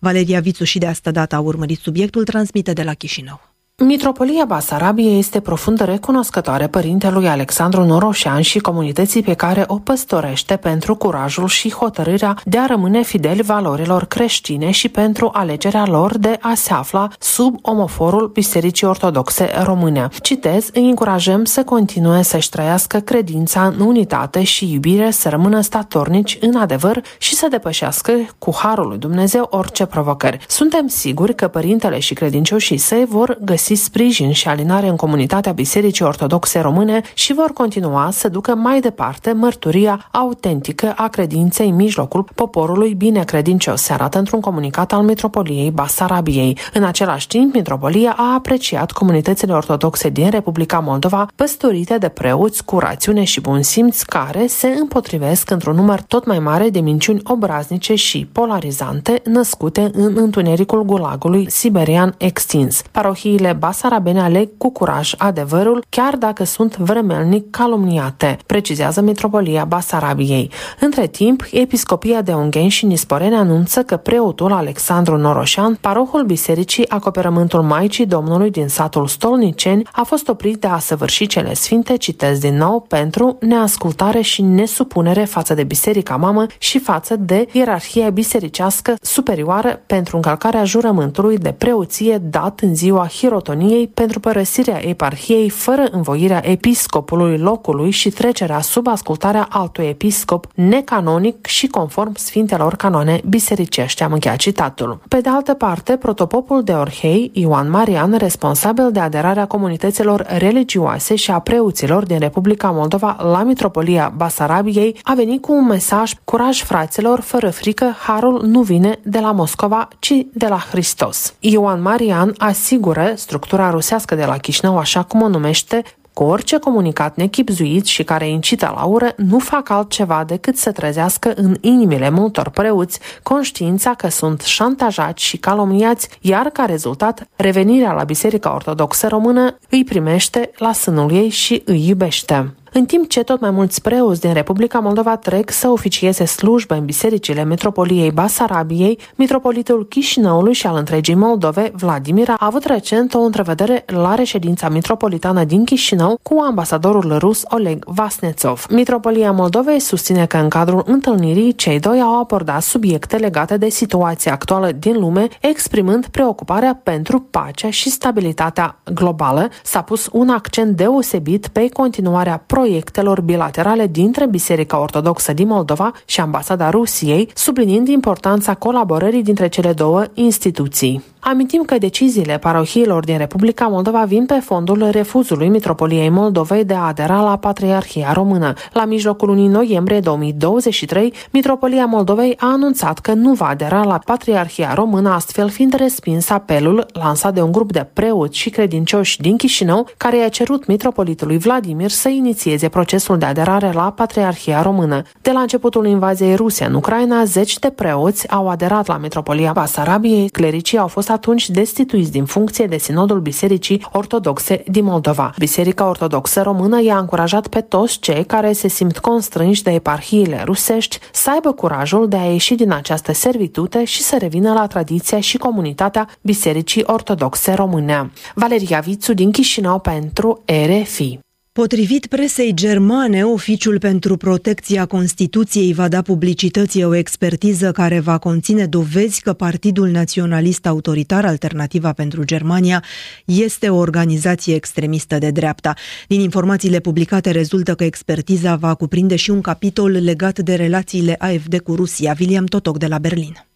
Valeria 0.00 0.40
Vițu 0.40 0.64
și 0.64 0.78
de 0.78 0.86
asta 0.86 1.10
dată 1.10 1.34
a 1.34 1.40
urmărit 1.40 1.78
subiectul, 1.78 2.24
transmite 2.24 2.72
de 2.72 2.82
la 2.82 2.94
Chișinău. 2.94 3.51
Mitropolia 3.84 4.44
Basarabiei 4.44 5.18
este 5.18 5.40
profund 5.40 5.80
recunoscătoare 5.80 6.66
părintelui 6.66 7.28
Alexandru 7.28 7.84
Noroșan 7.84 8.40
și 8.40 8.58
comunității 8.58 9.22
pe 9.22 9.34
care 9.34 9.64
o 9.66 9.74
păstorește 9.74 10.56
pentru 10.56 10.94
curajul 10.94 11.48
și 11.48 11.72
hotărârea 11.72 12.36
de 12.44 12.58
a 12.58 12.66
rămâne 12.66 13.02
fideli 13.02 13.42
valorilor 13.42 14.04
creștine 14.04 14.70
și 14.70 14.88
pentru 14.88 15.30
alegerea 15.32 15.86
lor 15.86 16.18
de 16.18 16.38
a 16.40 16.54
se 16.54 16.72
afla 16.72 17.08
sub 17.18 17.58
omoforul 17.62 18.30
Bisericii 18.32 18.86
Ortodoxe 18.86 19.50
Române. 19.64 20.08
Citez, 20.20 20.68
îi 20.72 20.88
încurajăm 20.88 21.44
să 21.44 21.64
continue 21.64 22.22
să-și 22.22 22.48
trăiască 22.48 22.98
credința 22.98 23.66
în 23.66 23.80
unitate 23.80 24.42
și 24.42 24.72
iubire, 24.72 25.10
să 25.10 25.28
rămână 25.28 25.60
statornici 25.60 26.38
în 26.40 26.56
adevăr 26.56 27.02
și 27.18 27.34
să 27.34 27.46
depășească 27.50 28.12
cu 28.38 28.54
harul 28.54 28.88
lui 28.88 28.98
Dumnezeu 28.98 29.46
orice 29.50 29.86
provocări. 29.86 30.38
Suntem 30.48 30.86
siguri 30.86 31.34
că 31.34 31.48
părintele 31.48 31.98
și 31.98 32.14
credincioșii 32.14 32.76
săi 32.76 33.04
vor 33.08 33.38
găsi 33.40 33.70
găsi 33.72 33.84
sprijin 33.84 34.32
și 34.32 34.48
alinare 34.48 34.88
în 34.88 34.96
comunitatea 34.96 35.52
Bisericii 35.52 36.04
Ortodoxe 36.04 36.60
Române 36.60 37.00
și 37.14 37.34
vor 37.34 37.52
continua 37.52 38.08
să 38.10 38.28
ducă 38.28 38.54
mai 38.54 38.80
departe 38.80 39.32
mărturia 39.32 40.08
autentică 40.10 40.92
a 40.96 41.08
credinței 41.08 41.68
în 41.68 41.74
mijlocul 41.74 42.26
poporului 42.34 42.94
binecredincios, 42.94 43.82
se 43.82 43.92
arată 43.92 44.18
într-un 44.18 44.40
comunicat 44.40 44.92
al 44.92 45.02
Metropoliei 45.02 45.70
Basarabiei. 45.70 46.58
În 46.72 46.84
același 46.84 47.26
timp, 47.26 47.54
Metropolia 47.54 48.14
a 48.16 48.34
apreciat 48.34 48.90
comunitățile 48.90 49.52
ortodoxe 49.52 50.08
din 50.08 50.30
Republica 50.30 50.78
Moldova, 50.78 51.26
păstorite 51.34 51.98
de 51.98 52.08
preoți 52.08 52.64
cu 52.64 52.78
rațiune 52.78 53.24
și 53.24 53.40
bun 53.40 53.62
simț, 53.62 54.02
care 54.02 54.46
se 54.46 54.68
împotrivesc 54.80 55.50
într-un 55.50 55.74
număr 55.74 56.00
tot 56.00 56.26
mai 56.26 56.38
mare 56.38 56.68
de 56.68 56.80
minciuni 56.80 57.20
obraznice 57.24 57.94
și 57.94 58.28
polarizante 58.32 59.22
născute 59.24 59.90
în 59.92 60.12
întunericul 60.16 60.84
gulagului 60.84 61.50
siberian 61.50 62.14
extins. 62.18 62.82
Parohiile 62.90 63.52
basarabene 63.62 64.20
aleg 64.20 64.48
cu 64.58 64.70
curaj 64.70 65.14
adevărul, 65.18 65.84
chiar 65.88 66.16
dacă 66.16 66.44
sunt 66.44 66.76
vremelnic 66.76 67.50
calumniate, 67.50 68.38
precizează 68.46 69.00
Metropolia 69.00 69.64
Basarabiei. 69.64 70.50
Între 70.80 71.06
timp, 71.06 71.44
Episcopia 71.52 72.22
de 72.22 72.32
Ungheni 72.32 72.68
și 72.68 72.86
Nisporene 72.86 73.36
anunță 73.36 73.82
că 73.82 73.96
preotul 73.96 74.52
Alexandru 74.52 75.16
Noroșan, 75.16 75.78
parohul 75.80 76.24
bisericii 76.24 76.88
acoperământul 76.88 77.62
Maicii 77.62 78.06
Domnului 78.06 78.50
din 78.50 78.68
satul 78.68 79.06
Stolniceni, 79.06 79.88
a 79.92 80.02
fost 80.02 80.28
oprit 80.28 80.60
de 80.60 80.66
a 80.66 80.78
săvârși 80.78 81.26
cele 81.26 81.54
sfinte, 81.54 81.96
citesc 81.96 82.40
din 82.40 82.56
nou, 82.56 82.80
pentru 82.88 83.36
neascultare 83.40 84.20
și 84.20 84.42
nesupunere 84.42 85.24
față 85.24 85.54
de 85.54 85.64
biserica 85.64 86.16
mamă 86.16 86.46
și 86.58 86.78
față 86.78 87.16
de 87.16 87.48
ierarhia 87.52 88.10
bisericească 88.10 88.94
superioară 89.00 89.82
pentru 89.86 90.16
încălcarea 90.16 90.64
jurământului 90.64 91.38
de 91.38 91.52
preoție 91.52 92.18
dat 92.18 92.60
în 92.60 92.74
ziua 92.74 93.06
Hirot 93.06 93.41
Otoniei 93.42 93.86
pentru 93.86 94.20
părăsirea 94.20 94.88
eparhiei 94.88 95.48
fără 95.48 95.84
învoirea 95.90 96.50
episcopului 96.50 97.38
locului 97.38 97.90
și 97.90 98.10
trecerea 98.10 98.60
sub 98.60 98.86
ascultarea 98.86 99.46
altui 99.50 99.84
episcop 99.84 100.46
necanonic 100.54 101.46
și 101.46 101.66
conform 101.66 102.14
sfintelor 102.14 102.76
canoane 102.76 103.20
bisericești. 103.28 104.02
Am 104.02 104.12
încheiat 104.12 104.36
citatul. 104.36 105.00
Pe 105.08 105.20
de 105.20 105.28
altă 105.28 105.54
parte, 105.54 105.96
protopopul 105.96 106.62
de 106.62 106.72
Orhei, 106.72 107.30
Ioan 107.34 107.70
Marian, 107.70 108.14
responsabil 108.16 108.92
de 108.92 109.00
aderarea 109.00 109.46
comunităților 109.46 110.26
religioase 110.38 111.14
și 111.14 111.30
a 111.30 111.38
preoților 111.38 112.04
din 112.04 112.18
Republica 112.18 112.70
Moldova 112.70 113.16
la 113.32 113.42
Mitropolia 113.42 114.12
Basarabiei, 114.16 114.98
a 115.02 115.14
venit 115.14 115.42
cu 115.42 115.52
un 115.52 115.66
mesaj 115.66 116.12
curaj 116.24 116.62
fraților, 116.62 117.20
fără 117.20 117.50
frică, 117.50 117.94
harul 117.98 118.42
nu 118.46 118.60
vine 118.60 118.98
de 119.02 119.18
la 119.18 119.32
Moscova, 119.32 119.88
ci 119.98 120.14
de 120.32 120.46
la 120.46 120.58
Hristos. 120.70 121.34
Ioan 121.40 121.82
Marian 121.82 122.34
asigură 122.38 123.12
structura 123.32 123.70
rusească 123.70 124.14
de 124.14 124.24
la 124.24 124.36
Chișinău, 124.36 124.78
așa 124.78 125.02
cum 125.02 125.22
o 125.22 125.28
numește, 125.28 125.82
cu 126.12 126.22
orice 126.22 126.58
comunicat 126.58 127.16
nechipzuit 127.16 127.84
și 127.84 128.04
care 128.04 128.28
incită 128.28 128.72
la 128.76 128.84
ură, 128.84 129.12
nu 129.16 129.38
fac 129.38 129.68
altceva 129.68 130.24
decât 130.26 130.56
să 130.56 130.72
trezească 130.72 131.32
în 131.36 131.56
inimile 131.60 132.10
multor 132.10 132.48
preoți 132.48 133.00
conștiința 133.22 133.94
că 133.94 134.08
sunt 134.08 134.40
șantajați 134.40 135.22
și 135.22 135.36
calomniați, 135.36 136.08
iar 136.20 136.46
ca 136.46 136.64
rezultat, 136.64 137.28
revenirea 137.36 137.92
la 137.92 138.04
Biserica 138.04 138.54
Ortodoxă 138.54 139.08
Română 139.08 139.58
îi 139.68 139.84
primește 139.84 140.50
la 140.56 140.72
sânul 140.72 141.12
ei 141.12 141.28
și 141.28 141.62
îi 141.64 141.88
iubește. 141.88 142.54
În 142.74 142.84
timp 142.84 143.08
ce 143.08 143.22
tot 143.22 143.40
mai 143.40 143.50
mulți 143.50 143.82
preoți 143.82 144.20
din 144.20 144.32
Republica 144.32 144.78
Moldova 144.78 145.16
trec 145.16 145.50
să 145.50 145.68
oficieze 145.68 146.24
slujbe 146.24 146.74
în 146.74 146.84
bisericile 146.84 147.44
Metropoliei 147.44 148.10
Basarabiei, 148.10 148.98
Mitropolitul 149.14 149.86
Chișinăului 149.86 150.52
și 150.52 150.66
al 150.66 150.76
întregii 150.76 151.14
Moldove, 151.14 151.72
Vladimir, 151.74 152.28
a 152.28 152.36
avut 152.38 152.64
recent 152.64 153.14
o 153.14 153.20
întrevedere 153.20 153.84
la 153.86 154.14
reședința 154.14 154.68
metropolitană 154.68 155.44
din 155.44 155.64
Chișinău 155.64 156.18
cu 156.22 156.38
ambasadorul 156.40 157.18
rus 157.18 157.42
Oleg 157.48 157.84
Vasnetsov. 157.86 158.66
Mitropolia 158.70 159.32
Moldovei 159.32 159.80
susține 159.80 160.26
că 160.26 160.36
în 160.36 160.48
cadrul 160.48 160.82
întâlnirii 160.86 161.54
cei 161.54 161.80
doi 161.80 162.00
au 162.00 162.20
abordat 162.20 162.62
subiecte 162.62 163.16
legate 163.16 163.56
de 163.56 163.68
situația 163.68 164.32
actuală 164.32 164.70
din 164.78 164.98
lume, 165.00 165.28
exprimând 165.40 166.06
preocuparea 166.06 166.80
pentru 166.82 167.20
pacea 167.30 167.70
și 167.70 167.90
stabilitatea 167.90 168.76
globală. 168.94 169.48
S-a 169.62 169.82
pus 169.82 170.08
un 170.12 170.28
accent 170.28 170.76
deosebit 170.76 171.46
pe 171.46 171.68
continuarea 171.68 172.42
pro 172.46 172.60
proiectelor 172.62 173.20
bilaterale 173.20 173.86
dintre 173.86 174.26
Biserica 174.26 174.80
Ortodoxă 174.80 175.32
din 175.32 175.46
Moldova 175.46 175.92
și 176.04 176.20
Ambasada 176.20 176.70
Rusiei, 176.70 177.30
subliniind 177.34 177.88
importanța 177.88 178.54
colaborării 178.54 179.22
dintre 179.22 179.48
cele 179.48 179.72
două 179.72 180.04
instituții. 180.14 181.11
Amintim 181.24 181.62
că 181.62 181.78
deciziile 181.78 182.38
parohiilor 182.38 183.04
din 183.04 183.18
Republica 183.18 183.66
Moldova 183.66 184.04
vin 184.04 184.26
pe 184.26 184.34
fondul 184.34 184.88
refuzului 184.90 185.48
Mitropoliei 185.48 186.08
Moldovei 186.08 186.64
de 186.64 186.74
a 186.74 186.86
adera 186.86 187.20
la 187.20 187.36
Patriarhia 187.36 188.12
Română. 188.12 188.52
La 188.72 188.84
mijlocul 188.84 189.28
lunii 189.28 189.46
noiembrie 189.46 190.00
2023, 190.00 191.12
Mitropolia 191.30 191.86
Moldovei 191.86 192.34
a 192.38 192.46
anunțat 192.46 192.98
că 192.98 193.12
nu 193.12 193.32
va 193.32 193.46
adera 193.46 193.84
la 193.84 193.98
Patriarhia 194.04 194.74
Română, 194.74 195.10
astfel 195.10 195.48
fiind 195.48 195.74
respins 195.74 196.30
apelul 196.30 196.86
lansat 196.92 197.34
de 197.34 197.40
un 197.40 197.52
grup 197.52 197.72
de 197.72 197.86
preoți 197.92 198.38
și 198.38 198.50
credincioși 198.50 199.20
din 199.20 199.36
Chișinău, 199.36 199.88
care 199.96 200.18
i-a 200.18 200.28
cerut 200.28 200.66
mitropolitului 200.66 201.38
Vladimir 201.38 201.90
să 201.90 202.08
inițieze 202.08 202.68
procesul 202.68 203.18
de 203.18 203.24
aderare 203.24 203.72
la 203.72 203.92
Patriarhia 203.92 204.62
Română. 204.62 205.02
De 205.20 205.30
la 205.30 205.40
începutul 205.40 205.86
invaziei 205.86 206.34
ruse 206.34 206.64
în 206.64 206.74
Ucraina, 206.74 207.24
zeci 207.24 207.58
de 207.58 207.70
preoți 207.70 208.30
au 208.30 208.48
aderat 208.48 208.86
la 208.86 208.96
Mitropolia 208.96 209.52
Basarabiei. 209.52 210.28
Clericii 210.28 210.78
au 210.78 210.86
fost 210.86 211.10
atunci 211.12 211.50
destituiți 211.50 212.10
din 212.10 212.24
funcție 212.24 212.66
de 212.66 212.78
Sinodul 212.78 213.20
Bisericii 213.20 213.86
Ortodoxe 213.92 214.62
din 214.68 214.84
Moldova. 214.84 215.34
Biserica 215.38 215.88
Ortodoxă 215.88 216.42
Română 216.42 216.82
i-a 216.82 216.98
încurajat 216.98 217.46
pe 217.46 217.60
toți 217.60 217.98
cei 217.98 218.24
care 218.24 218.52
se 218.52 218.68
simt 218.68 218.98
constrânși 218.98 219.62
de 219.62 219.70
eparhiile 219.70 220.42
rusești 220.44 220.98
să 221.12 221.30
aibă 221.30 221.52
curajul 221.52 222.08
de 222.08 222.16
a 222.16 222.32
ieși 222.32 222.54
din 222.54 222.72
această 222.72 223.12
servitute 223.12 223.84
și 223.84 224.02
să 224.02 224.16
revină 224.18 224.52
la 224.52 224.66
tradiția 224.66 225.20
și 225.20 225.36
comunitatea 225.36 226.08
Bisericii 226.20 226.84
Ortodoxe 226.86 227.52
Române. 227.52 228.12
Valeria 228.34 228.80
Vițu 228.80 229.12
din 229.12 229.30
Chișinău 229.30 229.78
pentru 229.78 230.42
RFI. 230.46 231.18
Potrivit 231.52 232.06
presei 232.06 232.54
germane, 232.54 233.24
Oficiul 233.24 233.78
pentru 233.78 234.16
Protecția 234.16 234.86
Constituției 234.86 235.72
va 235.72 235.88
da 235.88 236.02
publicității 236.02 236.84
o 236.84 236.94
expertiză 236.94 237.72
care 237.72 238.00
va 238.00 238.18
conține 238.18 238.66
dovezi 238.66 239.20
că 239.20 239.32
Partidul 239.32 239.88
Naționalist 239.88 240.66
Autoritar 240.66 241.24
Alternativa 241.24 241.92
pentru 241.92 242.24
Germania 242.24 242.84
este 243.24 243.68
o 243.68 243.76
organizație 243.76 244.54
extremistă 244.54 245.18
de 245.18 245.30
dreapta. 245.30 245.74
Din 246.08 246.20
informațiile 246.20 246.80
publicate 246.80 247.30
rezultă 247.30 247.74
că 247.74 247.84
expertiza 247.84 248.56
va 248.56 248.74
cuprinde 248.74 249.16
și 249.16 249.30
un 249.30 249.40
capitol 249.40 249.90
legat 249.90 250.38
de 250.38 250.54
relațiile 250.54 251.14
AFD 251.18 251.60
cu 251.60 251.74
Rusia. 251.74 252.14
William 252.20 252.44
Totoc 252.44 252.78
de 252.78 252.86
la 252.86 252.98
Berlin. 252.98 253.51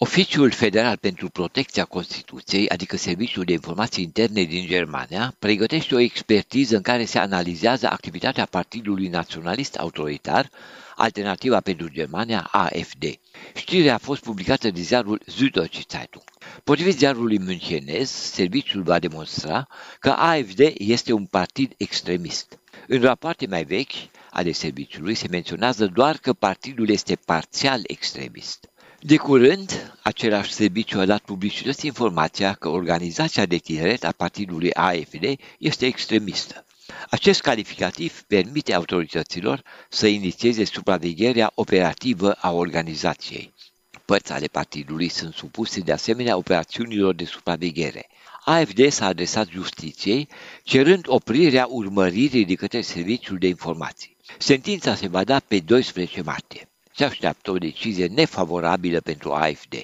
Oficiul 0.00 0.50
Federal 0.50 0.96
pentru 0.96 1.28
Protecția 1.28 1.84
Constituției, 1.84 2.68
adică 2.68 2.96
Serviciul 2.96 3.44
de 3.44 3.52
Informații 3.52 4.04
Interne 4.04 4.42
din 4.42 4.66
Germania, 4.66 5.34
pregătește 5.38 5.94
o 5.94 5.98
expertiză 5.98 6.76
în 6.76 6.82
care 6.82 7.04
se 7.04 7.18
analizează 7.18 7.88
activitatea 7.88 8.44
Partidului 8.44 9.08
Naționalist 9.08 9.74
Autoritar, 9.76 10.50
Alternativa 10.96 11.60
pentru 11.60 11.88
Germania, 11.88 12.48
AFD. 12.50 13.04
Știrea 13.54 13.94
a 13.94 13.98
fost 13.98 14.22
publicată 14.22 14.70
de 14.70 14.80
ziarul 14.80 15.22
Süddeutsche 15.26 15.86
Zeitung. 15.88 16.24
Potrivit 16.64 16.98
ziarului 16.98 17.40
münchenez, 17.40 18.06
serviciul 18.10 18.82
va 18.82 18.98
demonstra 18.98 19.66
că 20.00 20.10
AFD 20.10 20.60
este 20.74 21.12
un 21.12 21.24
partid 21.26 21.72
extremist. 21.76 22.58
În 22.88 23.00
rapoarte 23.00 23.46
mai 23.46 23.64
vechi 23.64 23.92
ale 24.30 24.52
serviciului 24.52 25.14
se 25.14 25.26
menționează 25.30 25.86
doar 25.86 26.16
că 26.16 26.32
partidul 26.32 26.88
este 26.88 27.16
parțial 27.16 27.80
extremist. 27.86 28.68
De 29.00 29.16
curând, 29.16 29.94
același 30.02 30.52
serviciu 30.52 30.98
a 30.98 31.04
dat 31.04 31.20
publicității 31.22 31.88
informația 31.88 32.52
că 32.54 32.68
organizația 32.68 33.46
de 33.46 33.56
tineret 33.56 34.04
a 34.04 34.12
partidului 34.12 34.72
AFD 34.72 35.24
este 35.58 35.86
extremistă. 35.86 36.66
Acest 37.10 37.40
calificativ 37.40 38.22
permite 38.22 38.74
autorităților 38.74 39.62
să 39.88 40.06
inițieze 40.06 40.64
supravegherea 40.64 41.52
operativă 41.54 42.32
a 42.32 42.52
organizației. 42.52 43.54
Părți 44.04 44.32
ale 44.32 44.46
partidului 44.46 45.08
sunt 45.08 45.34
supuse 45.34 45.80
de 45.80 45.92
asemenea 45.92 46.36
operațiunilor 46.36 47.14
de 47.14 47.24
supraveghere. 47.24 48.06
AFD 48.44 48.88
s-a 48.88 49.06
adresat 49.06 49.48
justiției, 49.48 50.28
cerând 50.62 51.04
oprirea 51.08 51.66
urmăririi 51.70 52.44
de 52.44 52.54
către 52.54 52.80
Serviciul 52.80 53.38
de 53.38 53.46
Informații. 53.46 54.16
Sentința 54.38 54.94
se 54.94 55.08
va 55.08 55.24
da 55.24 55.40
pe 55.40 55.60
12 55.60 56.22
martie 56.22 56.68
se 56.98 57.04
așteaptă 57.04 57.50
o 57.50 57.58
decizie 57.58 58.06
nefavorabilă 58.06 59.00
pentru 59.00 59.32
AFD. 59.32 59.74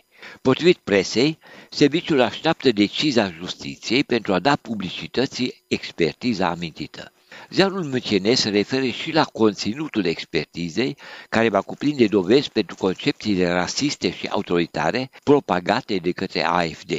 Potrivit 0.42 0.76
presei, 0.76 1.38
serviciul 1.70 2.20
așteaptă 2.20 2.70
decizia 2.70 3.30
justiției 3.38 4.04
pentru 4.04 4.32
a 4.34 4.38
da 4.38 4.56
publicității 4.56 5.64
expertiza 5.68 6.48
amintită. 6.48 7.12
Ziarul 7.50 7.82
Mâcenesc 7.84 8.40
se 8.42 8.48
referă 8.48 8.86
și 8.86 9.12
la 9.12 9.24
conținutul 9.24 10.04
expertizei, 10.04 10.96
care 11.28 11.48
va 11.48 11.60
cuprinde 11.60 12.06
dovezi 12.06 12.50
pentru 12.50 12.76
concepțiile 12.76 13.48
rasiste 13.48 14.10
și 14.10 14.26
autoritare 14.26 15.10
propagate 15.22 15.96
de 15.96 16.10
către 16.10 16.44
AFD. 16.44 16.92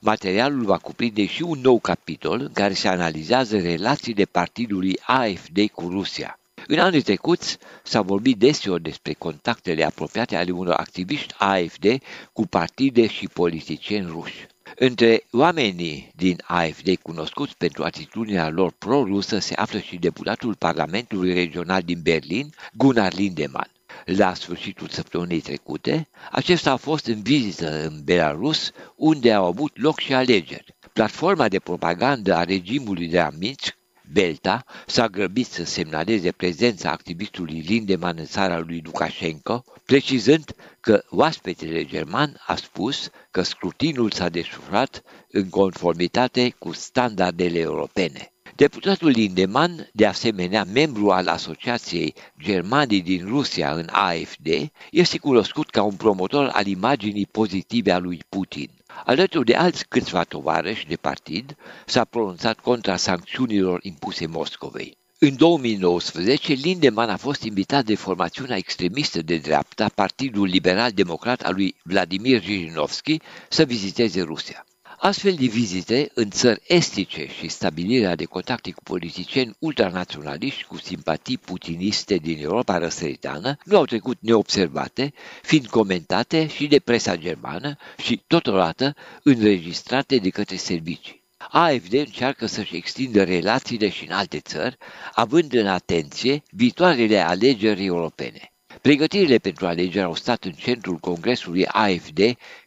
Materialul 0.00 0.64
va 0.64 0.78
cuprinde 0.78 1.26
și 1.26 1.42
un 1.42 1.58
nou 1.62 1.78
capitol 1.80 2.40
în 2.40 2.52
care 2.52 2.72
se 2.72 2.88
analizează 2.88 3.58
relațiile 3.58 4.24
partidului 4.24 4.98
AFD 5.06 5.58
cu 5.72 5.88
Rusia. 5.88 6.36
În 6.66 6.78
anii 6.78 7.02
trecuți 7.02 7.58
s-a 7.82 8.00
vorbit 8.02 8.38
deseori 8.38 8.82
despre 8.82 9.12
contactele 9.12 9.84
apropiate 9.84 10.36
ale 10.36 10.50
unor 10.50 10.74
activiști 10.74 11.34
AFD 11.38 11.84
cu 12.32 12.46
partide 12.46 13.06
și 13.06 13.28
politicieni 13.28 14.06
ruși. 14.06 14.46
Între 14.76 15.26
oamenii 15.30 16.12
din 16.16 16.42
AFD 16.44 16.96
cunoscuți 17.02 17.56
pentru 17.56 17.84
atitudinea 17.84 18.48
lor 18.48 18.72
pro-rusă 18.78 19.38
se 19.38 19.54
află 19.54 19.78
și 19.78 19.96
deputatul 19.96 20.54
Parlamentului 20.54 21.34
Regional 21.34 21.82
din 21.82 22.00
Berlin, 22.02 22.54
Gunnar 22.72 23.12
Lindemann. 23.14 23.70
La 24.04 24.34
sfârșitul 24.34 24.88
săptămânii 24.88 25.40
trecute, 25.40 26.08
acesta 26.30 26.72
a 26.72 26.76
fost 26.76 27.06
în 27.06 27.22
vizită 27.22 27.86
în 27.86 28.00
Belarus, 28.04 28.70
unde 28.96 29.32
au 29.32 29.44
avut 29.44 29.72
loc 29.74 29.98
și 29.98 30.14
alegeri. 30.14 30.74
Platforma 30.92 31.48
de 31.48 31.58
propagandă 31.58 32.34
a 32.34 32.44
regimului 32.44 33.08
de 33.08 33.18
la 33.18 33.30
Minsk 33.38 33.76
Belta 34.12 34.64
s-a 34.86 35.06
grăbit 35.08 35.46
să 35.46 35.64
semnaleze 35.64 36.32
prezența 36.32 36.90
activistului 36.90 37.64
Lindemann 37.66 38.18
în 38.18 38.24
țara 38.24 38.58
lui 38.58 38.80
Lukashenko, 38.84 39.64
precizând 39.84 40.54
că 40.80 41.04
oaspetele 41.10 41.84
german 41.84 42.36
a 42.46 42.54
spus 42.54 43.10
că 43.30 43.42
scrutinul 43.42 44.10
s-a 44.10 44.28
desfășurat 44.28 45.02
în 45.30 45.48
conformitate 45.48 46.54
cu 46.58 46.72
standardele 46.72 47.58
europene. 47.58 48.32
Deputatul 48.56 49.08
Lindemann, 49.08 49.88
de 49.92 50.06
asemenea 50.06 50.64
membru 50.64 51.10
al 51.10 51.28
Asociației 51.28 52.14
Germanii 52.42 53.02
din 53.02 53.26
Rusia 53.26 53.72
în 53.72 53.88
AFD, 53.90 54.46
este 54.90 55.18
cunoscut 55.18 55.70
ca 55.70 55.82
un 55.82 55.94
promotor 55.94 56.48
al 56.52 56.66
imaginii 56.66 57.26
pozitive 57.26 57.92
a 57.92 57.98
lui 57.98 58.20
Putin. 58.28 58.70
Alături 59.04 59.44
de 59.44 59.54
alți 59.54 59.86
câțiva 59.88 60.22
tovarăși 60.22 60.86
de 60.86 60.96
partid, 60.96 61.56
s-a 61.86 62.04
pronunțat 62.04 62.60
contra 62.60 62.96
sancțiunilor 62.96 63.78
impuse 63.82 64.26
Moscovei. 64.26 64.96
În 65.18 65.36
2019, 65.36 66.52
Lindemann 66.52 67.10
a 67.10 67.16
fost 67.16 67.42
invitat 67.42 67.84
de 67.84 67.94
formațiunea 67.94 68.56
extremistă 68.56 69.22
de 69.22 69.36
dreapta, 69.36 69.90
Partidul 69.94 70.46
Liberal 70.46 70.90
Democrat 70.90 71.40
al 71.42 71.54
lui 71.54 71.74
Vladimir 71.82 72.40
Zhirinovski, 72.40 73.20
să 73.48 73.64
viziteze 73.64 74.22
Rusia. 74.22 74.66
Astfel 75.04 75.34
de 75.34 75.46
vizite 75.46 76.10
în 76.14 76.30
țări 76.30 76.62
estice 76.66 77.26
și 77.38 77.48
stabilirea 77.48 78.14
de 78.14 78.24
contacte 78.24 78.70
cu 78.70 78.82
politicieni 78.82 79.56
ultranaționaliști 79.58 80.64
cu 80.64 80.76
simpatii 80.76 81.38
putiniste 81.38 82.14
din 82.16 82.42
Europa 82.42 82.78
răsăritană 82.78 83.56
nu 83.64 83.76
au 83.76 83.84
trecut 83.84 84.16
neobservate, 84.20 85.12
fiind 85.42 85.66
comentate 85.66 86.46
și 86.46 86.66
de 86.66 86.78
presa 86.78 87.16
germană 87.16 87.76
și 87.96 88.22
totodată 88.26 88.94
înregistrate 89.22 90.16
de 90.16 90.28
către 90.30 90.56
servicii. 90.56 91.22
AFD 91.50 91.92
încearcă 91.92 92.46
să-și 92.46 92.76
extindă 92.76 93.24
relațiile 93.24 93.88
și 93.88 94.04
în 94.06 94.12
alte 94.12 94.38
țări, 94.40 94.76
având 95.14 95.52
în 95.52 95.66
atenție 95.66 96.42
viitoarele 96.50 97.18
alegeri 97.18 97.84
europene. 97.84 98.51
Pregătirile 98.80 99.38
pentru 99.38 99.66
alegeri 99.66 100.04
au 100.04 100.14
stat 100.14 100.44
în 100.44 100.52
centrul 100.52 100.96
congresului 100.96 101.66
AFD, 101.66 102.18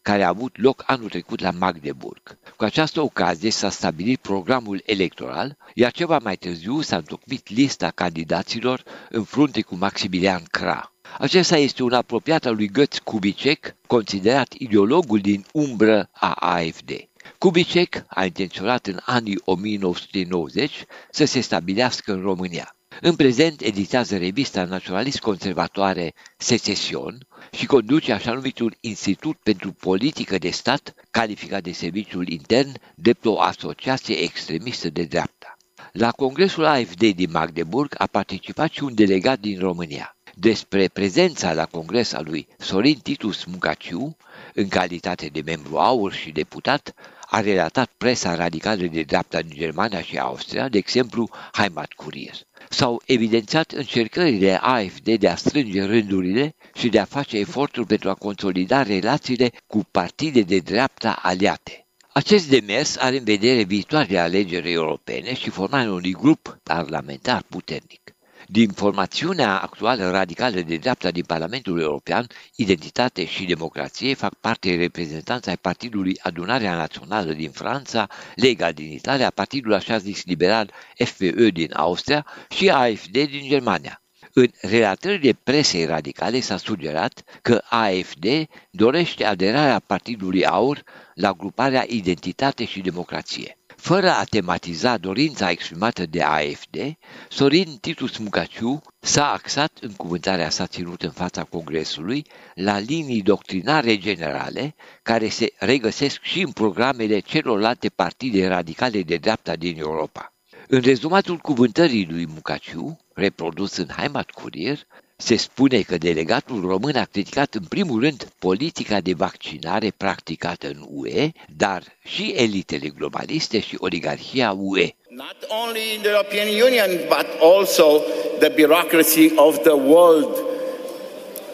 care 0.02 0.24
a 0.24 0.28
avut 0.28 0.62
loc 0.62 0.84
anul 0.86 1.10
trecut 1.10 1.40
la 1.40 1.52
Magdeburg. 1.52 2.38
Cu 2.58 2.64
această 2.64 3.02
ocazie 3.02 3.50
s-a 3.50 3.70
stabilit 3.70 4.20
programul 4.20 4.82
electoral, 4.86 5.58
iar 5.74 5.92
ceva 5.92 6.20
mai 6.24 6.36
târziu 6.36 6.82
s-a 6.82 6.96
întocmit 6.96 7.50
lista 7.50 7.90
candidaților 7.90 8.84
în 9.10 9.24
frunte 9.24 9.62
cu 9.62 9.76
Maximilian 9.76 10.44
Kra. 10.52 10.94
Acesta 11.20 11.58
este 11.58 11.84
un 11.84 11.94
apropiat 11.94 12.46
al 12.46 12.56
lui 12.56 12.70
Götz 12.70 12.98
Kubitschek, 13.04 13.76
considerat 13.88 14.54
ideologul 14.54 15.20
din 15.20 15.46
umbră 15.52 16.10
a 16.12 16.32
AFD. 16.32 16.92
Kubitschek 17.38 18.04
a 18.08 18.26
intenționat 18.26 18.88
în 18.88 19.00
anii 19.06 19.42
1990 19.46 20.86
să 21.12 21.26
se 21.26 21.40
stabilească 21.40 22.14
în 22.14 22.22
România. 22.22 22.75
În 23.02 23.16
prezent 23.16 23.62
editează 23.62 24.18
revista 24.18 24.64
naționalist-conservatoare 24.64 26.14
Secesion 26.38 27.28
și 27.52 27.66
conduce 27.66 28.14
așa 28.14 28.34
numitul 28.34 28.78
Institut 28.80 29.38
pentru 29.44 29.72
Politică 29.72 30.38
de 30.38 30.50
Stat, 30.50 30.94
calificat 31.12 31.64
de 31.64 31.72
serviciul 31.72 32.30
intern, 32.30 32.72
drept 32.96 33.26
o 33.26 33.40
asociație 33.40 34.16
extremistă 34.16 34.90
de 34.90 35.04
dreapta. 35.04 35.58
La 35.92 36.12
congresul 36.12 36.66
AFD 36.66 37.10
din 37.14 37.30
Magdeburg 37.32 37.96
a 37.98 38.06
participat 38.06 38.72
și 38.72 38.84
un 38.84 38.94
delegat 38.94 39.40
din 39.40 39.60
România. 39.60 40.16
Despre 40.34 40.88
prezența 40.88 41.54
la 41.54 41.66
congres 41.66 42.14
a 42.14 42.22
lui 42.22 42.48
Sorin 42.58 43.00
Titus 43.00 43.44
Mucaciu, 43.44 44.18
în 44.54 44.68
calitate 44.68 45.28
de 45.28 45.42
membru 45.46 45.78
aur 45.78 46.14
și 46.14 46.32
deputat, 46.32 46.94
a 47.22 47.40
relatat 47.40 47.92
presa 47.98 48.36
radicală 48.36 48.86
de 48.86 49.02
dreapta 49.02 49.42
din 49.42 49.58
Germania 49.58 50.02
și 50.02 50.18
Austria, 50.18 50.70
de 50.70 50.78
exemplu 50.78 51.30
Heimat 51.54 51.94
Kurier. 51.94 52.36
S-au 52.70 53.02
evidențiat 53.06 53.72
încercările 53.72 54.60
AFD 54.62 55.18
de 55.18 55.28
a 55.28 55.36
strânge 55.36 55.84
rândurile 55.84 56.56
și 56.74 56.90
de 56.90 57.00
a 57.00 57.06
face 57.06 57.38
eforturi 57.38 57.88
pentru 57.88 58.10
a 58.10 58.14
consolida 58.14 58.84
relațiile 58.84 59.52
cu 59.68 59.84
partide 59.92 60.42
de 60.42 60.60
dreapta 60.60 61.20
aliate. 61.22 61.86
Acest 62.14 62.50
demers 62.50 62.98
are 62.98 63.18
în 63.18 63.24
vedere 63.24 63.64
viitoarele 63.64 64.20
alegeri 64.20 64.72
europene 64.72 65.34
și 65.34 65.50
formarea 65.50 65.92
unui 65.92 66.12
grup 66.12 66.60
parlamentar 66.64 67.44
puternic. 67.50 68.15
Din 68.48 68.70
formațiunea 68.70 69.58
actuală 69.60 70.10
radicală 70.10 70.60
de 70.62 70.76
dreapta 70.76 71.12
din 71.12 71.24
Parlamentul 71.24 71.80
European, 71.80 72.28
Identitate 72.56 73.26
și 73.26 73.46
Democrație 73.46 74.14
fac 74.14 74.34
parte 74.34 74.76
reprezentanța 74.76 75.50
ai 75.50 75.58
Partidului 75.58 76.20
Adunarea 76.22 76.76
Națională 76.76 77.34
din 77.34 77.50
Franța, 77.52 78.08
Lega 78.36 78.72
din 78.72 78.92
Italia, 78.92 79.30
Partidul 79.30 79.74
așa 79.74 79.98
zis 79.98 80.26
liberal 80.26 80.72
FPÖ 81.04 81.52
din 81.54 81.74
Austria 81.74 82.26
și 82.50 82.70
AFD 82.70 83.12
din 83.12 83.48
Germania. 83.48 84.02
În 84.34 84.48
relatările 84.62 85.34
presei 85.44 85.86
radicale 85.86 86.40
s-a 86.40 86.58
sugerat 86.58 87.24
că 87.42 87.62
AFD 87.70 88.26
dorește 88.72 89.26
aderarea 89.26 89.80
Partidului 89.80 90.46
Aur 90.46 90.84
la 91.14 91.32
gruparea 91.32 91.86
Identitate 91.88 92.66
și 92.66 92.82
Democrație. 92.82 93.58
Fără 93.86 94.10
a 94.10 94.24
tematiza 94.24 94.98
dorința 94.98 95.50
exprimată 95.50 96.06
de 96.06 96.22
AFD, 96.22 96.98
Sorin 97.30 97.78
Titus 97.82 98.18
Mucaciu 98.18 98.82
s-a 99.00 99.32
axat 99.32 99.78
în 99.82 99.92
cuvântarea 99.92 100.50
sa 100.50 100.66
ținută 100.66 101.06
în 101.06 101.12
fața 101.12 101.44
Congresului 101.44 102.26
la 102.54 102.80
linii 102.80 103.22
doctrinare 103.22 103.98
generale 103.98 104.76
care 105.04 105.30
se 105.30 105.54
regăsesc 105.58 106.22
și 106.22 106.42
în 106.42 106.52
programele 106.52 107.20
celorlalte 107.20 107.90
partide 107.90 108.48
radicale 108.48 109.02
de 109.02 109.16
dreapta 109.16 109.56
din 109.56 109.80
Europa. 109.80 110.34
În 110.68 110.82
rezumatul 110.82 111.38
cuvântării 111.38 112.08
lui 112.10 112.28
Mucaciu, 112.28 113.00
reprodus 113.14 113.78
în 113.78 113.88
Heimat 113.98 114.30
Courier, 114.30 114.80
se 115.18 115.36
spune 115.36 115.82
că 115.82 115.98
delegatul 115.98 116.62
român 116.62 116.96
a 116.96 117.08
criticat 117.12 117.54
în 117.54 117.64
primul 117.70 118.02
rând 118.02 118.28
politica 118.40 119.00
de 119.00 119.14
vaccinare 119.14 119.94
practicată 119.98 120.68
în 120.68 120.86
UE, 120.90 121.32
dar 121.56 121.84
și 122.04 122.34
elitele 122.38 122.88
globaliste 122.88 123.60
și 123.60 123.76
oligarhia 123.80 124.56
UE. 124.58 124.90
Not 125.10 125.38
only 125.66 125.94
in 125.96 126.02
the 126.02 126.10
European 126.10 126.48
Union, 126.48 126.90
but 127.08 127.28
also 127.42 128.02
the 128.40 128.50
bureaucracy 128.50 129.32
of 129.36 129.62
the 129.62 129.74
world 129.74 130.38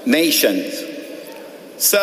nations. 0.04 0.66
So 1.78 1.98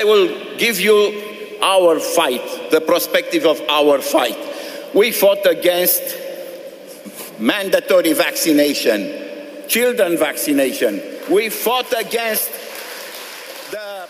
I 0.00 0.04
will 0.04 0.28
give 0.56 0.80
you 0.80 1.12
our 1.60 1.98
fight, 2.00 2.70
the 2.70 2.80
perspective 2.80 3.44
of 3.48 3.60
our 3.80 4.00
fight. 4.00 4.36
We 4.92 5.10
fought 5.10 5.44
against 5.44 6.02
mandatory 7.38 8.12
vaccination 8.12 9.21
children 9.72 10.16
vaccination. 10.16 11.00
We 11.30 11.48
fought 11.48 11.92
against 12.04 12.50
the 13.70 14.08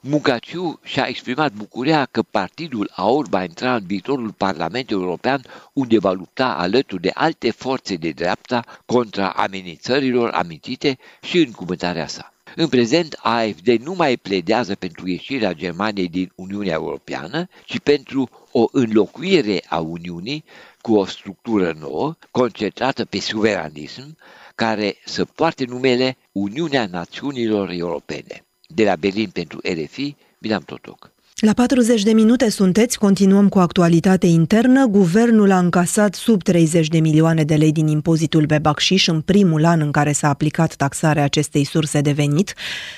Mugaciu 0.00 0.80
și-a 0.82 1.06
exprimat 1.06 1.52
bucuria 1.52 2.08
că 2.10 2.22
Partidul 2.22 2.90
AUR 2.94 3.28
va 3.28 3.42
intra 3.42 3.74
în 3.74 3.82
viitorul 3.86 4.32
Parlament 4.32 4.90
European, 4.90 5.44
unde 5.72 5.98
va 5.98 6.12
lupta 6.12 6.46
alături 6.46 7.02
de 7.02 7.10
alte 7.14 7.50
forțe 7.50 7.94
de 7.94 8.10
dreapta 8.10 8.64
contra 8.86 9.28
amenințărilor 9.28 10.30
amintite 10.30 10.98
și 11.22 11.38
în 11.38 11.50
cuvântarea 11.50 12.06
sa. 12.06 12.32
În 12.56 12.68
prezent, 12.68 13.18
AFD 13.22 13.68
nu 13.68 13.94
mai 13.94 14.16
pledează 14.16 14.74
pentru 14.74 15.08
ieșirea 15.08 15.52
Germaniei 15.52 16.08
din 16.08 16.32
Uniunea 16.34 16.72
Europeană, 16.72 17.48
ci 17.64 17.78
pentru 17.78 18.30
o 18.52 18.64
înlocuire 18.72 19.62
a 19.68 19.78
Uniunii 19.78 20.44
cu 20.80 20.94
o 20.94 21.04
structură 21.04 21.76
nouă, 21.80 22.14
concentrată 22.30 23.04
pe 23.04 23.20
suveranism, 23.20 24.16
care 24.58 24.96
să 25.04 25.24
poarte 25.24 25.64
numele 25.64 26.16
Uniunea 26.32 26.86
Națiunilor 26.86 27.70
Europene. 27.70 28.44
De 28.66 28.84
la 28.84 28.96
Berlin 28.96 29.30
pentru 29.30 29.58
RFI, 29.62 30.16
Bilam 30.38 30.62
Totoc. 30.62 31.10
La 31.40 31.52
40 31.52 32.02
de 32.02 32.12
minute 32.12 32.50
sunteți, 32.50 32.98
continuăm 32.98 33.48
cu 33.48 33.58
actualitate 33.58 34.26
internă. 34.26 34.86
Guvernul 34.86 35.50
a 35.50 35.58
încasat 35.58 36.14
sub 36.14 36.42
30 36.42 36.88
de 36.88 36.98
milioane 37.00 37.42
de 37.42 37.54
lei 37.54 37.72
din 37.72 37.86
impozitul 37.86 38.46
pe 38.46 38.58
bacșiș 38.58 39.06
în 39.06 39.20
primul 39.20 39.64
an 39.64 39.80
în 39.80 39.90
care 39.90 40.12
s-a 40.12 40.28
aplicat 40.28 40.74
taxarea 40.74 41.24
acestei 41.24 41.64
surse 41.64 42.00
de 42.00 42.12
venit. 42.12 42.54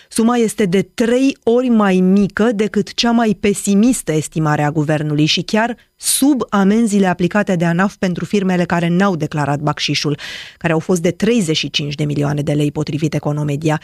Suma 0.08 0.36
este 0.36 0.64
de 0.64 0.82
trei 0.82 1.36
ori 1.42 1.68
mai 1.68 1.96
mică 1.96 2.50
decât 2.54 2.94
cea 2.94 3.10
mai 3.10 3.36
pesimistă 3.40 4.12
estimare 4.12 4.62
a 4.62 4.70
guvernului 4.70 5.26
și 5.26 5.42
chiar 5.42 5.76
sub 5.96 6.42
amenziile 6.48 7.06
aplicate 7.06 7.56
de 7.56 7.64
ANAF 7.64 7.96
pentru 7.96 8.24
firmele 8.24 8.64
care 8.64 8.88
n-au 8.88 9.16
declarat 9.16 9.58
bacșișul, 9.58 10.18
care 10.58 10.72
au 10.72 10.78
fost 10.78 11.02
de 11.02 11.10
35 11.10 11.94
de 11.94 12.04
milioane 12.04 12.42
de 12.42 12.52
lei 12.52 12.72
potrivit 12.72 13.14
Economedia. 13.14 13.80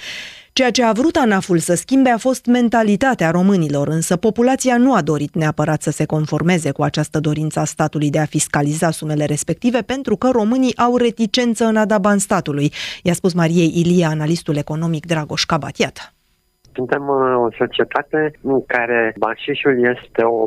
Ceea 0.58 0.70
ce 0.70 0.84
a 0.84 0.92
vrut 0.92 1.16
ANAF-ul 1.16 1.58
să 1.58 1.74
schimbe 1.74 2.10
a 2.10 2.18
fost 2.18 2.46
mentalitatea 2.46 3.30
românilor, 3.30 3.88
însă 3.88 4.16
populația 4.16 4.76
nu 4.76 4.94
a 4.94 5.02
dorit 5.02 5.34
neapărat 5.34 5.82
să 5.82 5.90
se 5.90 6.06
conformeze 6.06 6.72
cu 6.72 6.82
această 6.82 7.20
dorință 7.20 7.60
a 7.60 7.64
statului 7.64 8.10
de 8.10 8.18
a 8.18 8.24
fiscaliza 8.24 8.90
sumele 8.90 9.24
respective, 9.24 9.80
pentru 9.86 10.16
că 10.16 10.28
românii 10.32 10.76
au 10.76 10.96
reticență 10.96 11.64
în 11.64 11.76
a 11.76 11.84
da 11.84 11.98
bani 11.98 12.20
statului, 12.20 12.72
i-a 13.02 13.12
spus 13.12 13.32
Mariei 13.34 13.72
Ilie, 13.74 14.04
analistul 14.04 14.56
economic 14.56 15.06
Dragoș 15.06 15.44
Cabatiat. 15.44 16.14
Suntem 16.74 17.02
uh, 17.08 17.44
o 17.46 17.48
societate 17.58 18.32
în 18.42 18.64
care 18.66 19.14
bașișul 19.18 19.76
este 19.94 20.22
o 20.22 20.44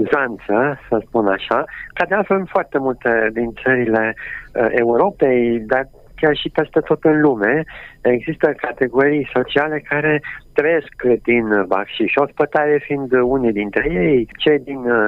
uzanță, 0.00 0.78
să 0.88 1.02
spun 1.06 1.26
așa, 1.26 1.64
ca 1.94 2.04
de 2.08 2.14
altfel 2.14 2.36
în 2.36 2.44
foarte 2.44 2.78
multe 2.78 3.30
din 3.32 3.52
țările 3.62 4.14
uh, 4.14 4.66
Europei, 4.70 5.58
dar 5.66 5.88
chiar 6.16 6.36
și 6.36 6.48
peste 6.48 6.80
tot 6.80 7.04
în 7.04 7.20
lume, 7.20 7.64
există 8.00 8.54
categorii 8.56 9.30
sociale 9.32 9.78
care 9.78 10.22
trăiesc 10.52 10.94
din 11.22 11.64
bacșiș, 11.66 12.12
ospătare 12.16 12.82
fiind 12.86 13.12
unii 13.12 13.52
dintre 13.52 13.90
ei, 13.92 14.28
cei 14.36 14.58
din 14.58 14.82
uh, 14.90 15.06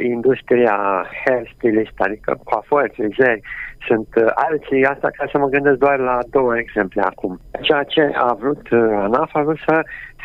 industria 0.00 1.06
hairstylist, 1.24 1.96
adică 1.96 2.40
coafori, 2.44 2.92
frizeri, 2.94 3.40
sunt 3.86 4.08
uh, 4.16 4.24
alții, 4.34 4.84
asta 4.84 5.08
ca 5.16 5.28
să 5.32 5.38
mă 5.38 5.48
gândesc 5.48 5.78
doar 5.78 5.98
la 5.98 6.18
două 6.30 6.58
exemple 6.58 7.02
acum. 7.02 7.40
Ceea 7.60 7.82
ce 7.82 8.10
a 8.14 8.36
vrut 8.40 8.70
uh, 8.70 8.78
ANAF 9.04 9.34
a 9.34 9.42
vrut 9.42 9.58
să 9.66 9.82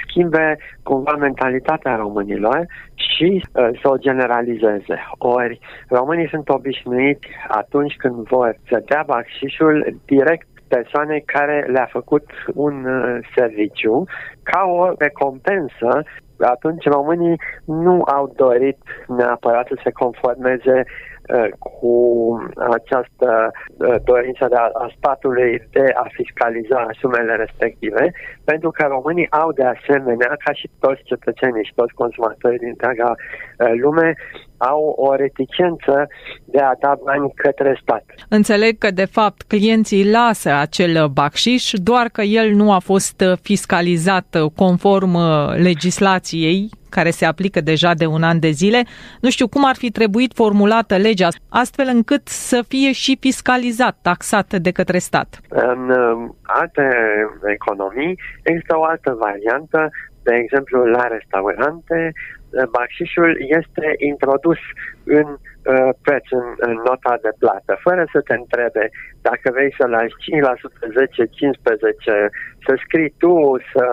schimbe 0.07 0.57
cumva 0.83 1.11
mentalitatea 1.11 1.95
românilor 1.95 2.65
și 2.95 3.43
uh, 3.43 3.69
să 3.81 3.89
o 3.89 3.97
generalizeze. 3.97 4.95
Ori 5.17 5.59
românii 5.89 6.29
sunt 6.29 6.49
obișnuiți 6.49 7.27
atunci 7.47 7.95
când 7.97 8.15
vor 8.15 8.57
să 8.69 8.83
dea 8.85 9.03
bacșișul 9.05 9.95
direct 10.05 10.47
persoane 10.67 11.21
care 11.25 11.65
le-a 11.71 11.89
făcut 11.91 12.25
un 12.53 12.85
uh, 12.85 13.27
serviciu 13.35 14.03
ca 14.43 14.63
o 14.65 14.91
recompensă 14.97 16.03
atunci 16.39 16.85
românii 16.85 17.41
nu 17.65 18.01
au 18.01 18.33
dorit 18.35 18.77
neapărat 19.07 19.67
să 19.67 19.79
se 19.83 19.91
conformeze 19.91 20.83
Uh, 20.83 21.16
cu 21.59 21.93
această 22.71 23.51
uh, 23.77 23.95
dorință 24.03 24.45
de 24.49 24.55
a, 24.55 24.69
a 24.83 24.91
statului 24.97 25.67
de 25.71 25.85
a 25.95 26.07
fiscaliza 26.11 26.87
sumele 26.99 27.35
respective, 27.35 28.11
pentru 28.43 28.71
că 28.71 28.85
românii 28.85 29.31
au 29.31 29.51
de 29.51 29.63
asemenea, 29.63 30.35
ca 30.43 30.53
și 30.53 30.69
toți 30.79 31.01
cetățenii 31.03 31.65
și 31.65 31.73
toți 31.75 31.93
consumatorii 31.93 32.57
din 32.57 32.67
întreaga 32.67 33.09
uh, 33.09 33.46
lume, 33.81 34.15
au 34.57 34.93
o 34.97 35.15
reticență 35.15 36.07
de 36.45 36.59
a 36.59 36.71
da 36.79 36.97
bani 37.03 37.31
către 37.35 37.79
stat. 37.81 38.03
Înțeleg 38.29 38.77
că, 38.77 38.91
de 38.91 39.05
fapt, 39.05 39.41
clienții 39.41 40.09
lasă 40.11 40.53
acel 40.53 41.07
bacșiș, 41.07 41.71
doar 41.73 42.07
că 42.11 42.21
el 42.21 42.51
nu 42.51 42.71
a 42.73 42.79
fost 42.79 43.23
fiscalizat 43.41 44.37
conform 44.55 45.17
legislației 45.55 46.69
care 46.89 47.09
se 47.09 47.25
aplică 47.25 47.61
deja 47.61 47.93
de 47.93 48.05
un 48.05 48.23
an 48.23 48.39
de 48.39 48.49
zile. 48.49 48.83
Nu 49.21 49.29
știu 49.29 49.47
cum 49.47 49.65
ar 49.65 49.75
fi 49.75 49.91
trebuit 49.91 50.31
formulată 50.35 50.95
legea 50.97 51.27
astfel 51.49 51.87
încât 51.93 52.27
să 52.27 52.63
fie 52.67 52.91
și 52.91 53.17
fiscalizat, 53.19 53.97
taxat 54.01 54.53
de 54.53 54.71
către 54.71 54.97
stat. 54.97 55.39
În 55.49 55.89
um, 55.89 56.35
alte 56.43 56.85
economii 57.45 58.19
există 58.43 58.77
o 58.77 58.83
altă 58.83 59.17
variantă, 59.19 59.89
de 60.23 60.33
exemplu 60.43 60.85
la 60.85 61.07
restaurante, 61.07 62.11
baxișul 62.69 63.31
este 63.39 63.95
introdus 63.97 64.57
în 65.03 65.37
uh, 65.73 65.89
preț 66.05 66.25
în, 66.39 66.47
în 66.69 66.75
nota 66.89 67.13
de 67.25 67.31
plată, 67.41 67.71
fără 67.85 68.03
să 68.13 68.19
te 68.27 68.33
întrebe 68.33 68.85
dacă 69.21 69.47
vrei 69.55 69.75
să 69.79 69.85
lași 69.87 70.15
5%, 70.15 70.93
10, 70.93 71.25
15, 71.25 72.29
să 72.65 72.73
scrii 72.83 73.13
tu, 73.23 73.35
să 73.73 73.85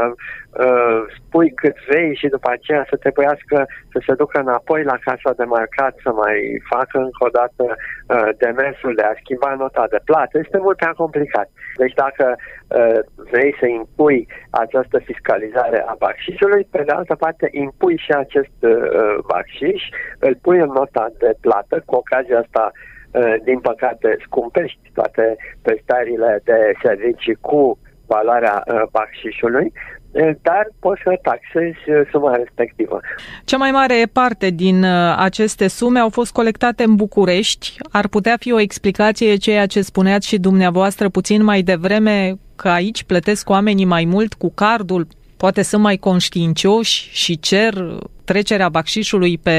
uh, 0.64 1.00
spui 1.16 1.50
cât 1.60 1.76
vrei 1.88 2.10
și 2.20 2.26
după 2.36 2.48
aceea 2.52 2.84
să 2.90 2.96
trebuiască 2.96 3.56
să 3.92 3.98
se 4.06 4.14
ducă 4.20 4.36
înapoi 4.40 4.82
la 4.92 4.98
casa 5.06 5.30
de 5.40 5.44
marcat 5.56 5.94
să 6.04 6.10
mai 6.22 6.38
facă 6.72 6.96
încă 7.06 7.22
o 7.28 7.34
dată 7.40 7.64
uh, 7.74 8.28
demersul 8.44 8.92
de 8.94 9.04
a 9.06 9.18
schimba 9.20 9.54
nota 9.54 9.84
de 9.94 10.00
plată, 10.04 10.34
este 10.38 10.58
mult 10.58 10.76
prea 10.76 10.94
complicat. 11.02 11.48
Deci 11.82 11.94
dacă 12.04 12.26
uh, 12.36 12.98
vrei 13.30 13.52
să 13.60 13.66
impui 13.66 14.18
această 14.50 14.98
fiscalizare 15.08 15.78
a 15.86 15.94
baxișului, 15.98 16.62
pe 16.70 16.82
de 16.86 16.92
altă 16.92 17.14
parte 17.14 17.46
impui 17.50 17.96
și 18.04 18.12
acest 18.24 18.58
uh, 18.60 19.14
baxiș, 19.32 19.82
îl 20.18 20.34
pui 20.42 20.58
în 20.66 20.72
nota 20.80 21.06
de 21.18 21.30
plată, 21.40 21.63
cu 21.84 21.94
ocazia 21.94 22.38
asta 22.38 22.72
uh, 23.10 23.34
din 23.44 23.58
păcate 23.58 24.16
scumpești 24.24 24.90
toate 24.94 25.36
prestările 25.62 26.40
de 26.44 26.72
servicii 26.82 27.34
cu 27.40 27.78
valoarea 28.06 28.62
uh, 28.66 28.82
baxișului, 28.90 29.72
uh, 30.10 30.30
dar 30.42 30.68
poți 30.78 31.00
să 31.04 31.18
taxezi 31.22 32.08
suma 32.10 32.34
respectivă. 32.34 33.00
Cea 33.44 33.56
mai 33.56 33.70
mare 33.70 34.02
parte 34.12 34.50
din 34.50 34.84
aceste 35.16 35.68
sume 35.68 35.98
au 35.98 36.08
fost 36.08 36.32
colectate 36.32 36.82
în 36.82 36.94
București. 36.94 37.76
Ar 37.90 38.08
putea 38.08 38.36
fi 38.38 38.52
o 38.52 38.60
explicație 38.60 39.36
ceea 39.36 39.66
ce 39.66 39.80
spuneați 39.80 40.26
și 40.26 40.38
dumneavoastră 40.38 41.08
puțin 41.08 41.44
mai 41.44 41.62
devreme, 41.62 42.34
că 42.56 42.68
aici 42.68 43.04
plătesc 43.04 43.50
oamenii 43.50 43.84
mai 43.84 44.04
mult 44.04 44.34
cu 44.34 44.52
cardul 44.54 45.06
poate 45.36 45.62
sunt 45.62 45.82
mai 45.82 45.96
conștiincioși 45.96 47.08
și 47.12 47.38
cer 47.38 47.74
trecerea 48.24 48.68
bacșișului 48.68 49.38
pe 49.38 49.58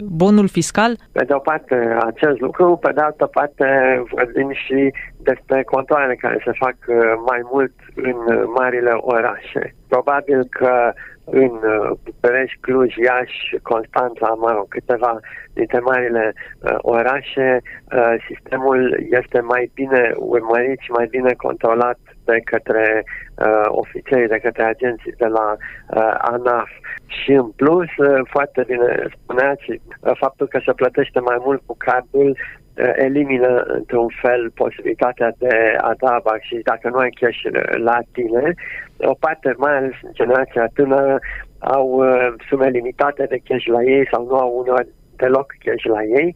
bonul 0.00 0.48
fiscal? 0.48 0.96
Pe 1.12 1.24
de 1.24 1.32
o 1.32 1.38
parte 1.38 1.96
acest 2.00 2.40
lucru, 2.40 2.78
pe 2.80 2.92
de 2.94 3.00
altă 3.00 3.26
parte 3.26 3.66
vorbim 4.14 4.50
și 4.52 4.92
despre 5.22 5.62
controlele 5.62 6.14
care 6.14 6.42
se 6.44 6.52
fac 6.58 6.76
uh, 6.86 6.96
mai 7.30 7.40
mult 7.52 7.72
în 7.94 8.16
marile 8.58 8.92
orașe. 8.94 9.74
Probabil 9.88 10.46
că 10.50 10.92
în 11.30 11.52
uh, 11.62 11.90
București, 12.04 12.58
Cluj, 12.60 12.94
Iași, 12.94 13.56
Constanța, 13.62 14.28
mă 14.38 14.50
rog, 14.52 14.68
câteva 14.68 15.20
dintre 15.52 15.78
marile 15.78 16.32
uh, 16.34 16.76
orașe, 16.80 17.60
uh, 17.62 18.14
sistemul 18.28 19.06
este 19.10 19.40
mai 19.40 19.70
bine 19.74 20.12
urmărit 20.16 20.78
și 20.80 20.90
mai 20.90 21.06
bine 21.10 21.32
controlat 21.36 21.98
de 22.24 22.40
către 22.44 23.04
uh, 23.04 23.66
ofițerii, 23.66 24.34
de 24.34 24.38
către 24.38 24.62
agenții 24.62 25.12
de 25.12 25.26
la 25.26 25.56
uh, 25.56 26.14
ANAF. 26.18 26.70
Și 27.06 27.32
în 27.32 27.50
plus, 27.50 27.90
uh, 27.96 28.20
foarte 28.30 28.64
bine 28.66 29.06
spuneați, 29.22 29.70
uh, 29.70 30.12
faptul 30.18 30.46
că 30.46 30.60
se 30.64 30.72
plătește 30.72 31.20
mai 31.20 31.36
mult 31.40 31.62
cu 31.66 31.74
cardul 31.76 32.28
uh, 32.30 32.92
elimină 32.94 33.62
într-un 33.66 34.08
fel 34.22 34.50
posibilitatea 34.54 35.32
de 35.38 35.76
a 35.80 35.92
da 35.98 36.20
și 36.40 36.56
dacă 36.62 36.88
nu 36.88 36.96
ai 36.96 37.10
cash 37.10 37.40
la 37.88 37.98
tine. 38.12 38.54
O 38.98 39.14
parte, 39.14 39.54
mai 39.56 39.76
ales 39.76 39.94
în 40.02 40.10
generația 40.12 40.70
tânără, 40.74 41.18
au 41.58 41.88
uh, 41.88 42.34
sume 42.48 42.68
limitate 42.68 43.24
de 43.24 43.40
cash 43.44 43.64
la 43.64 43.82
ei 43.82 44.08
sau 44.10 44.26
nu 44.26 44.34
au 44.34 44.58
uneori 44.58 44.88
deloc 45.16 45.54
cash 45.64 45.84
la 45.84 46.02
ei. 46.02 46.34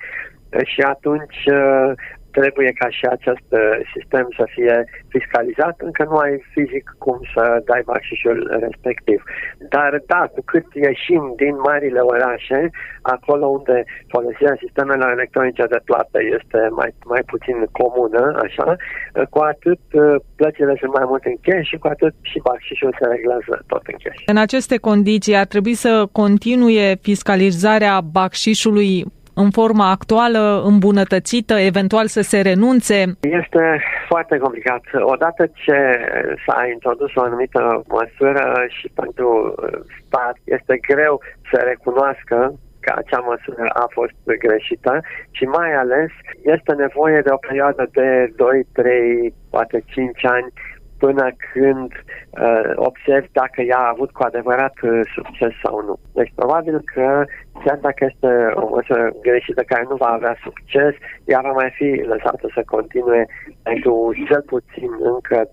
Și 0.65 0.81
atunci 0.81 1.45
uh, 1.47 1.93
trebuie 2.31 2.71
ca 2.81 2.89
și 2.89 3.05
acest 3.17 3.47
uh, 3.49 3.61
sistem 3.95 4.27
să 4.39 4.45
fie 4.55 4.77
fiscalizat, 5.09 5.75
încă 5.89 6.03
nu 6.11 6.17
ai 6.17 6.35
fizic 6.55 6.85
cum 6.99 7.19
să 7.35 7.63
dai 7.65 7.83
baxișul 7.85 8.39
respectiv. 8.67 9.23
Dar 9.75 10.03
da, 10.07 10.23
cu 10.35 10.41
cât 10.45 10.67
ieșim 10.75 11.23
din 11.37 11.55
marile 11.69 12.01
orașe, 12.15 12.71
acolo 13.03 13.47
unde 13.47 13.85
folosirea 14.09 14.57
sistemelor 14.65 15.11
electronice 15.11 15.65
de 15.75 15.81
plată 15.85 16.19
este 16.39 16.61
mai, 16.81 16.91
mai 17.05 17.23
puțin 17.33 17.57
comună, 17.81 18.23
așa, 18.45 18.77
uh, 18.77 19.27
cu 19.31 19.39
atât 19.39 19.83
uh, 19.93 20.03
plățile 20.37 20.75
sunt 20.81 20.93
mai 20.99 21.07
mult 21.11 21.25
în 21.25 21.37
cash 21.47 21.69
și 21.71 21.77
cu 21.77 21.87
atât 21.87 22.15
și 22.21 22.39
baxișul 22.49 22.97
se 22.99 23.07
reglează 23.15 23.65
tot 23.67 23.83
în 23.93 23.99
cash. 24.03 24.23
În 24.27 24.37
aceste 24.37 24.77
condiții 24.77 25.37
ar 25.37 25.47
trebui 25.47 25.75
să 25.75 26.09
continue 26.13 26.97
fiscalizarea 27.01 28.01
baxișului 28.01 29.05
în 29.45 29.51
forma 29.51 29.91
actuală, 29.91 30.63
îmbunătățită, 30.65 31.55
eventual 31.55 32.07
să 32.07 32.21
se 32.21 32.41
renunțe? 32.41 32.99
Este 33.21 33.65
foarte 34.09 34.37
complicat. 34.39 34.83
Odată 35.15 35.43
ce 35.53 35.79
s-a 36.47 36.67
introdus 36.73 37.15
o 37.15 37.23
anumită 37.23 37.83
măsură 37.89 38.65
și 38.69 38.87
pentru 38.95 39.55
stat 40.07 40.37
este 40.45 40.75
greu 40.89 41.23
să 41.51 41.57
recunoască 41.65 42.55
că 42.81 42.93
acea 42.97 43.23
măsură 43.33 43.65
a 43.83 43.87
fost 43.91 44.19
greșită 44.39 45.01
și 45.31 45.45
mai 45.45 45.73
ales 45.75 46.11
este 46.43 46.73
nevoie 46.73 47.21
de 47.21 47.31
o 47.33 47.45
perioadă 47.47 47.89
de 47.93 48.33
2, 48.37 48.67
3, 48.73 49.35
poate 49.51 49.83
5 49.87 50.25
ani 50.27 50.49
până 51.05 51.27
când 51.53 51.91
uh, 51.95 52.71
observi 52.75 53.29
dacă 53.33 53.61
ea 53.63 53.79
a 53.79 53.93
avut 53.95 54.11
cu 54.13 54.23
adevărat 54.23 54.75
uh, 54.83 55.01
succes 55.15 55.53
sau 55.65 55.75
nu. 55.87 55.95
Deci 56.19 56.33
probabil 56.35 56.77
că 56.95 57.25
chiar 57.65 57.79
dacă 57.87 58.01
este 58.11 58.31
o 58.55 58.69
măsură 58.75 59.05
greșită 59.23 59.63
care 59.63 59.85
nu 59.89 59.97
va 59.97 60.11
avea 60.13 60.37
succes, 60.43 60.95
ea 61.25 61.41
va 61.43 61.53
mai 61.61 61.71
fi 61.79 61.89
lăsată 62.13 62.47
să 62.55 62.63
continue 62.75 63.27
pentru 63.63 64.13
cel 64.29 64.43
puțin 64.43 64.91
încă 65.13 65.37
2-3 65.45 65.49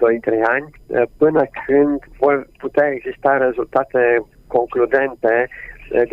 ani, 0.56 0.68
uh, 0.88 1.02
până 1.18 1.44
când 1.66 2.00
vor 2.20 2.48
putea 2.58 2.88
exista 2.88 3.38
rezultate 3.38 4.02
concludente 4.48 5.34
Eh, 5.42 5.48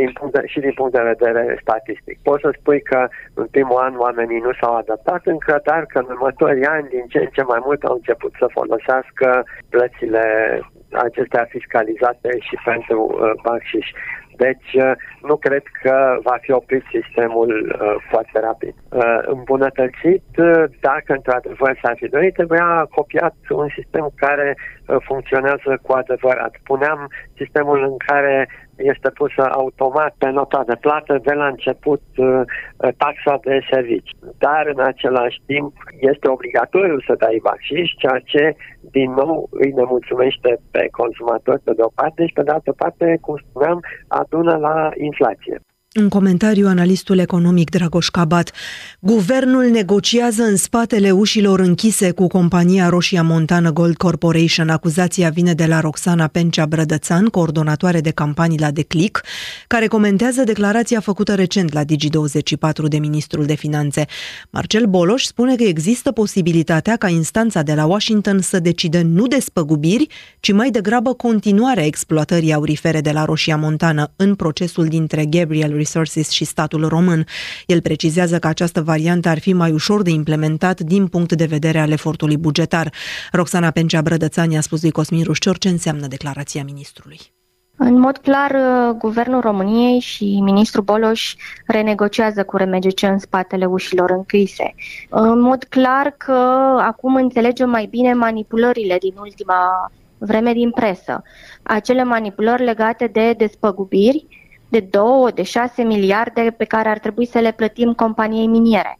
din 0.01 0.11
punct 0.19 0.33
de, 0.35 0.47
și 0.47 0.61
din 0.61 0.73
punct 0.75 0.93
de 0.93 1.13
vedere 1.13 1.59
statistic. 1.61 2.17
Poți 2.23 2.43
să 2.43 2.51
spui 2.59 2.81
că 2.83 3.09
în 3.35 3.47
primul 3.51 3.79
an 3.87 3.95
oamenii 3.97 4.41
nu 4.47 4.53
s-au 4.61 4.75
adaptat 4.77 5.23
încă, 5.25 5.61
dar 5.65 5.83
că 5.87 5.99
în 5.99 6.09
următorii 6.09 6.65
ani 6.65 6.89
din 6.89 7.05
ce 7.09 7.19
în 7.19 7.31
ce 7.37 7.43
mai 7.43 7.61
mult 7.65 7.83
au 7.83 7.95
început 7.95 8.33
să 8.39 8.47
folosească 8.59 9.29
plățile 9.71 10.25
acestea 11.07 11.45
fiscalizate 11.49 12.31
și 12.39 12.57
pentru 12.65 13.01
uh, 13.11 13.31
baxiși. 13.43 13.93
Deci 14.37 14.71
uh, 14.73 14.93
nu 15.23 15.37
cred 15.37 15.63
că 15.83 16.19
va 16.23 16.37
fi 16.41 16.51
oprit 16.53 16.85
sistemul 16.91 17.51
uh, 17.81 17.95
foarte 18.11 18.39
rapid. 18.41 18.75
Uh, 18.89 19.19
îmbunătățit, 19.27 20.27
uh, 20.39 20.65
dacă 20.81 21.13
într-adevăr 21.13 21.79
s-ar 21.83 21.97
fi 21.97 22.09
dorit, 22.09 22.35
trebuia 22.35 22.87
copiat 22.91 23.35
un 23.51 23.69
sistem 23.79 24.11
care 24.17 24.57
uh, 24.57 24.84
funcționează 25.09 25.79
cu 25.83 25.93
adevărat. 25.93 26.53
Puneam 26.63 27.11
sistemul 27.37 27.83
în 27.83 27.97
care 27.97 28.49
este 28.77 29.11
pusă 29.11 29.49
automat 29.51 30.15
pe 30.19 30.29
nota 30.29 30.63
de 30.67 30.77
plată 30.81 31.19
de 31.23 31.33
la 31.33 31.47
început 31.47 32.03
uh, 32.17 32.41
taxa 32.97 33.39
de 33.43 33.59
servici. 33.71 34.11
Dar 34.39 34.67
în 34.75 34.81
același 34.81 35.41
timp 35.47 35.73
este 36.01 36.29
obligatoriu 36.29 37.01
să 37.01 37.15
dai 37.19 37.41
baxiș, 37.43 37.91
ceea 37.99 38.21
ce 38.25 38.57
din 38.81 39.11
nou 39.13 39.49
îi 39.51 39.71
nemulțumește 39.71 40.57
pe 40.71 40.89
consumator 40.91 41.61
pe 41.65 41.73
de 41.73 41.83
o 41.83 41.91
parte 41.95 42.27
și 42.27 42.33
pe 42.33 42.43
de 42.43 42.51
altă 42.51 42.73
parte, 42.73 43.19
cum 43.21 43.37
spuneam, 43.37 43.81
adună 44.09 44.57
la 44.57 44.91
inflație. 44.97 45.61
În 45.97 46.09
comentariu, 46.09 46.67
analistul 46.67 47.19
economic 47.19 47.71
Dragoș 47.71 48.09
Cabat, 48.09 48.53
guvernul 49.01 49.65
negociază 49.65 50.43
în 50.43 50.57
spatele 50.57 51.11
ușilor 51.11 51.61
închise 51.61 52.11
cu 52.11 52.27
compania 52.27 52.89
Roșia 52.89 53.23
Montană 53.23 53.73
Gold 53.73 53.97
Corporation. 53.97 54.69
Acuzația 54.69 55.29
vine 55.29 55.53
de 55.53 55.67
la 55.67 55.81
Roxana 55.81 56.27
Pencea 56.27 56.67
Brădățan, 56.67 57.27
coordonatoare 57.27 58.01
de 58.01 58.11
campanii 58.11 58.59
la 58.59 58.71
Declic, 58.71 59.23
care 59.67 59.87
comentează 59.87 60.43
declarația 60.45 61.01
făcută 61.01 61.35
recent 61.35 61.73
la 61.73 61.83
Digi24 61.85 62.89
de 62.89 62.99
ministrul 62.99 63.45
de 63.45 63.55
Finanțe. 63.55 64.07
Marcel 64.51 64.87
Boloș 64.87 65.25
spune 65.25 65.57
că 65.57 65.63
există 65.63 66.13
posibilitatea 66.13 66.97
ca 66.97 67.09
instanța 67.09 67.63
de 67.63 67.75
la 67.75 67.85
Washington 67.85 68.41
să 68.41 68.61
decide 68.61 69.03
nu 69.03 69.27
despăgubiri, 69.27 70.07
ci 70.41 70.53
mai 70.53 70.71
degrabă 70.71 71.13
continuarea 71.13 71.85
exploatării 71.85 72.53
aurifere 72.53 73.01
de 73.01 73.11
la 73.11 73.25
Roșia 73.25 73.57
Montană 73.57 74.13
în 74.17 74.35
procesul 74.35 74.87
dintre 74.87 75.25
Gabriel 75.25 75.83
Resources 75.85 76.31
și 76.31 76.45
statul 76.45 76.89
român. 76.89 77.27
El 77.67 77.81
precizează 77.81 78.39
că 78.39 78.47
această 78.47 78.83
variantă 78.83 79.29
ar 79.29 79.39
fi 79.39 79.53
mai 79.53 79.73
ușor 79.73 80.03
de 80.03 80.11
implementat 80.11 80.81
din 80.81 81.07
punct 81.07 81.33
de 81.33 81.45
vedere 81.45 81.79
al 81.79 81.91
efortului 81.91 82.37
bugetar. 82.37 82.93
Roxana 83.33 83.71
Pencea 83.71 84.03
Brădățani 84.03 84.57
a 84.57 84.61
spus 84.61 84.83
lui 84.83 84.91
Cosmin 84.91 85.23
Rușcior 85.23 85.59
ce 85.59 85.69
înseamnă 85.69 86.07
declarația 86.07 86.63
ministrului. 86.65 87.21
În 87.77 87.99
mod 87.99 88.17
clar, 88.17 88.51
uh, 88.51 88.97
Guvernul 88.99 89.41
României 89.41 89.99
și 90.01 90.41
ministrul 90.41 90.83
Boloș 90.85 91.35
renegociază 91.67 92.45
cu 92.45 92.57
RMGC 92.57 93.03
în 93.03 93.19
spatele 93.19 93.65
ușilor 93.65 94.11
închise. 94.11 94.75
În 95.09 95.41
mod 95.41 95.65
clar 95.65 96.15
că 96.17 96.33
acum 96.81 97.15
înțelegem 97.15 97.71
mai 97.71 97.87
bine 97.91 98.13
manipulările 98.13 98.97
din 99.01 99.15
ultima 99.19 99.91
vreme 100.19 100.53
din 100.53 100.71
presă. 100.71 101.23
Acele 101.63 102.05
manipulări 102.05 102.65
legate 102.65 103.07
de 103.07 103.33
despăgubiri, 103.33 104.27
de 104.75 104.81
2, 104.81 105.33
de 105.35 105.43
6 105.43 105.83
miliarde 105.83 106.55
pe 106.57 106.65
care 106.65 106.89
ar 106.89 106.99
trebui 106.99 107.27
să 107.27 107.39
le 107.39 107.53
plătim 107.53 107.93
companiei 107.93 108.47
miniere. 108.47 108.99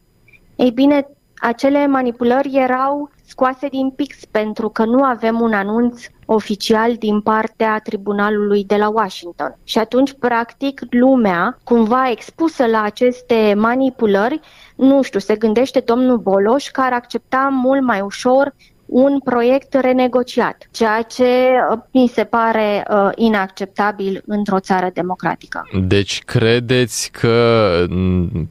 Ei 0.55 0.71
bine, 0.71 1.07
acele 1.37 1.87
manipulări 1.87 2.49
erau 2.53 3.09
scoase 3.25 3.67
din 3.67 3.89
pix 3.89 4.25
pentru 4.31 4.69
că 4.69 4.85
nu 4.85 5.03
avem 5.03 5.41
un 5.41 5.53
anunț 5.53 6.05
oficial 6.25 6.95
din 6.95 7.21
partea 7.21 7.79
tribunalului 7.83 8.63
de 8.63 8.75
la 8.75 8.89
Washington. 8.89 9.57
Și 9.63 9.77
atunci, 9.77 10.13
practic, 10.13 10.81
lumea, 10.89 11.57
cumva 11.63 12.09
expusă 12.09 12.65
la 12.65 12.81
aceste 12.81 13.53
manipulări, 13.57 14.39
nu 14.75 15.01
știu, 15.01 15.19
se 15.19 15.35
gândește 15.35 15.79
domnul 15.79 16.17
Boloș 16.17 16.67
că 16.67 16.81
ar 16.81 16.93
accepta 16.93 17.49
mult 17.51 17.81
mai 17.81 18.01
ușor 18.01 18.53
un 18.85 19.19
proiect 19.19 19.73
renegociat, 19.73 20.67
ceea 20.71 21.01
ce 21.01 21.23
uh, 21.23 21.77
mi 21.91 22.07
se 22.07 22.23
pare 22.23 22.85
uh, 22.89 23.09
inacceptabil 23.15 24.23
într-o 24.25 24.59
țară 24.59 24.89
democratică. 24.93 25.67
Deci 25.87 26.21
credeți 26.25 27.11
că 27.11 27.73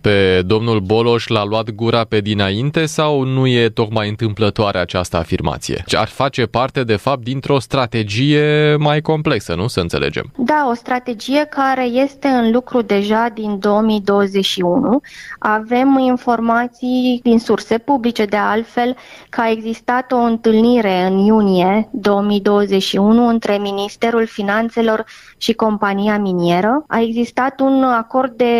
pe 0.01 0.43
domnul 0.47 0.80
Boloș 0.80 1.26
l-a 1.26 1.45
luat 1.45 1.70
gura 1.70 2.05
pe 2.05 2.20
dinainte 2.20 2.87
sau 2.87 3.22
nu 3.22 3.47
e 3.47 3.68
tocmai 3.68 4.09
întâmplătoare 4.09 4.78
această 4.78 5.16
afirmație? 5.16 5.74
Deci 5.74 5.95
ar 5.95 6.09
face 6.09 6.47
parte, 6.47 6.85
de 6.85 6.97
fapt, 6.97 7.22
dintr-o 7.22 7.59
strategie 7.59 8.76
mai 8.78 9.01
complexă, 9.01 9.55
nu? 9.55 9.66
Să 9.66 9.80
înțelegem. 9.80 10.32
Da, 10.37 10.66
o 10.70 10.74
strategie 10.74 11.45
care 11.51 11.85
este 11.85 12.28
în 12.28 12.53
lucru 12.53 12.82
deja 12.82 13.28
din 13.35 13.59
2021. 13.59 15.01
Avem 15.39 15.99
informații 15.99 17.20
din 17.22 17.39
surse 17.39 17.78
publice, 17.78 18.24
de 18.24 18.37
altfel, 18.37 18.97
că 19.28 19.41
a 19.41 19.51
existat 19.51 20.12
o 20.12 20.23
întâlnire 20.24 21.06
în 21.06 21.18
iunie 21.18 21.88
2021 21.92 23.28
între 23.28 23.58
Ministerul 23.58 24.26
Finanțelor 24.26 25.04
și 25.36 25.52
compania 25.52 26.18
minieră. 26.18 26.84
A 26.88 27.00
existat 27.00 27.60
un 27.60 27.82
acord 27.82 28.36
de 28.36 28.54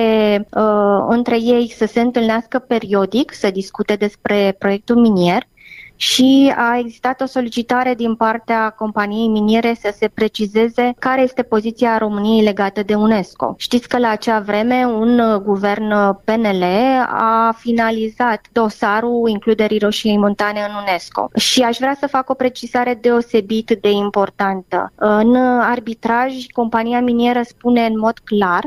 uh, 0.51 1.07
între 1.09 1.41
ei 1.41 1.71
să 1.77 1.87
se 1.87 2.01
întâlnească 2.01 2.59
periodic, 2.59 3.33
să 3.33 3.51
discute 3.51 3.95
despre 3.95 4.57
proiectul 4.59 4.97
minier 4.97 5.47
și 5.97 6.53
a 6.57 6.79
existat 6.79 7.21
o 7.21 7.27
solicitare 7.27 7.95
din 7.95 8.15
partea 8.15 8.71
companiei 8.71 9.29
miniere 9.29 9.77
să 9.81 9.95
se 9.99 10.09
precizeze 10.15 10.95
care 10.99 11.23
este 11.23 11.43
poziția 11.43 11.99
României 11.99 12.45
legată 12.45 12.83
de 12.83 12.95
UNESCO. 12.95 13.55
Știți 13.59 13.89
că 13.89 13.99
la 13.99 14.09
acea 14.09 14.41
vreme 14.41 14.87
un 14.87 15.43
guvern 15.45 15.89
PNL 16.25 16.65
a 17.09 17.55
finalizat 17.59 18.41
dosarul 18.53 19.29
includerii 19.29 19.79
Roșiei 19.79 20.19
Montane 20.19 20.61
în 20.69 20.75
UNESCO 20.81 21.29
și 21.35 21.63
aș 21.63 21.77
vrea 21.77 21.97
să 22.01 22.07
fac 22.07 22.31
o 22.31 22.35
precizare 22.35 22.99
deosebit 23.01 23.79
de 23.81 23.91
importantă. 23.91 24.93
În 24.95 25.37
arbitraj, 25.61 26.47
compania 26.53 27.01
minieră 27.01 27.41
spune 27.43 27.85
în 27.85 27.99
mod 27.99 28.19
clar 28.25 28.65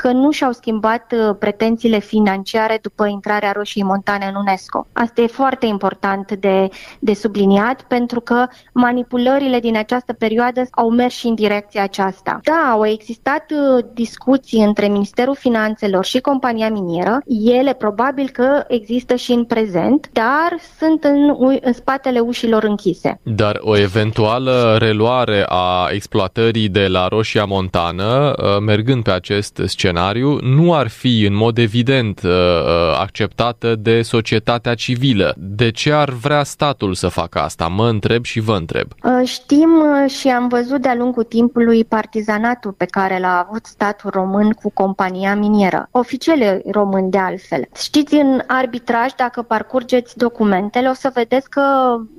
că 0.00 0.12
nu 0.12 0.30
și-au 0.30 0.52
schimbat 0.52 1.12
uh, 1.12 1.36
pretențiile 1.38 1.98
financiare 1.98 2.78
după 2.82 3.06
intrarea 3.06 3.52
Roșiei 3.52 3.84
Montane 3.84 4.26
în 4.26 4.34
UNESCO. 4.34 4.86
Asta 4.92 5.20
e 5.20 5.26
foarte 5.26 5.66
important 5.66 6.32
de, 6.32 6.68
de 6.98 7.14
subliniat 7.14 7.82
pentru 7.82 8.20
că 8.20 8.46
manipulările 8.72 9.60
din 9.60 9.76
această 9.76 10.12
perioadă 10.12 10.62
au 10.70 10.90
mers 10.90 11.14
și 11.14 11.26
în 11.26 11.34
direcția 11.34 11.82
aceasta. 11.82 12.40
Da, 12.42 12.70
au 12.70 12.86
existat 12.86 13.44
uh, 13.50 13.84
discuții 13.94 14.64
între 14.64 14.88
Ministerul 14.88 15.34
Finanțelor 15.34 16.04
și 16.04 16.20
compania 16.20 16.70
minieră. 16.70 17.20
Ele 17.44 17.72
probabil 17.72 18.28
că 18.28 18.64
există 18.68 19.14
și 19.14 19.32
în 19.32 19.44
prezent, 19.44 20.08
dar 20.12 20.58
sunt 20.78 21.04
în, 21.04 21.34
în 21.60 21.72
spatele 21.72 22.18
ușilor 22.18 22.64
închise. 22.64 23.20
Dar 23.22 23.58
o 23.60 23.76
eventuală 23.78 24.76
reluare 24.78 25.44
a 25.48 25.88
exploatării 25.90 26.68
de 26.68 26.86
la 26.86 27.08
Roșia 27.08 27.44
Montană, 27.44 28.34
uh, 28.36 28.58
mergând 28.60 29.02
pe 29.02 29.10
acest 29.10 29.60
scenariu, 29.64 29.88
scenariu 29.90 30.38
nu 30.42 30.74
ar 30.74 30.88
fi 30.88 31.24
în 31.24 31.34
mod 31.34 31.58
evident 31.58 32.20
uh, 32.22 32.30
uh, 32.30 32.98
acceptată 33.00 33.74
de 33.74 34.02
societatea 34.02 34.74
civilă. 34.74 35.34
De 35.36 35.70
ce 35.70 35.92
ar 35.92 36.08
vrea 36.10 36.42
statul 36.42 36.94
să 36.94 37.08
facă 37.08 37.38
asta? 37.38 37.66
Mă 37.66 37.88
întreb 37.88 38.24
și 38.24 38.40
vă 38.40 38.56
întreb. 38.56 38.86
Uh, 39.02 39.28
știm 39.28 39.70
și 40.18 40.28
am 40.28 40.48
văzut 40.48 40.80
de-a 40.80 40.94
lungul 40.94 41.22
timpului 41.22 41.84
partizanatul 41.84 42.72
pe 42.72 42.84
care 42.84 43.18
l-a 43.18 43.46
avut 43.48 43.66
statul 43.66 44.10
român 44.10 44.50
cu 44.50 44.70
compania 44.70 45.34
minieră. 45.34 45.88
Oficiale 45.90 46.62
români 46.70 47.10
de 47.10 47.18
altfel. 47.18 47.68
Știți, 47.76 48.14
în 48.14 48.40
arbitraj, 48.46 49.10
dacă 49.16 49.42
parcurgeți 49.42 50.16
documentele, 50.16 50.88
o 50.88 50.94
să 50.94 51.10
vedeți 51.14 51.50
că, 51.50 51.62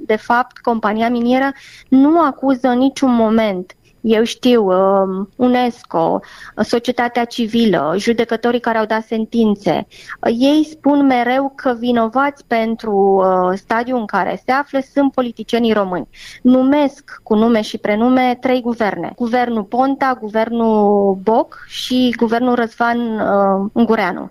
de 0.06 0.16
fapt, 0.16 0.58
compania 0.58 1.10
minieră 1.10 1.52
nu 1.90 2.20
acuză 2.20 2.68
în 2.68 2.78
niciun 2.78 3.14
moment 3.14 3.76
eu 4.02 4.24
știu, 4.24 4.66
um, 4.66 5.30
UNESCO, 5.36 6.20
societatea 6.64 7.26
civilă, 7.26 7.94
judecătorii 7.98 8.60
care 8.60 8.78
au 8.78 8.86
dat 8.86 9.04
sentințe, 9.04 9.88
ei 10.40 10.68
spun 10.70 11.06
mereu 11.06 11.54
că 11.56 11.76
vinovați 11.80 12.46
pentru 12.48 12.92
uh, 12.94 13.58
stadiul 13.58 14.00
în 14.00 14.06
care 14.06 14.42
se 14.46 14.52
află 14.52 14.80
sunt 14.94 15.12
politicienii 15.12 15.74
români. 15.74 16.08
Numesc 16.42 17.20
cu 17.24 17.36
nume 17.36 17.62
și 17.62 17.78
prenume 17.78 18.38
trei 18.40 18.62
guverne. 18.62 19.14
Guvernul 19.16 19.64
Ponta, 19.64 20.18
guvernul 20.22 21.14
Boc 21.24 21.64
și 21.68 22.16
guvernul 22.18 22.56
Răzvan 22.56 23.00
uh, 23.00 23.70
Ungureanu. 23.74 24.30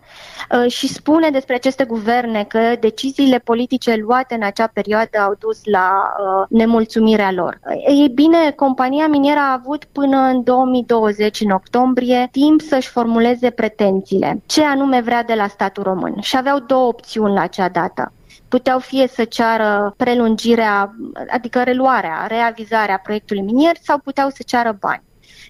Uh, 0.64 0.70
și 0.70 0.88
spune 0.88 1.30
despre 1.30 1.54
aceste 1.54 1.84
guverne 1.84 2.44
că 2.48 2.58
deciziile 2.80 3.38
politice 3.38 3.96
luate 3.96 4.34
în 4.34 4.42
acea 4.42 4.66
perioadă 4.66 5.18
au 5.18 5.34
dus 5.38 5.60
la 5.64 6.12
nemulțumirea 6.48 7.32
lor. 7.32 7.60
Ei 7.88 8.08
bine, 8.14 8.50
compania 8.56 9.06
minieră 9.06 9.40
a 9.40 9.59
avut 9.60 9.84
până 9.84 10.16
în 10.16 10.42
2020, 10.42 11.40
în 11.40 11.50
octombrie, 11.50 12.28
timp 12.30 12.60
să-și 12.60 12.88
formuleze 12.88 13.50
pretențiile. 13.50 14.42
Ce 14.46 14.64
anume 14.64 15.00
vrea 15.00 15.22
de 15.22 15.34
la 15.34 15.46
statul 15.46 15.82
român. 15.82 16.20
Și 16.20 16.36
aveau 16.36 16.58
două 16.58 16.86
opțiuni 16.86 17.34
la 17.34 17.40
acea 17.40 17.68
dată 17.68 18.12
puteau 18.48 18.78
fie 18.78 19.06
să 19.06 19.24
ceară 19.24 19.94
prelungirea, 19.96 20.94
adică 21.30 21.62
reluarea, 21.62 22.26
reavizarea 22.28 23.00
proiectului 23.02 23.42
minier 23.42 23.76
sau 23.82 23.98
puteau 23.98 24.28
să 24.28 24.42
ceară 24.46 24.76
bani. 24.80 25.02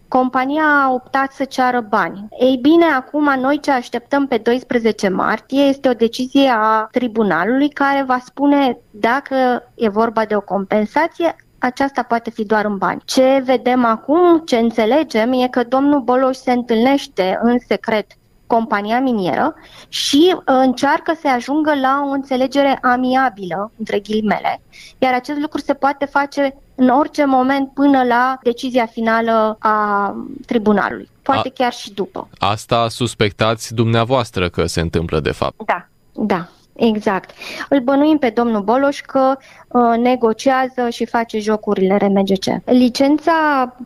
Compania 0.09 0.63
a 0.63 0.93
optat 0.93 1.33
să 1.33 1.45
ceară 1.45 1.81
bani. 1.81 2.29
Ei 2.39 2.57
bine, 2.57 2.85
acum 2.85 3.41
noi 3.41 3.61
ce 3.61 3.71
așteptăm 3.71 4.27
pe 4.27 4.37
12 4.37 5.09
martie 5.09 5.63
este 5.63 5.89
o 5.89 5.93
decizie 5.93 6.51
a 6.55 6.89
tribunalului 6.91 7.69
care 7.69 8.05
va 8.07 8.19
spune 8.25 8.79
dacă 8.91 9.37
e 9.75 9.89
vorba 9.89 10.25
de 10.25 10.37
o 10.37 10.41
compensație, 10.41 11.37
aceasta 11.61 12.03
poate 12.03 12.31
fi 12.31 12.45
doar 12.45 12.65
în 12.65 12.77
bani. 12.77 13.03
Ce 13.05 13.43
vedem 13.45 13.85
acum, 13.85 14.43
ce 14.45 14.57
înțelegem, 14.57 15.33
e 15.33 15.49
că 15.49 15.65
domnul 15.65 16.01
Boloș 16.01 16.37
se 16.37 16.53
întâlnește 16.53 17.39
în 17.43 17.59
secret 17.67 18.07
compania 18.47 19.01
minieră 19.01 19.55
și 19.89 20.35
uh, 20.35 20.43
încearcă 20.47 21.13
să 21.21 21.29
ajungă 21.29 21.75
la 21.81 22.05
o 22.09 22.11
înțelegere 22.11 22.79
amiabilă, 22.83 23.71
între 23.79 23.99
ghilimele, 23.99 24.61
iar 24.99 25.15
acest 25.15 25.39
lucru 25.39 25.61
se 25.61 25.75
poate 25.75 26.05
face 26.05 26.55
în 26.75 26.89
orice 26.89 27.25
moment 27.25 27.71
până 27.73 28.03
la 28.03 28.39
decizia 28.43 28.87
finală 28.87 29.57
a 29.59 30.15
tribunalului. 30.47 31.09
Poate 31.23 31.49
a, 31.49 31.53
chiar 31.55 31.73
și 31.73 31.93
după. 31.93 32.29
Asta 32.39 32.89
suspectați 32.89 33.75
dumneavoastră 33.75 34.49
că 34.49 34.67
se 34.67 34.81
întâmplă 34.81 35.21
de 35.21 35.33
fapt. 35.33 35.65
Da, 35.65 35.89
da. 36.13 36.49
Exact. 36.77 37.31
Îl 37.69 37.81
bănuim 37.81 38.19
pe 38.19 38.31
domnul 38.31 38.63
Boloș 38.63 39.01
că 39.01 39.37
uh, 39.69 39.99
negociază 39.99 40.89
și 40.91 41.07
face 41.07 41.39
jocurile 41.39 41.97
RMGC. 41.97 42.45
Licența 42.65 43.33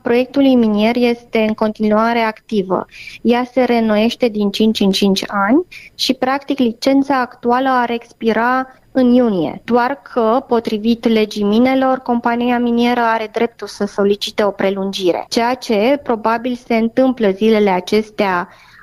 proiectului 0.03 0.55
minier 0.55 0.97
este 0.97 1.39
în 1.39 1.55
continuare 1.55 2.19
activă. 2.19 2.87
Ea 3.23 3.45
se 3.53 3.65
renoiește 3.65 4.29
din 4.29 4.51
5 4.51 4.81
în 4.81 4.91
5 4.91 5.25
ani 5.27 5.65
și, 5.95 6.15
practic, 6.15 6.59
licența 6.59 7.21
actuală 7.21 7.69
ar 7.69 7.91
expira 7.91 8.67
în 8.93 9.13
iunie. 9.13 9.61
Doar 9.65 10.01
că, 10.13 10.45
potrivit 10.49 11.09
legii 11.09 11.45
minelor, 11.45 11.99
compania 11.99 12.59
minieră 12.59 13.01
are 13.01 13.29
dreptul 13.33 13.67
să 13.67 13.85
solicite 13.85 14.45
o 14.45 14.51
prelungire, 14.51 15.25
ceea 15.29 15.55
ce 15.55 16.01
probabil 16.03 16.55
se 16.67 16.75
întâmplă 16.75 17.31
zilele 17.31 17.71
acestea 17.71 18.49
Uh, 18.49 18.74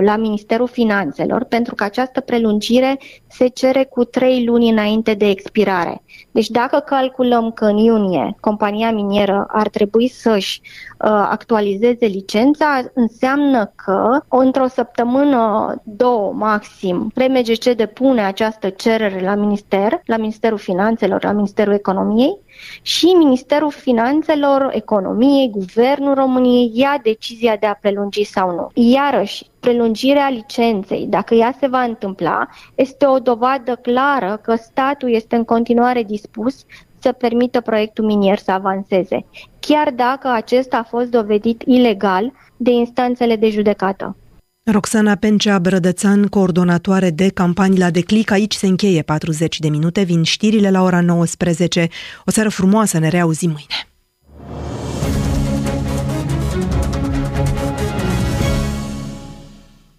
la 0.00 0.16
Ministerul 0.16 0.66
Finanțelor, 0.66 1.44
pentru 1.44 1.74
că 1.74 1.84
această 1.84 2.20
prelungire 2.20 2.98
se 3.28 3.46
cere 3.46 3.84
cu 3.84 4.04
trei 4.04 4.44
luni 4.44 4.70
înainte 4.70 5.14
de 5.14 5.28
expirare. 5.28 6.02
Deci 6.30 6.48
dacă 6.48 6.78
calculăm 6.78 7.50
că 7.50 7.64
în 7.64 7.76
iunie 7.76 8.36
compania 8.40 8.92
minieră 8.92 9.44
ar 9.48 9.68
trebui 9.68 10.08
să-și 10.08 10.60
uh, 10.62 11.08
actualizeze 11.30 12.06
licența, 12.06 12.80
înseamnă 12.94 13.72
că 13.84 14.20
într-o 14.28 14.66
săptămână, 14.66 15.74
două 15.84 16.32
maxim, 16.32 17.12
RMGC 17.14 17.64
depune 17.76 18.24
această 18.24 18.68
cerere 18.68 19.20
la 19.24 19.34
Minister, 19.34 20.00
la 20.04 20.16
Ministerul 20.16 20.58
Finanțelor, 20.58 21.24
la 21.24 21.32
Ministerul 21.32 21.72
Economiei 21.72 22.38
și 22.82 23.06
Ministerul 23.06 23.70
Finanțelor, 23.70 24.70
Economiei, 24.72 25.50
Guvernul 25.50 26.14
României 26.14 26.70
ia 26.74 27.00
decizia 27.02 27.56
de 27.56 27.66
a 27.66 27.74
prelungi 27.74 28.24
sau 28.24 28.50
nu. 28.50 28.70
Iarăși, 28.74 29.50
prelungirea 29.62 30.28
licenței, 30.28 31.06
dacă 31.08 31.34
ea 31.34 31.56
se 31.60 31.66
va 31.66 31.82
întâmpla, 31.82 32.48
este 32.74 33.06
o 33.06 33.18
dovadă 33.18 33.74
clară 33.82 34.40
că 34.42 34.54
statul 34.54 35.14
este 35.14 35.36
în 35.36 35.44
continuare 35.44 36.02
dispus 36.02 36.54
să 36.98 37.12
permită 37.12 37.60
proiectul 37.60 38.04
minier 38.04 38.38
să 38.38 38.50
avanseze, 38.50 39.24
chiar 39.60 39.90
dacă 39.90 40.28
acesta 40.28 40.76
a 40.76 40.88
fost 40.88 41.06
dovedit 41.10 41.62
ilegal 41.66 42.32
de 42.56 42.70
instanțele 42.70 43.36
de 43.36 43.50
judecată. 43.50 44.16
Roxana 44.64 45.14
Pencea 45.14 45.58
Brădățan, 45.58 46.26
coordonatoare 46.26 47.10
de 47.10 47.28
campanii 47.28 47.78
la 47.78 47.90
Declic. 47.90 48.30
Aici 48.30 48.54
se 48.54 48.66
încheie 48.66 49.02
40 49.02 49.58
de 49.58 49.68
minute, 49.68 50.02
vin 50.02 50.22
știrile 50.22 50.70
la 50.70 50.82
ora 50.82 51.00
19. 51.00 51.88
O 52.26 52.30
seară 52.30 52.48
frumoasă, 52.48 52.98
ne 52.98 53.08
reauzim 53.08 53.50
mâine. 53.50 53.86